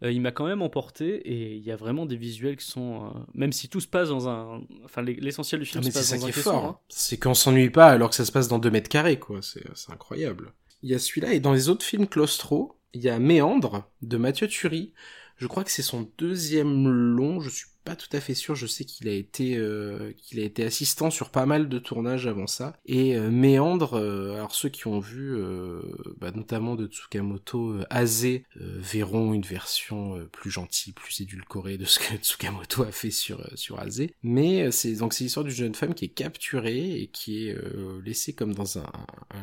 [0.04, 3.14] euh, il m'a quand même emporté et il y a vraiment des visuels qui sont,
[3.34, 5.92] même si tout se passe dans un, enfin l'e- l'essentiel du Ah, film mais se
[5.92, 6.66] c'est passe ça dans un fort.
[6.66, 6.80] hein.
[6.90, 9.42] C'est qu'on s'ennuie pas alors que ça se passe dans deux mètres carrés, quoi.
[9.42, 10.54] C'est incroyable.
[10.84, 14.18] Il y a celui-là et dans les autres films claustro, il y a Méandre de
[14.18, 14.94] Mathieu Turi.
[15.38, 17.40] Je crois que c'est son deuxième long.
[17.40, 18.56] Je suis pas tout à fait sûr.
[18.56, 22.28] Je sais qu'il a été euh, qu'il a été assistant sur pas mal de tournages
[22.28, 22.74] avant ça.
[22.86, 25.82] Et euh, Méandre, euh, alors ceux qui ont vu, euh,
[26.20, 32.16] bah, notamment de Tsukamoto euh, verront une version plus gentille, plus édulcorée de ce que
[32.22, 34.08] Tsukamoto a fait sur sur Aze.
[34.24, 37.58] Mais c'est donc c'est l'histoire d'une jeune femme qui est capturée et qui est
[38.04, 38.92] laissée comme dans un,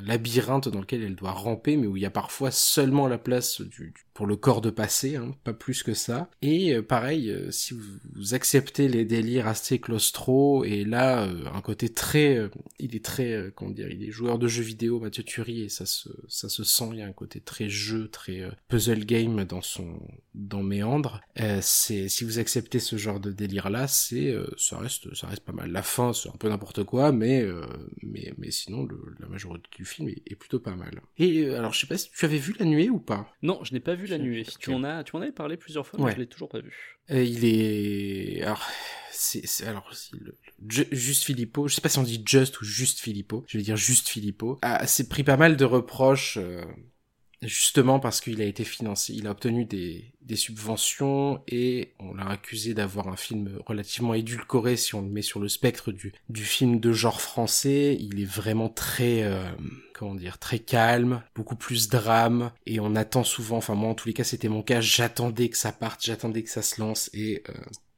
[0.04, 3.60] labyrinthe dans lequel elle doit ramper, mais où il y a parfois seulement la place
[3.60, 6.28] du, pour le corps de passer, hein, pas plus que ça.
[6.42, 7.82] Et pareil, si vous,
[8.14, 12.48] vous acceptez les délires assez claustro, et là euh, un côté très, euh,
[12.78, 15.68] il est très, euh, comment dire, il est joueur de jeux vidéo, Mathieu Turi, et
[15.68, 16.90] ça se, ça se sent.
[16.92, 20.00] Il y a un côté très jeu, très puzzle game dans son,
[20.34, 21.20] dans Méandre.
[21.60, 25.52] C'est, si vous acceptez ce genre de délire là, c'est, ça reste, ça reste pas
[25.52, 25.70] mal.
[25.70, 27.44] La fin, c'est un peu n'importe quoi, mais,
[28.02, 31.00] mais, mais sinon le, la majorité du film est, est plutôt pas mal.
[31.18, 33.28] Et alors je sais pas si tu avais vu la nuée ou pas?
[33.42, 34.44] Non, je n'ai pas vu la nuée.
[34.58, 36.12] Tu en as, tu en avais parlé plusieurs fois, mais Ouais.
[36.14, 36.98] je l'ai toujours pas vu.
[37.10, 38.64] Euh, il est alors
[39.10, 40.36] c'est c'est- alors c'est le,
[40.68, 41.66] Ju- juste Filippo.
[41.68, 43.44] Je sais pas si on dit just ou juste Filippo.
[43.48, 44.58] Je vais dire juste Filippo.
[44.62, 46.64] A s'est pris pas mal de reproches euh,
[47.42, 52.28] justement parce qu'il a été financé, il a obtenu des, des subventions et on l'a
[52.28, 56.44] accusé d'avoir un film relativement édulcoré si on le met sur le spectre du, du
[56.44, 57.96] film de genre français.
[58.00, 59.44] Il est vraiment très, euh,
[59.94, 64.08] comment dire, très calme, beaucoup plus drame et on attend souvent, enfin moi en tous
[64.08, 67.42] les cas c'était mon cas, j'attendais que ça parte, j'attendais que ça se lance et
[67.48, 67.52] euh,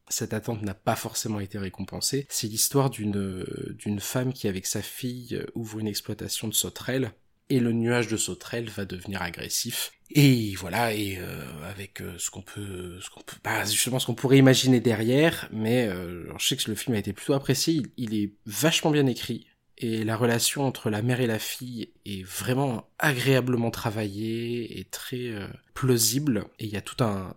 [0.08, 2.26] cette attente n'a pas forcément été récompensée.
[2.28, 3.44] C'est l'histoire d'une
[3.78, 7.12] d'une femme qui avec sa fille ouvre une exploitation de sauterelles
[7.50, 9.92] et le nuage de sauterelles va devenir agressif.
[10.10, 14.06] Et voilà, et euh, avec euh, ce qu'on peut, ce qu'on peut, bah, justement ce
[14.06, 17.82] qu'on pourrait imaginer derrière, mais euh, je sais que le film a été plutôt apprécié,
[17.96, 19.46] il, est vachement bien écrit,
[19.78, 25.30] et la relation entre la mère et la fille est vraiment agréablement travaillée et très
[25.30, 27.34] euh, plausible, et il y a tout un,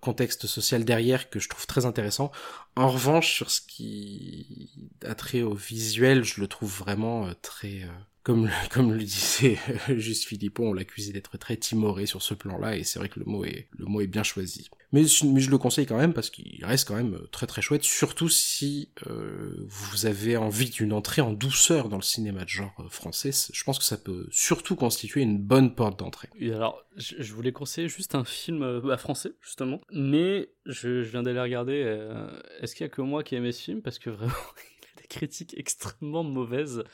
[0.00, 2.30] contexte social derrière que je trouve très intéressant.
[2.76, 4.70] En revanche, sur ce qui
[5.04, 7.82] a trait au visuel, je le trouve vraiment très
[8.70, 12.98] comme, le disait juste Philippon, on l'accusait d'être très timoré sur ce plan-là, et c'est
[12.98, 14.68] vrai que le mot est, bien choisi.
[14.92, 18.28] Mais, je le conseille quand même parce qu'il reste quand même très très chouette, surtout
[18.28, 23.30] si euh, vous avez envie d'une entrée en douceur dans le cinéma de genre français.
[23.52, 26.28] Je pense que ça peut surtout constituer une bonne porte d'entrée.
[26.40, 31.82] Alors, je voulais conseiller juste un film euh, français, justement, mais je, viens d'aller regarder.
[31.84, 32.28] Euh,
[32.60, 33.82] Est-ce qu'il y a que moi qui aimé ce film?
[33.82, 34.32] Parce que vraiment,
[35.08, 36.84] critique extrêmement mauvaise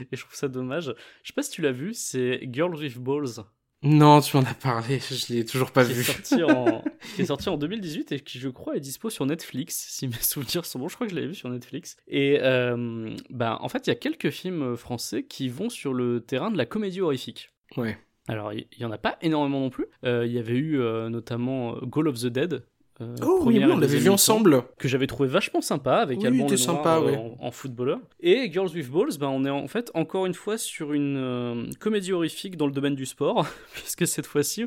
[0.00, 0.94] et je trouve ça dommage.
[1.22, 3.44] Je sais pas si tu l'as vu, c'est Girls with Balls.
[3.84, 6.00] Non, tu m'en as parlé, je l'ai toujours pas qui vu.
[6.00, 6.82] Est sorti en...
[7.14, 10.14] qui est sorti en 2018 et qui, je crois, est dispo sur Netflix, si mes
[10.22, 10.88] souvenirs sont bons.
[10.88, 11.98] Je crois que je l'avais vu sur Netflix.
[12.08, 16.20] Et euh, bah, en fait, il y a quelques films français qui vont sur le
[16.20, 17.50] terrain de la comédie horrifique.
[17.76, 17.98] Ouais.
[18.26, 19.86] Alors, il y, y, en a pas énormément non plus.
[20.02, 22.64] Il euh, y avait eu euh, notamment Goal of the Dead,
[23.00, 24.62] euh, oh oui, oui on l'avait vu ensemble.
[24.78, 27.16] Que j'avais trouvé vachement sympa avec oui, Alban Lenoir sympa, euh, ouais.
[27.16, 27.98] en, en, footballeur.
[28.20, 31.64] Et Girls with Balls, ben, on est en fait encore une fois sur une euh,
[31.80, 34.66] comédie horrifique dans le domaine du sport, puisque cette fois-ci,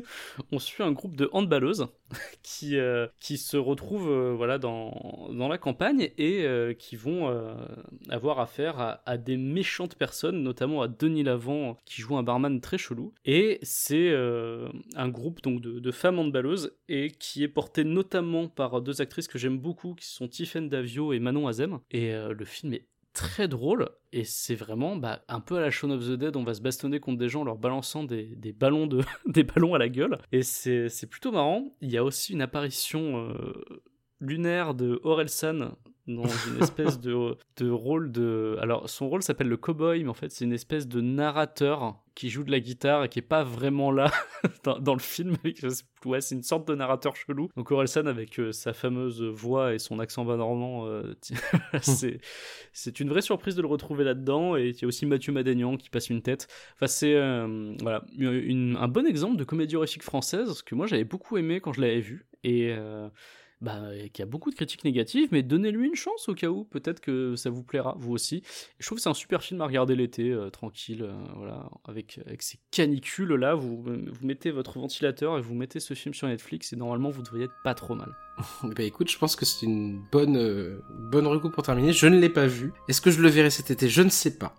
[0.52, 1.86] on suit un groupe de handballeuses
[2.42, 6.46] qui, euh, qui se retrouvent voilà, dans, dans la campagne et
[6.78, 7.34] qui vont
[8.08, 12.60] avoir affaire à, à, des méchantes personnes, notamment à Denis Lavant qui joue un barman
[12.60, 13.12] très chelou.
[13.24, 14.14] Et c'est
[14.94, 18.17] un groupe donc, de, de femmes handballeuses et qui est porté notamment
[18.48, 21.80] par deux actrices que j'aime beaucoup, qui sont Tiffen Davio et Manon Azem.
[21.90, 25.70] Et euh, le film est très drôle et c'est vraiment bah, un peu à la
[25.70, 28.36] Shaun of the Dead on va se bastonner contre des gens en leur balançant des
[28.52, 33.52] ballons à la gueule et c'est plutôt marrant il y a aussi une apparition euh,
[34.20, 35.72] lunaire de Orelsan
[36.08, 38.56] dans une espèce de, de rôle de...
[38.60, 42.30] Alors, son rôle s'appelle le cowboy, mais en fait, c'est une espèce de narrateur qui
[42.30, 44.10] joue de la guitare et qui est pas vraiment là
[44.64, 45.36] dans, dans, le film.
[46.04, 47.48] Ouais, c'est une sorte de narrateur chelou.
[47.56, 51.14] Donc, Orelsan, avec euh, sa fameuse voix et son accent bas normand, euh,
[52.72, 54.56] c'est une vraie surprise de le retrouver là-dedans.
[54.56, 56.46] Et il y a aussi Mathieu Madagnan qui passe une tête.
[56.76, 61.04] Enfin, c'est euh, voilà, une, un bon exemple de comédie horrifique française que moi, j'avais
[61.04, 62.26] beaucoup aimé quand je l'avais vu.
[62.44, 62.72] Et
[63.60, 63.80] bah,
[64.12, 67.34] qui a beaucoup de critiques négatives, mais donnez-lui une chance au cas où, peut-être que
[67.34, 68.42] ça vous plaira, vous aussi.
[68.78, 72.20] Je trouve que c'est un super film à regarder l'été, euh, tranquille, euh, voilà, avec,
[72.24, 76.28] avec ces canicules là, vous, vous mettez votre ventilateur et vous mettez ce film sur
[76.28, 78.14] Netflix, et normalement vous devriez être pas trop mal.
[78.62, 80.80] bah écoute, je pense que c'est une bonne, euh,
[81.10, 81.92] bonne recours pour terminer.
[81.92, 82.72] Je ne l'ai pas vu.
[82.88, 83.88] Est-ce que je le verrai cet été?
[83.88, 84.54] Je ne sais pas.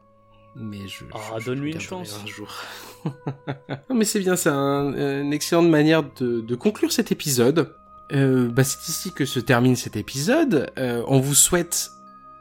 [0.56, 1.06] Mais je.
[1.14, 2.20] Ah, donne-lui une chance.
[2.22, 2.54] Un jour.
[3.06, 7.74] non, mais c'est bien, c'est un, une excellente manière de, de conclure cet épisode.
[8.12, 10.72] Euh, bah c'est ici que se termine cet épisode.
[10.78, 11.92] Euh, on vous souhaite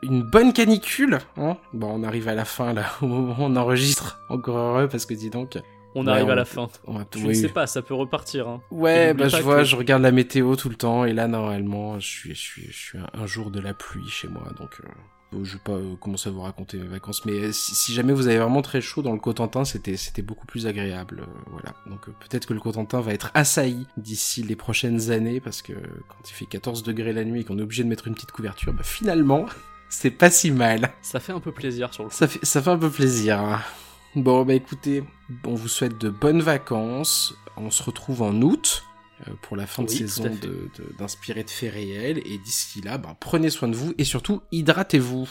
[0.03, 1.19] une bonne canicule.
[1.37, 4.21] Hein bon, on arrive à la fin là, au moment où on enregistre.
[4.29, 5.59] Encore heureux parce que dis donc.
[5.95, 6.69] On ouais, arrive on, à la fin.
[6.87, 8.47] On, je ne sais pas, ça peut repartir.
[8.47, 8.61] Hein.
[8.71, 9.65] Ouais, bah je vois, que...
[9.65, 12.77] je regarde la météo tout le temps et là normalement, je suis, je suis, je
[12.77, 14.71] suis un jour de la pluie chez moi, donc.
[14.85, 14.89] Euh...
[15.33, 18.29] Je vais pas euh, commencer à vous raconter mes vacances, mais si, si, jamais vous
[18.29, 21.75] avez vraiment très chaud dans le Cotentin, c'était c'était beaucoup plus agréable, euh, voilà.
[21.87, 25.75] Donc euh, peut-être que le Cotentin va être assailli d'ici les prochaines années, parce que
[25.75, 28.33] quand il fait 14 degrés la nuit et qu'on est obligé de mettre une petite
[28.33, 29.45] couverture, bah finalement,
[29.91, 30.93] c'est pas si mal.
[31.03, 32.15] Ça fait un peu plaisir sur le coup.
[32.15, 33.39] Ça fait ça fait un peu plaisir.
[33.39, 33.61] Hein.
[34.17, 35.05] Bon bah écoutez,
[35.45, 37.35] on vous souhaite de bonnes vacances.
[37.59, 38.88] On se retrouve en août
[39.43, 40.25] pour la fin de saison
[40.99, 42.19] d'inspirer de, de, de, faits réels.
[42.19, 45.29] Et d'ici là, ben, prenez soin de vous et surtout hydratez-vous.